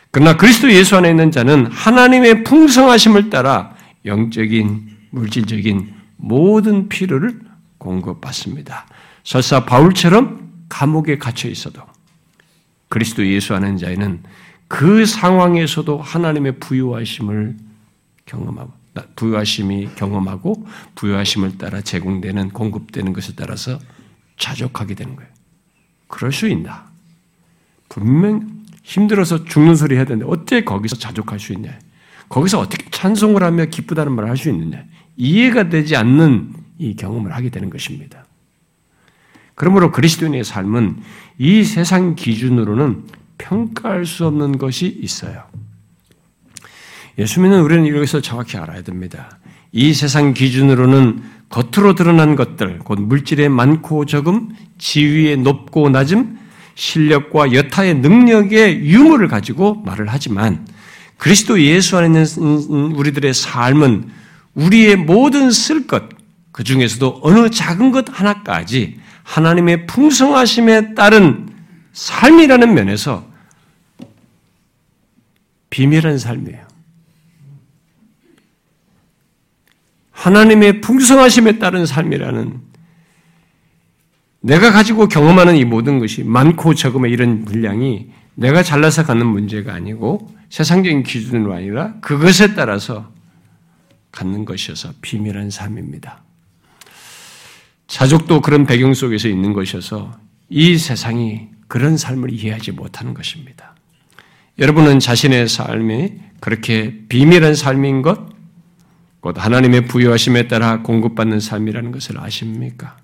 그러나 0.09 0.35
그리스도 0.35 0.71
예수 0.71 0.97
안에 0.97 1.09
있는 1.09 1.31
자는 1.31 1.67
하나님의 1.67 2.43
풍성하심을 2.43 3.29
따라 3.29 3.75
영적인, 4.05 4.89
물질적인 5.11 5.93
모든 6.17 6.89
필요를 6.89 7.39
공급받습니다. 7.77 8.87
설사 9.23 9.65
바울처럼 9.65 10.49
감옥에 10.67 11.17
갇혀 11.17 11.47
있어도 11.47 11.81
그리스도 12.89 13.25
예수 13.25 13.55
안에 13.55 13.67
있는 13.67 13.77
자에는 13.77 14.23
그 14.71 15.05
상황에서도 15.05 15.97
하나님의 15.97 16.59
부유하심을 16.59 17.57
경험하고 18.25 18.71
부유하심이 19.17 19.89
경험하고 19.95 20.65
부유하심을 20.95 21.57
따라 21.57 21.81
제공되는 21.81 22.51
공급되는 22.51 23.11
것에 23.11 23.33
따라서 23.35 23.79
자족하게 24.37 24.95
되는 24.95 25.17
거예요. 25.17 25.29
그럴 26.07 26.31
수 26.31 26.47
있나? 26.47 26.89
분명 27.89 28.63
힘들어서 28.81 29.43
죽는 29.43 29.75
소리 29.75 29.95
해야 29.97 30.05
되는데 30.05 30.25
어떻게 30.31 30.63
거기서 30.63 30.95
자족할 30.95 31.37
수 31.37 31.51
있냐? 31.51 31.77
거기서 32.29 32.59
어떻게 32.59 32.89
찬송을 32.89 33.43
하며 33.43 33.65
기쁘다는 33.65 34.13
말을 34.13 34.29
할 34.29 34.37
수 34.37 34.47
있느냐? 34.47 34.85
이해가 35.17 35.67
되지 35.67 35.97
않는 35.97 36.53
이 36.77 36.95
경험을 36.95 37.35
하게 37.35 37.49
되는 37.49 37.69
것입니다. 37.69 38.25
그러므로 39.55 39.91
그리스도인의 39.91 40.45
삶은 40.45 41.01
이 41.39 41.65
세상 41.65 42.15
기준으로는 42.15 43.03
평가할 43.41 44.05
수 44.05 44.25
없는 44.25 44.57
것이 44.57 44.87
있어요. 45.01 45.43
예수 47.17 47.41
믿는 47.41 47.61
우리는 47.61 47.85
이것을 47.85 48.21
정확히 48.21 48.57
알아야 48.57 48.81
됩니다. 48.81 49.37
이 49.71 49.93
세상 49.93 50.33
기준으로는 50.33 51.23
겉으로 51.49 51.95
드러난 51.95 52.35
것들, 52.35 52.79
곧 52.79 52.99
물질의 52.99 53.49
많고 53.49 54.05
적음, 54.05 54.49
지위의 54.77 55.37
높고 55.37 55.89
낮음, 55.89 56.39
실력과 56.75 57.53
여타의 57.53 57.95
능력의 57.95 58.85
유무를 58.85 59.27
가지고 59.27 59.75
말을 59.85 60.07
하지만 60.07 60.65
그리스도 61.17 61.61
예수 61.61 61.97
안에 61.97 62.07
있는 62.07 62.91
우리들의 62.93 63.33
삶은 63.33 64.09
우리의 64.55 64.95
모든 64.95 65.51
쓸 65.51 65.85
것, 65.85 66.03
그 66.51 66.63
중에서도 66.63 67.19
어느 67.21 67.49
작은 67.49 67.91
것 67.91 68.05
하나까지 68.09 68.99
하나님의 69.23 69.85
풍성하심에 69.87 70.95
따른 70.95 71.49
삶이라는 71.93 72.73
면에서 72.73 73.30
비밀한 75.71 76.19
삶이에요. 76.19 76.67
하나님의 80.11 80.81
풍성하심에 80.81 81.57
따른 81.57 81.87
삶이라는 81.87 82.61
내가 84.41 84.71
가지고 84.71 85.07
경험하는 85.07 85.55
이 85.55 85.65
모든 85.65 85.97
것이 85.97 86.23
많고 86.23 86.75
적음의 86.75 87.11
이런 87.11 87.45
분량이 87.45 88.11
내가 88.35 88.61
잘나서 88.61 89.05
갖는 89.05 89.25
문제가 89.25 89.73
아니고 89.73 90.29
세상적인 90.49 91.03
기준으로 91.03 91.53
아니라 91.53 91.99
그것에 92.01 92.53
따라서 92.53 93.11
갖는 94.11 94.45
것이어서 94.45 94.93
비밀한 95.01 95.49
삶입니다. 95.49 96.23
자족도 97.87 98.41
그런 98.41 98.65
배경 98.65 98.93
속에서 98.93 99.27
있는 99.27 99.53
것이어서 99.53 100.19
이 100.49 100.77
세상이 100.77 101.49
그런 101.67 101.97
삶을 101.97 102.31
이해하지 102.31 102.73
못하는 102.73 103.13
것입니다. 103.13 103.75
여러분은 104.61 104.99
자신의 104.99 105.47
삶이 105.49 106.13
그렇게 106.39 106.99
비밀한 107.09 107.55
삶인 107.55 108.03
것, 108.03 108.29
곧 109.19 109.35
하나님의 109.37 109.87
부여하심에 109.87 110.47
따라 110.47 110.83
공급받는 110.83 111.39
삶이라는 111.39 111.91
것을 111.91 112.19
아십니까? 112.19 112.95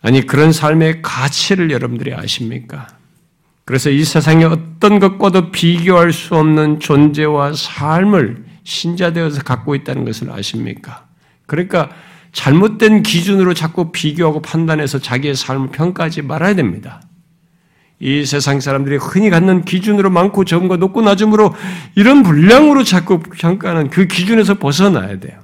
아니, 0.00 0.24
그런 0.26 0.52
삶의 0.52 1.02
가치를 1.02 1.72
여러분들이 1.72 2.14
아십니까? 2.14 2.86
그래서 3.64 3.90
이 3.90 4.04
세상의 4.04 4.44
어떤 4.44 5.00
것과도 5.00 5.50
비교할 5.50 6.12
수 6.12 6.36
없는 6.36 6.78
존재와 6.78 7.54
삶을 7.54 8.44
신자 8.62 9.12
되어서 9.12 9.42
갖고 9.42 9.74
있다는 9.74 10.04
것을 10.04 10.30
아십니까? 10.30 11.06
그러니까 11.46 11.90
잘못된 12.30 13.02
기준으로 13.02 13.54
자꾸 13.54 13.90
비교하고 13.90 14.40
판단해서 14.40 15.00
자기의 15.00 15.34
삶을 15.34 15.70
평가하지 15.70 16.22
말아야 16.22 16.54
됩니다. 16.54 17.00
이 18.00 18.24
세상 18.24 18.60
사람들이 18.60 18.96
흔히 18.96 19.30
갖는 19.30 19.64
기준으로 19.64 20.10
많고 20.10 20.44
적은 20.44 20.68
거 20.68 20.76
높고 20.76 21.02
낮음으로 21.02 21.54
이런 21.94 22.22
분량으로 22.22 22.82
자꾸 22.82 23.20
평가하는 23.20 23.90
그 23.90 24.06
기준에서 24.06 24.54
벗어나야 24.54 25.20
돼요. 25.20 25.38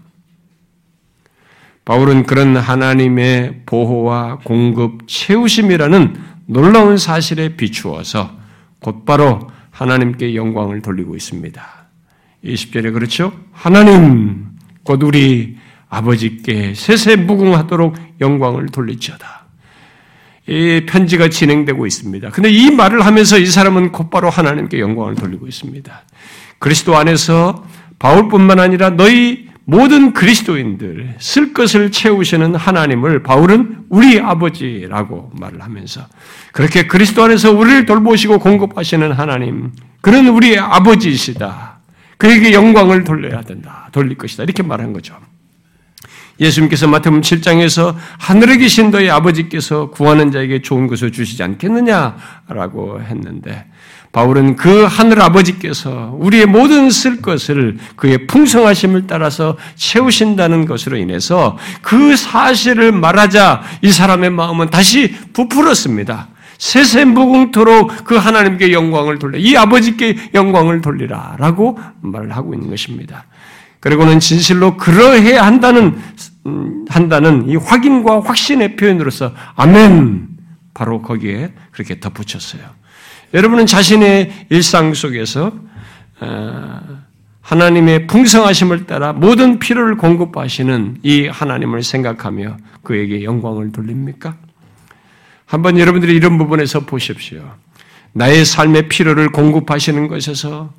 바울은 1.84 2.24
그런 2.24 2.56
하나님의 2.56 3.62
보호와 3.66 4.40
공급, 4.44 5.08
채우심이라는 5.08 6.16
놀라운 6.46 6.98
사실에 6.98 7.56
비추어서 7.56 8.30
곧바로 8.80 9.50
하나님께 9.70 10.34
영광을 10.34 10.82
돌리고 10.82 11.16
있습니다. 11.16 11.62
20절에 12.44 12.92
그렇죠? 12.92 13.32
하나님, 13.52 14.46
곧 14.82 15.02
우리 15.02 15.56
아버지께 15.88 16.74
세세무궁하도록 16.74 17.96
영광을 18.20 18.66
돌리지어다. 18.66 19.39
이 20.50 20.84
편지가 20.84 21.28
진행되고 21.28 21.86
있습니다. 21.86 22.30
근데 22.30 22.50
이 22.50 22.72
말을 22.72 23.06
하면서 23.06 23.38
이 23.38 23.46
사람은 23.46 23.92
곧바로 23.92 24.28
하나님께 24.28 24.80
영광을 24.80 25.14
돌리고 25.14 25.46
있습니다. 25.46 26.02
그리스도 26.58 26.96
안에서 26.96 27.64
바울뿐만 28.00 28.58
아니라 28.58 28.90
너희 28.90 29.48
모든 29.64 30.12
그리스도인들 30.12 31.14
쓸 31.20 31.52
것을 31.52 31.92
채우시는 31.92 32.56
하나님을 32.56 33.22
바울은 33.22 33.84
우리 33.90 34.18
아버지라고 34.18 35.30
말을 35.38 35.62
하면서 35.62 36.04
그렇게 36.50 36.88
그리스도 36.88 37.22
안에서 37.22 37.52
우리를 37.52 37.86
돌보시고 37.86 38.40
공급하시는 38.40 39.12
하나님 39.12 39.70
그는 40.00 40.28
우리의 40.30 40.58
아버지이시다. 40.58 41.78
그에게 42.16 42.52
영광을 42.52 43.04
돌려야 43.04 43.42
된다. 43.42 43.88
돌릴 43.92 44.18
것이다. 44.18 44.42
이렇게 44.42 44.64
말한 44.64 44.92
거죠. 44.92 45.14
예수님께서 46.40 46.88
마태복음 46.88 47.20
7장에서 47.20 47.94
하늘에 48.18 48.56
계신 48.56 48.90
너희 48.90 49.10
아버지께서 49.10 49.90
구하는 49.90 50.32
자에게 50.32 50.62
좋은 50.62 50.86
것을 50.86 51.12
주시지 51.12 51.42
않겠느냐라고 51.42 53.02
했는데 53.02 53.66
바울은 54.12 54.56
그 54.56 54.84
하늘 54.84 55.22
아버지께서 55.22 56.16
우리의 56.18 56.46
모든 56.46 56.90
쓸 56.90 57.22
것을 57.22 57.78
그의 57.94 58.26
풍성하심을 58.26 59.06
따라서 59.06 59.56
채우신다는 59.76 60.66
것으로 60.66 60.96
인해서 60.96 61.56
그 61.80 62.16
사실을 62.16 62.90
말하자 62.90 63.62
이 63.82 63.92
사람의 63.92 64.30
마음은 64.30 64.70
다시 64.70 65.14
부풀었습니다. 65.32 66.28
세세무궁토록 66.58 68.04
그 68.04 68.16
하나님께 68.16 68.72
영광을 68.72 69.18
돌려 69.18 69.38
이 69.38 69.56
아버지께 69.56 70.16
영광을 70.34 70.80
돌리라라고 70.80 71.78
말을 72.02 72.36
하고 72.36 72.52
있는 72.52 72.68
것입니다. 72.68 73.26
그리고는 73.80 74.20
진실로 74.20 74.76
그러해야 74.76 75.44
한다는 75.46 75.84
음, 75.84 76.12
한다는 76.88 77.48
이 77.48 77.56
확인과 77.56 78.20
확신의 78.20 78.76
표현으로서 78.76 79.32
아멘 79.56 80.28
바로 80.74 81.02
거기에 81.02 81.52
그렇게 81.72 82.00
덧붙였어요. 82.00 82.62
여러분은 83.34 83.66
자신의 83.66 84.46
일상 84.48 84.94
속에서 84.94 85.52
어, 86.20 86.80
하나님의 87.40 88.06
풍성하심을 88.06 88.86
따라 88.86 89.12
모든 89.12 89.58
필요를 89.58 89.96
공급하시는 89.96 90.98
이 91.02 91.26
하나님을 91.26 91.82
생각하며 91.82 92.56
그에게 92.82 93.24
영광을 93.24 93.72
돌립니까? 93.72 94.36
한번 95.46 95.78
여러분들이 95.78 96.14
이런 96.14 96.38
부분에서 96.38 96.80
보십시오. 96.80 97.42
나의 98.12 98.44
삶의 98.44 98.88
필요를 98.88 99.30
공급하시는 99.30 100.08
것에서 100.08 100.72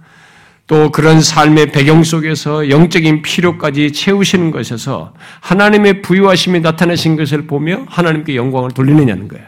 또 0.68 0.92
그런 0.92 1.22
삶의 1.22 1.72
배경 1.72 2.04
속에서 2.04 2.70
영적인 2.70 3.22
필요까지 3.22 3.92
채우시는 3.92 4.52
것에서 4.52 5.14
하나님의 5.42 6.02
부유하심이 6.02 6.62
나타나신 6.62 7.18
것을 7.18 7.46
보며 7.46 7.84
하나님께 7.88 8.36
영광을 8.36 8.72
돌리느냐는 8.72 9.28
거예요. 9.28 9.46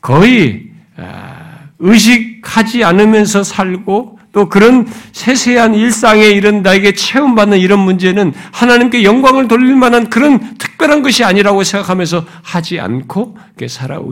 거의 0.00 0.70
아, 0.96 1.68
의식하지 1.78 2.84
않으면서 2.84 3.42
살고 3.44 4.15
또 4.36 4.50
그런 4.50 4.86
세세한 5.12 5.74
일상에 5.74 6.26
이런 6.26 6.60
나에게 6.60 6.92
체험받는 6.92 7.56
이런 7.56 7.78
문제는 7.78 8.34
하나님께 8.52 9.02
영광을 9.02 9.48
돌릴 9.48 9.74
만한 9.74 10.10
그런 10.10 10.58
특별한 10.58 11.00
것이 11.00 11.24
아니라고 11.24 11.64
생각하면서 11.64 12.26
하지 12.42 12.78
않고 12.78 13.38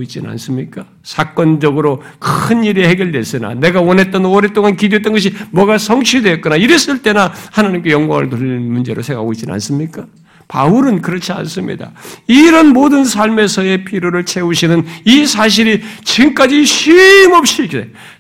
있지는 0.01 0.31
않습니까? 0.31 0.87
사건적으로 1.03 2.03
큰 2.19 2.65
일이 2.65 2.87
해결됐으나 2.87 3.53
내가 3.53 3.83
원했던 3.83 4.25
오랫동안 4.25 4.77
기도했던 4.77 5.13
것이 5.13 5.35
뭐가 5.51 5.77
성취되었거나 5.77 6.57
이랬을 6.57 7.03
때나 7.03 7.31
하나님께 7.53 7.91
영광을 7.91 8.31
돌리는 8.31 8.63
문제로 8.73 9.03
생각하고 9.03 9.35
있지는 9.35 9.53
않습니까? 9.53 10.07
바울은 10.55 11.03
그렇지 11.03 11.33
않습니다. 11.33 11.91
이런 12.29 12.69
모든 12.69 13.05
삶에서의 13.05 13.85
필요를 13.85 14.25
채우시는 14.25 14.87
이 15.05 15.27
사실이 15.27 15.83
지금까지 16.05 16.65
쉼없이 16.65 17.69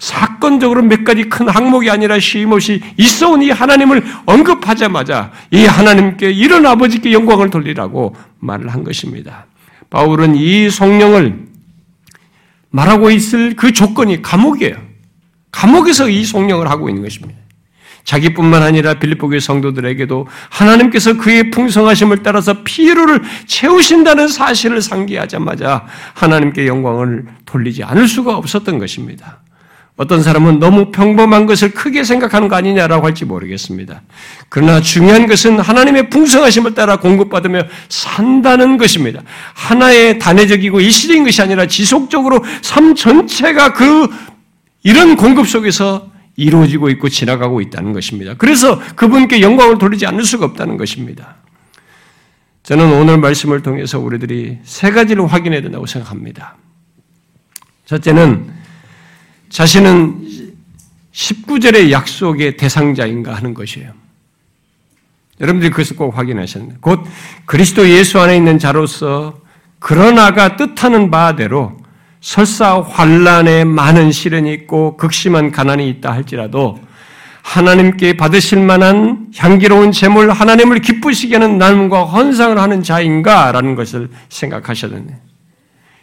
사건적으로 0.01 0.83
몇 0.83 1.05
가지 1.05 1.29
큰 1.29 1.49
항목이 1.49 1.89
아니라 1.89 2.19
쉼없이 2.19 2.83
있어온 2.97 3.41
이 3.41 3.51
하나님을 3.51 4.05
언급하자마자 4.27 5.31
이 5.53 5.65
하나님께 5.65 6.33
이런 6.33 6.67
아버지께 6.67 7.13
영광을 7.13 7.51
돌리라고 7.51 8.17
말을 8.41 8.69
한 8.69 8.83
것입니다. 8.83 9.47
바울은 9.89 10.35
이 10.35 10.71
성령을 10.71 11.39
말하고 12.71 13.13
있을 13.13 13.55
그 13.55 13.71
조건이 13.71 14.23
감옥이에요. 14.23 14.75
감옥에서 15.53 16.09
이 16.09 16.25
성령을 16.25 16.69
하고 16.69 16.89
있는 16.89 17.05
것입니다. 17.05 17.44
자기뿐만 18.05 18.63
아니라 18.63 18.95
빌립보 18.95 19.29
교회 19.29 19.41
성도들에게도 19.41 20.27
하나님께서 20.51 21.17
그의 21.17 21.51
풍성하심을 21.51 22.23
따라서 22.23 22.63
피로를 22.63 23.23
채우신다는 23.47 24.29
사실을 24.29 24.83
상기하자마자 24.83 25.87
하나님께 26.15 26.67
영광을 26.67 27.25
돌리지 27.47 27.83
않을 27.83 28.07
수가 28.07 28.37
없었던 28.37 28.79
것입니다. 28.79 29.41
어떤 29.97 30.25
사람은 30.25 30.59
너무 30.59 30.91
평범한 30.91 31.47
것을 31.47 31.71
크게 31.71 32.03
생각하는 32.03 32.49
거 32.49 32.57
아니냐라고 32.57 33.07
할지 33.07 33.25
모르겠습니다. 33.25 34.03
그러나 34.49 34.81
중요한 34.81 35.29
것은 35.29 35.61
하나님의 35.61 36.11
풍성하심을 36.11 36.75
따라 36.75 36.97
공급받으며 36.97 37.63
산다는 37.89 38.77
것입니다. 38.77 39.23
하나의 39.55 40.19
단회적이고 40.19 40.81
일시적인 40.81 41.25
것이 41.25 41.41
아니라 41.43 41.67
지속적으로 41.67 42.45
삶 42.61 42.97
전체가 42.97 43.73
그 43.73 44.09
이런 44.83 45.17
공급 45.17 45.49
속에서 45.49 46.11
이루어지고 46.37 46.91
있고 46.91 47.09
지나가고 47.09 47.61
있다는 47.61 47.93
것입니다. 47.93 48.35
그래서 48.35 48.81
그분께 48.97 49.41
영광을 49.41 49.79
돌리지 49.79 50.07
않을 50.07 50.25
수가 50.25 50.47
없다는 50.47 50.77
것입니다. 50.77 51.37
저는 52.65 52.93
오늘 52.93 53.19
말씀을 53.19 53.63
통해서 53.63 53.99
우리들이 53.99 54.59
세 54.65 54.91
가지를 54.91 55.27
확인해야 55.27 55.61
된다고 55.61 55.87
생각합니다. 55.87 56.57
첫째는 57.87 58.51
자신은 59.51 60.25
19절의 61.13 61.91
약속의 61.91 62.57
대상자인가 62.57 63.35
하는 63.35 63.55
것이에요. 63.55 63.93
여러분들이 65.41 65.71
그것을 65.71 65.97
꼭 65.97 66.17
됩니다. 66.17 66.79
곧 66.81 67.05
그리스도 67.45 67.89
예수 67.89 68.19
안에 68.21 68.37
있는 68.37 68.59
자로서 68.59 69.41
그러나가 69.79 70.57
뜻하는 70.57 71.11
바대로 71.11 71.77
설사 72.25 72.81
환란에 72.81 73.65
많은 73.65 74.11
시련이 74.11 74.51
있고 74.55 74.97
극심한 74.97 75.51
가난이 75.51 75.87
있다 75.91 76.11
할지라도 76.11 76.81
하나님께 77.43 78.17
받으실 78.17 78.61
만한 78.61 79.27
향기로운 79.37 79.93
재물 79.93 80.31
하나님을 80.31 80.79
기쁘시게 80.79 81.35
하는 81.37 81.59
나눔과 81.59 82.05
헌상을 82.05 82.59
하는 82.59 82.83
자인가라는 82.83 83.75
것을 83.75 84.09
생각하셔야 84.31 84.93
됩니다. 84.93 85.19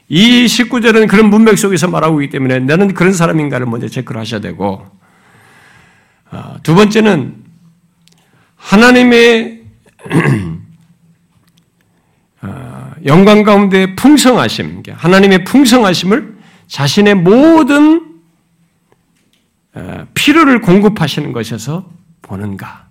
이 0.09 0.45
19절은 0.45 1.07
그런 1.07 1.31
문맥 1.31 1.57
속에서 1.57 1.87
말하고 1.87 2.21
있기 2.21 2.33
때문에 2.33 2.59
나는 2.59 2.93
그런 2.93 3.13
사람인가를 3.13 3.65
먼저 3.65 3.87
체크를 3.87 4.21
하셔야 4.21 4.41
되고 4.41 4.85
어, 6.29 6.55
두 6.61 6.75
번째는 6.75 7.33
하나님의 8.57 9.61
영광 13.05 13.43
가운데 13.43 13.95
풍성하심, 13.95 14.83
하나님의 14.91 15.43
풍성하심을 15.45 16.37
자신의 16.67 17.15
모든 17.15 18.07
어, 19.73 20.05
필요를 20.13 20.61
공급하시는 20.61 21.31
것에서 21.31 21.89
보는가? 22.21 22.87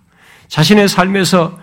자신의 0.47 0.87
삶에서 0.87 1.59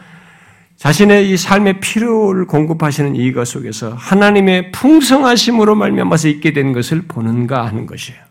자신의 0.76 1.30
이 1.30 1.36
삶의 1.36 1.80
필요를 1.80 2.46
공급하시는 2.46 3.16
이것 3.16 3.44
속에서 3.46 3.94
하나님의 3.94 4.70
풍성하심으로 4.70 5.74
말미암아서 5.74 6.28
있게 6.28 6.52
된 6.52 6.72
것을 6.72 7.02
보는가 7.02 7.66
하는 7.66 7.84
것이에요. 7.84 8.27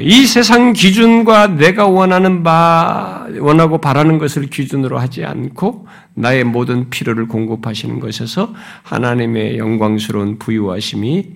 이 0.00 0.26
세상 0.26 0.72
기준과 0.72 1.56
내가 1.56 1.86
원하는 1.86 2.42
바, 2.42 3.26
원하고 3.38 3.78
바라는 3.78 4.18
것을 4.18 4.46
기준으로 4.46 4.98
하지 4.98 5.24
않고 5.24 5.86
나의 6.14 6.44
모든 6.44 6.88
필요를 6.88 7.28
공급하시는 7.28 8.00
것에서 8.00 8.54
하나님의 8.82 9.58
영광스러운 9.58 10.38
부유하심이 10.38 11.26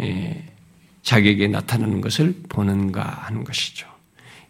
예, 0.00 0.44
자기에게 1.02 1.48
나타나는 1.48 2.00
것을 2.00 2.34
보는가 2.48 3.02
하는 3.02 3.44
것이죠. 3.44 3.86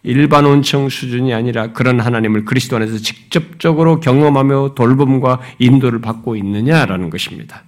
일반 0.02 0.46
온청 0.46 0.88
수준이 0.88 1.34
아니라 1.34 1.72
그런 1.72 2.00
하나님을 2.00 2.44
그리스도 2.44 2.76
안에서 2.76 2.98
직접적으로 2.98 4.00
경험하며 4.00 4.74
돌봄과 4.74 5.40
인도를 5.58 6.00
받고 6.00 6.36
있느냐라는 6.36 7.10
것입니다. 7.10 7.64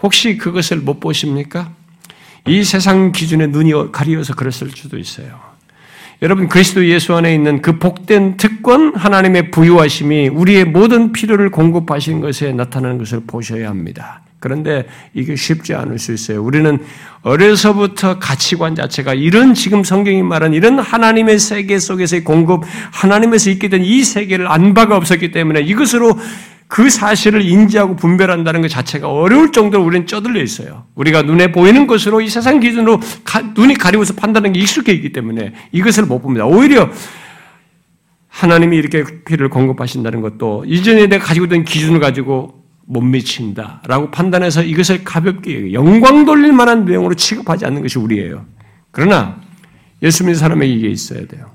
혹시 0.00 0.38
그것을 0.38 0.78
못 0.78 1.00
보십니까? 1.00 1.72
이 2.48 2.64
세상 2.64 3.12
기준에 3.12 3.46
눈이 3.46 3.92
가리어서 3.92 4.34
그랬을 4.34 4.70
수도 4.74 4.98
있어요. 4.98 5.48
여러분 6.20 6.48
그리스도 6.48 6.84
예수 6.86 7.14
안에 7.14 7.32
있는 7.32 7.62
그 7.62 7.78
복된 7.78 8.36
특권 8.38 8.94
하나님의 8.96 9.52
부유하심이 9.52 10.28
우리의 10.28 10.64
모든 10.64 11.12
필요를 11.12 11.50
공급하신 11.50 12.20
것에 12.20 12.52
나타나는 12.52 12.98
것을 12.98 13.20
보셔야 13.26 13.68
합니다. 13.68 14.22
그런데 14.40 14.86
이게 15.14 15.36
쉽지 15.36 15.74
않을 15.74 15.98
수 15.98 16.12
있어요. 16.12 16.42
우리는 16.42 16.78
어려서부터 17.22 18.18
가치관 18.18 18.74
자체가 18.74 19.14
이런 19.14 19.54
지금 19.54 19.82
성경이 19.84 20.22
말한 20.22 20.54
이런 20.54 20.78
하나님의 20.78 21.38
세계 21.38 21.78
속에서의 21.78 22.22
공급, 22.24 22.64
하나님에서 22.92 23.50
있게 23.50 23.68
된 23.68 23.82
이 23.82 24.02
세계를 24.02 24.50
안 24.50 24.74
바가 24.74 24.96
없었기 24.96 25.30
때문에 25.32 25.60
이것으로 25.60 26.18
그 26.68 26.90
사실을 26.90 27.42
인지하고 27.42 27.96
분별한다는 27.96 28.60
것 28.60 28.68
자체가 28.68 29.10
어려울 29.10 29.52
정도로 29.52 29.82
우리는 29.82 30.06
쩌들려 30.06 30.42
있어요. 30.42 30.84
우리가 30.94 31.22
눈에 31.22 31.50
보이는 31.50 31.86
것으로 31.86 32.20
이 32.20 32.28
세상 32.28 32.60
기준으로 32.60 33.00
가, 33.24 33.40
눈이 33.40 33.74
가리고서 33.74 34.14
판단하는 34.14 34.52
게 34.52 34.60
익숙해 34.60 34.92
있기 34.92 35.12
때문에 35.12 35.54
이것을 35.72 36.04
못 36.04 36.20
봅니다. 36.20 36.44
오히려 36.44 36.90
하나님이 38.28 38.76
이렇게 38.76 39.02
피를 39.24 39.48
공급하신다는 39.48 40.20
것도 40.20 40.64
이전에 40.66 41.06
내가 41.06 41.24
가지고 41.24 41.46
있던 41.46 41.64
기준을 41.64 42.00
가지고 42.00 42.62
못 42.84 43.00
미친다라고 43.00 44.10
판단해서 44.10 44.62
이것을 44.62 45.04
가볍게 45.04 45.72
영광 45.72 46.26
돌릴 46.26 46.52
만한 46.52 46.84
내용으로 46.84 47.14
취급하지 47.14 47.64
않는 47.64 47.80
것이 47.80 47.98
우리예요. 47.98 48.44
그러나 48.90 49.40
예수 50.02 50.22
믿는 50.22 50.38
사람에게 50.38 50.70
이게 50.70 50.88
있어야 50.88 51.26
돼요. 51.26 51.50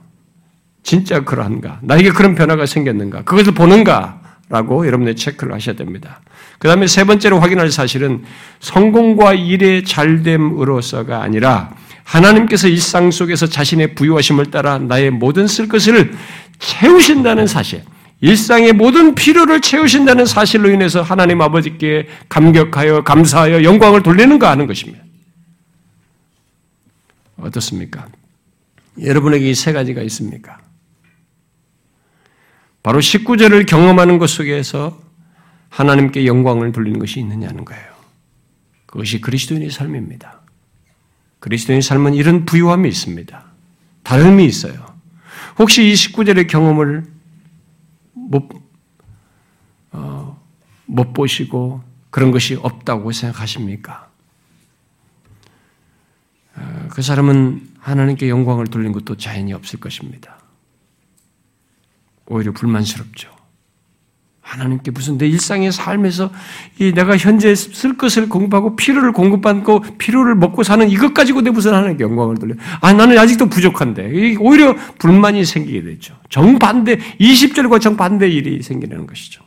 진짜 0.81 1.23
그러한가? 1.23 1.79
나에게 1.83 2.09
그런 2.09 2.33
변화가 2.33 2.65
생겼는가? 2.65 3.23
그것을 3.23 3.53
보는가? 3.53 4.22
라고 4.53 4.85
여러분들 4.85 5.15
체크를 5.15 5.51
하셔야 5.51 5.75
됩니다. 5.75 6.21
그 6.59 6.67
다음에 6.67 6.85
세 6.85 7.05
번째로 7.05 7.39
확인할 7.39 7.71
사실은 7.71 8.23
성공과 8.59 9.33
일의 9.33 9.83
잘됨으로서가 9.83 11.23
아니라 11.23 11.75
하나님께서 12.03 12.67
일상 12.67 13.09
속에서 13.09 13.47
자신의 13.47 13.95
부유하심을 13.95 14.51
따라 14.51 14.77
나의 14.77 15.09
모든 15.09 15.47
쓸 15.47 15.67
것을 15.67 16.13
채우신다는 16.59 17.47
사실, 17.47 17.81
일상의 18.21 18.73
모든 18.73 19.15
필요를 19.15 19.59
채우신다는 19.59 20.27
사실로 20.27 20.69
인해서 20.69 21.01
하나님 21.01 21.41
아버지께 21.41 22.07
감격하여 22.29 23.03
감사하여 23.03 23.63
영광을 23.63 24.03
돌리는가 24.03 24.51
하는 24.51 24.67
것입니다. 24.67 25.03
어떻습니까? 27.37 28.07
여러분에게 29.01 29.49
이 29.49 29.55
세 29.55 29.73
가지가 29.73 30.03
있습니까? 30.03 30.59
바로 32.83 32.99
19절을 32.99 33.65
경험하는 33.65 34.17
것 34.17 34.29
속에서 34.29 35.01
하나님께 35.69 36.25
영광을 36.27 36.73
돌리는 36.73 36.99
것이 36.99 37.19
있느냐는 37.21 37.63
거예요. 37.63 37.93
그것이 38.85 39.21
그리스도인의 39.21 39.71
삶입니다. 39.71 40.41
그리스도인의 41.39 41.81
삶은 41.81 42.13
이런 42.13 42.45
부유함이 42.45 42.87
있습니다. 42.87 43.43
다름이 44.03 44.45
있어요. 44.45 44.85
혹시 45.57 45.89
이 45.89 45.93
19절의 45.93 46.47
경험을 46.47 47.05
못, 48.13 48.49
어, 49.91 50.39
못 50.85 51.13
보시고 51.13 51.81
그런 52.09 52.31
것이 52.31 52.55
없다고 52.55 53.11
생각하십니까? 53.13 54.09
어, 56.55 56.87
그 56.91 57.01
사람은 57.01 57.69
하나님께 57.79 58.29
영광을 58.29 58.67
돌린 58.67 58.91
것도 58.91 59.17
자연히 59.17 59.53
없을 59.53 59.79
것입니다. 59.79 60.42
오히려 62.25 62.51
불만스럽죠. 62.51 63.33
하나님께 64.43 64.91
무슨 64.91 65.17
내 65.17 65.25
일상의 65.27 65.71
삶에서 65.71 66.31
이 66.79 66.91
내가 66.91 67.17
현재 67.17 67.55
쓸 67.55 67.97
것을 67.97 68.29
공급하고 68.29 68.75
필요를 68.75 69.13
공급받고 69.13 69.97
필요를 69.97 70.35
먹고 70.35 70.63
사는 70.63 70.87
이것 70.89 71.13
가지고 71.13 71.41
내 71.41 71.49
무슨 71.49 71.73
하나님께 71.73 72.03
영광을 72.03 72.37
돌려. 72.37 72.53
아, 72.81 72.93
나는 72.93 73.17
아직도 73.17 73.47
부족한데. 73.47 74.35
오히려 74.39 74.75
불만이 74.99 75.45
생기게 75.45 75.83
되죠. 75.83 76.19
정반대, 76.29 76.97
20절과 77.19 77.81
정반대 77.81 78.29
일이 78.29 78.61
생기는 78.61 79.07
것이죠. 79.07 79.43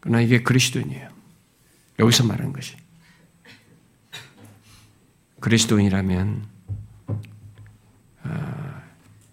그러나 0.00 0.20
이게 0.20 0.42
그리스도인이에요. 0.42 1.08
여기서 2.00 2.24
말하는 2.24 2.52
것이. 2.52 2.74
그리스도인이라면, 5.40 6.42
아, 8.24 8.73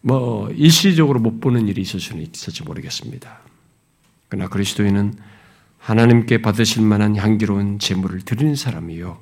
뭐 0.02 0.50
일시적으로 0.52 1.20
못 1.20 1.40
보는 1.40 1.68
일이 1.68 1.82
있을 1.82 2.00
수는 2.00 2.24
있을지 2.24 2.64
모르겠습니다. 2.64 3.40
그러나 4.30 4.50
그리스도인은 4.50 5.14
하나님께 5.78 6.42
받으실 6.42 6.84
만한 6.84 7.16
향기로운 7.16 7.80
제물을 7.80 8.22
드리는 8.22 8.56
사람이요. 8.56 9.22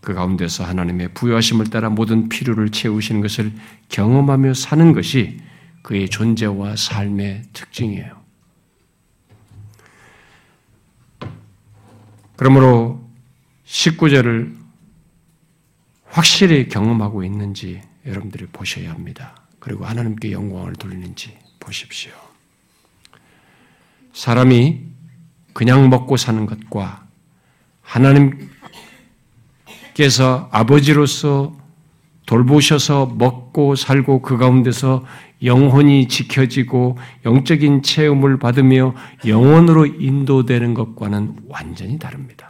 그 0.00 0.14
가운데서 0.14 0.64
하나님의 0.64 1.14
부여하심을 1.14 1.66
따라 1.66 1.90
모든 1.90 2.28
필요를 2.28 2.70
채우시는 2.70 3.20
것을 3.20 3.52
경험하며 3.88 4.54
사는 4.54 4.92
것이 4.92 5.38
그의 5.82 6.08
존재와 6.08 6.76
삶의 6.76 7.44
특징이에요. 7.52 8.18
그러므로 12.36 13.04
19절을 13.66 14.56
확실히 16.04 16.68
경험하고 16.68 17.24
있는지 17.24 17.82
여러분들이 18.06 18.46
보셔야 18.46 18.92
합니다. 18.92 19.47
그리고 19.58 19.84
하나님께 19.84 20.32
영광을 20.32 20.72
돌리는지 20.74 21.36
보십시오. 21.60 22.12
사람이 24.12 24.80
그냥 25.52 25.90
먹고 25.90 26.16
사는 26.16 26.46
것과 26.46 27.06
하나님께서 27.82 28.48
아버지로서 30.50 31.56
돌보셔서 32.26 33.06
먹고 33.16 33.74
살고 33.74 34.22
그 34.22 34.36
가운데서 34.36 35.04
영혼이 35.42 36.08
지켜지고 36.08 36.98
영적인 37.24 37.82
체험을 37.82 38.38
받으며 38.38 38.94
영혼으로 39.26 39.86
인도되는 39.86 40.74
것과는 40.74 41.36
완전히 41.48 41.98
다릅니다. 41.98 42.47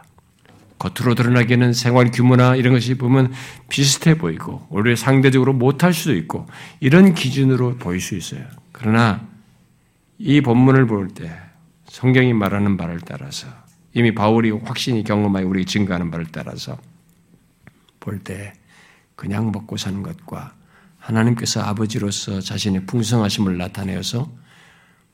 겉으로 0.79 1.13
드러나기에는 1.13 1.73
생활 1.73 2.09
규모나 2.09 2.55
이런 2.55 2.73
것이 2.73 2.95
보면 2.95 3.33
비슷해 3.67 4.17
보이고 4.17 4.65
오히려 4.69 4.95
상대적으로 4.95 5.53
못할 5.53 5.93
수도 5.93 6.15
있고 6.15 6.47
이런 6.79 7.13
기준으로 7.13 7.75
보일 7.77 7.99
수 8.01 8.15
있어요. 8.15 8.45
그러나 8.71 9.27
이 10.17 10.41
본문을 10.41 10.87
볼 10.87 11.09
때 11.09 11.31
성경이 11.87 12.33
말하는 12.33 12.77
바를 12.77 12.99
따라서 13.01 13.47
이미 13.93 14.13
바울이 14.13 14.51
확신이 14.51 15.03
경험하여 15.03 15.45
우리 15.47 15.65
증거하는 15.65 16.11
바를 16.11 16.27
따라서 16.31 16.77
볼 17.99 18.23
때 18.23 18.53
그냥 19.15 19.51
먹고 19.51 19.75
사는 19.75 20.01
것과 20.01 20.53
하나님께서 20.99 21.61
아버지로서 21.61 22.39
자신의 22.39 22.85
풍성하심을 22.85 23.57
나타내어서 23.57 24.31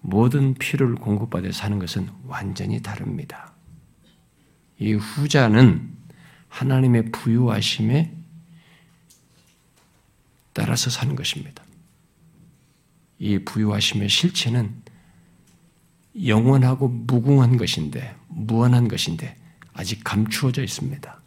모든 0.01 0.53
필요를 0.53 0.95
공급받아 0.95 1.51
사는 1.51 1.79
것은 1.79 2.09
완전히 2.27 2.83
다릅니다. 2.83 3.54
이 4.79 4.93
후자는 4.93 5.89
하나님의 6.49 7.11
부유하심에 7.11 8.11
따라서 10.53 10.89
사는 10.89 11.15
것입니다. 11.15 11.63
이 13.19 13.39
부유하심의 13.39 14.09
실체는 14.09 14.73
영원하고 16.25 16.87
무궁한 16.87 17.57
것인데, 17.57 18.15
무한한 18.27 18.87
것인데, 18.87 19.35
아직 19.73 20.01
감추어져 20.03 20.63
있습니다. 20.63 21.21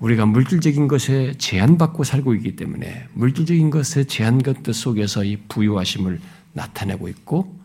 우리가 0.00 0.26
물질적인 0.26 0.88
것에 0.88 1.34
제한받고 1.38 2.02
살고 2.02 2.34
있기 2.34 2.56
때문에 2.56 3.06
물질적인 3.12 3.70
것에 3.70 4.02
제한것 4.04 4.74
속에서 4.74 5.22
이 5.22 5.36
부유하심을 5.48 6.20
나타내고 6.54 7.06
있고 7.08 7.56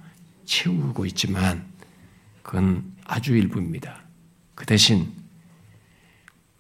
채우고 0.46 1.08
있지만 1.08 1.66
그건 2.44 2.94
아주 3.06 3.36
일부입니다. 3.36 4.07
그 4.58 4.66
대신 4.66 5.14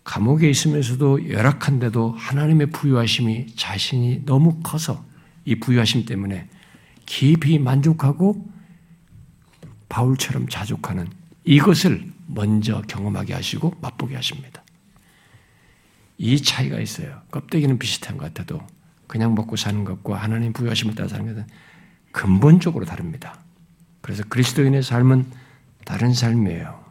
감옥에 0.03 0.47
있으면서도 0.47 1.31
열악한데도 1.31 2.11
하나님의 2.11 2.67
부유하심이 2.67 3.55
자신이 3.55 4.23
너무 4.23 4.59
커서 4.61 5.03
이 5.45 5.55
부유하심 5.55 6.05
때문에 6.05 6.47
깊이 7.07 7.57
만족하고 7.57 8.47
바울처럼 9.89 10.47
자족하는 10.47 11.07
이것을 11.43 12.05
먼저 12.27 12.83
경험하게 12.83 13.33
하시고 13.33 13.73
맛보게 13.81 14.15
하십니다. 14.15 14.63
이 16.19 16.39
차이가 16.39 16.79
있어요. 16.79 17.23
껍데기는 17.31 17.79
비슷한 17.79 18.17
것 18.17 18.25
같아도 18.25 18.61
그냥 19.07 19.33
먹고 19.33 19.55
사는 19.55 19.83
것과 19.83 20.17
하나님 20.17 20.53
부유하심을 20.53 20.93
따라 20.93 21.09
사는 21.09 21.25
것은 21.25 21.47
근본적으로 22.11 22.85
다릅니다. 22.85 23.39
그래서 24.01 24.23
그리스도인의 24.29 24.83
삶은 24.83 25.25
다른 25.83 26.13
삶이에요. 26.13 26.86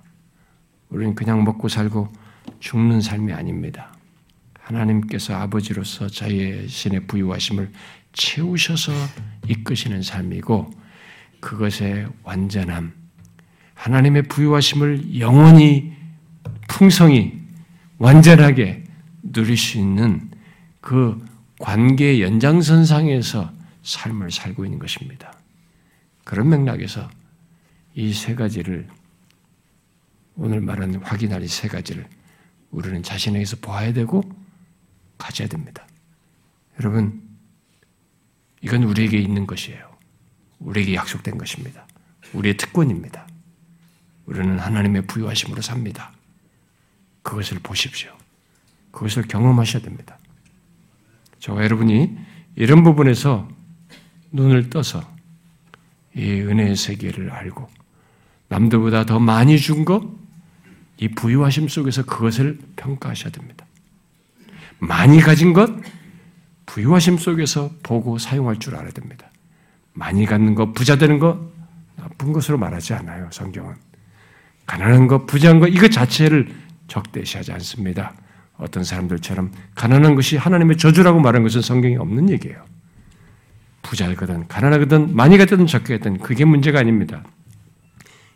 우리는 0.96 1.14
그냥 1.14 1.44
먹고 1.44 1.68
살고 1.68 2.08
죽는 2.58 3.02
삶이 3.02 3.30
아닙니다. 3.34 3.94
하나님께서 4.60 5.34
아버지로서 5.34 6.08
자의 6.08 6.66
신의 6.66 7.06
부유하심을 7.06 7.70
채우셔서 8.14 8.92
이끄시는 9.46 10.00
삶이고 10.00 10.70
그것의 11.40 12.08
완전함, 12.22 12.94
하나님의 13.74 14.22
부유하심을 14.22 15.20
영원히 15.20 15.92
풍성히 16.66 17.42
완전하게 17.98 18.84
누릴 19.22 19.58
수 19.58 19.76
있는 19.76 20.30
그 20.80 21.22
관계 21.58 22.22
연장선상에서 22.22 23.52
삶을 23.82 24.30
살고 24.30 24.64
있는 24.64 24.78
것입니다. 24.78 25.34
그런 26.24 26.48
맥락에서 26.48 27.08
이 27.94 28.12
세 28.14 28.34
가지를 28.34 28.88
오늘 30.36 30.60
말하는 30.60 31.02
확인할 31.02 31.42
이 31.42 31.48
세 31.48 31.68
가지를 31.68 32.06
우리는 32.70 33.02
자신에게서 33.02 33.56
보아야 33.60 33.92
되고 33.92 34.22
가져야 35.18 35.48
됩니다. 35.48 35.86
여러분, 36.78 37.22
이건 38.60 38.82
우리에게 38.82 39.18
있는 39.18 39.46
것이에요. 39.46 39.96
우리에게 40.58 40.94
약속된 40.94 41.38
것입니다. 41.38 41.86
우리의 42.32 42.56
특권입니다. 42.56 43.26
우리는 44.26 44.58
하나님의 44.58 45.06
부유하심으로 45.06 45.62
삽니다. 45.62 46.12
그것을 47.22 47.58
보십시오. 47.60 48.12
그것을 48.90 49.22
경험하셔야 49.22 49.82
됩니다. 49.82 50.18
저와 51.38 51.62
여러분이 51.64 52.16
이런 52.56 52.82
부분에서 52.82 53.48
눈을 54.32 54.70
떠서 54.70 55.14
이 56.14 56.22
은혜의 56.40 56.76
세계를 56.76 57.30
알고 57.30 57.68
남들보다 58.48 59.06
더 59.06 59.18
많이 59.18 59.58
준 59.58 59.84
것, 59.84 60.02
이 60.98 61.08
부유하심 61.08 61.68
속에서 61.68 62.04
그것을 62.04 62.58
평가하셔야 62.76 63.30
됩니다. 63.30 63.66
많이 64.78 65.20
가진 65.20 65.52
것, 65.52 65.70
부유하심 66.66 67.18
속에서 67.18 67.70
보고 67.82 68.18
사용할 68.18 68.58
줄 68.58 68.74
알아야 68.76 68.90
됩니다. 68.90 69.30
많이 69.92 70.26
갖는 70.26 70.54
것, 70.54 70.72
부자 70.72 70.96
되는 70.96 71.18
것, 71.18 71.38
나쁜 71.96 72.32
것으로 72.32 72.58
말하지 72.58 72.94
않아요, 72.94 73.28
성경은. 73.32 73.74
가난한 74.66 75.06
것, 75.06 75.26
부자한 75.26 75.60
것, 75.60 75.68
이것 75.68 75.90
자체를 75.90 76.54
적대시하지 76.88 77.52
않습니다. 77.52 78.14
어떤 78.58 78.84
사람들처럼 78.84 79.52
가난한 79.74 80.14
것이 80.14 80.36
하나님의 80.36 80.76
저주라고 80.76 81.20
말하는 81.20 81.42
것은 81.44 81.62
성경에 81.62 81.96
없는 81.96 82.30
얘기예요. 82.30 82.64
부자거든, 83.82 84.48
가난하거든, 84.48 85.14
많이 85.14 85.38
갖든 85.38 85.66
적게 85.66 85.98
갖든 85.98 86.18
그게 86.18 86.44
문제가 86.44 86.80
아닙니다. 86.80 87.22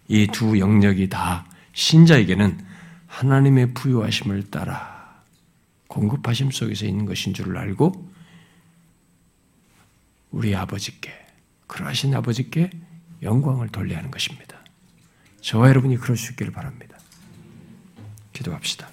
이 0.08 0.26
두 0.26 0.58
영역이 0.58 1.08
다 1.08 1.44
신자에게는 1.72 2.64
하나님의 3.06 3.74
부유하심을 3.74 4.50
따라 4.50 5.22
공급하심 5.88 6.50
속에서 6.50 6.86
있는 6.86 7.06
것인 7.06 7.34
줄을 7.34 7.56
알고 7.56 8.10
우리 10.30 10.54
아버지께 10.54 11.12
그러하신 11.66 12.14
아버지께 12.14 12.70
영광을 13.22 13.68
돌려야 13.68 13.98
하는 13.98 14.10
것입니다. 14.10 14.58
저와 15.40 15.68
여러분이 15.68 15.96
그럴 15.96 16.16
수 16.16 16.32
있기를 16.32 16.52
바랍니다. 16.52 16.98
기도합시다. 18.32 18.89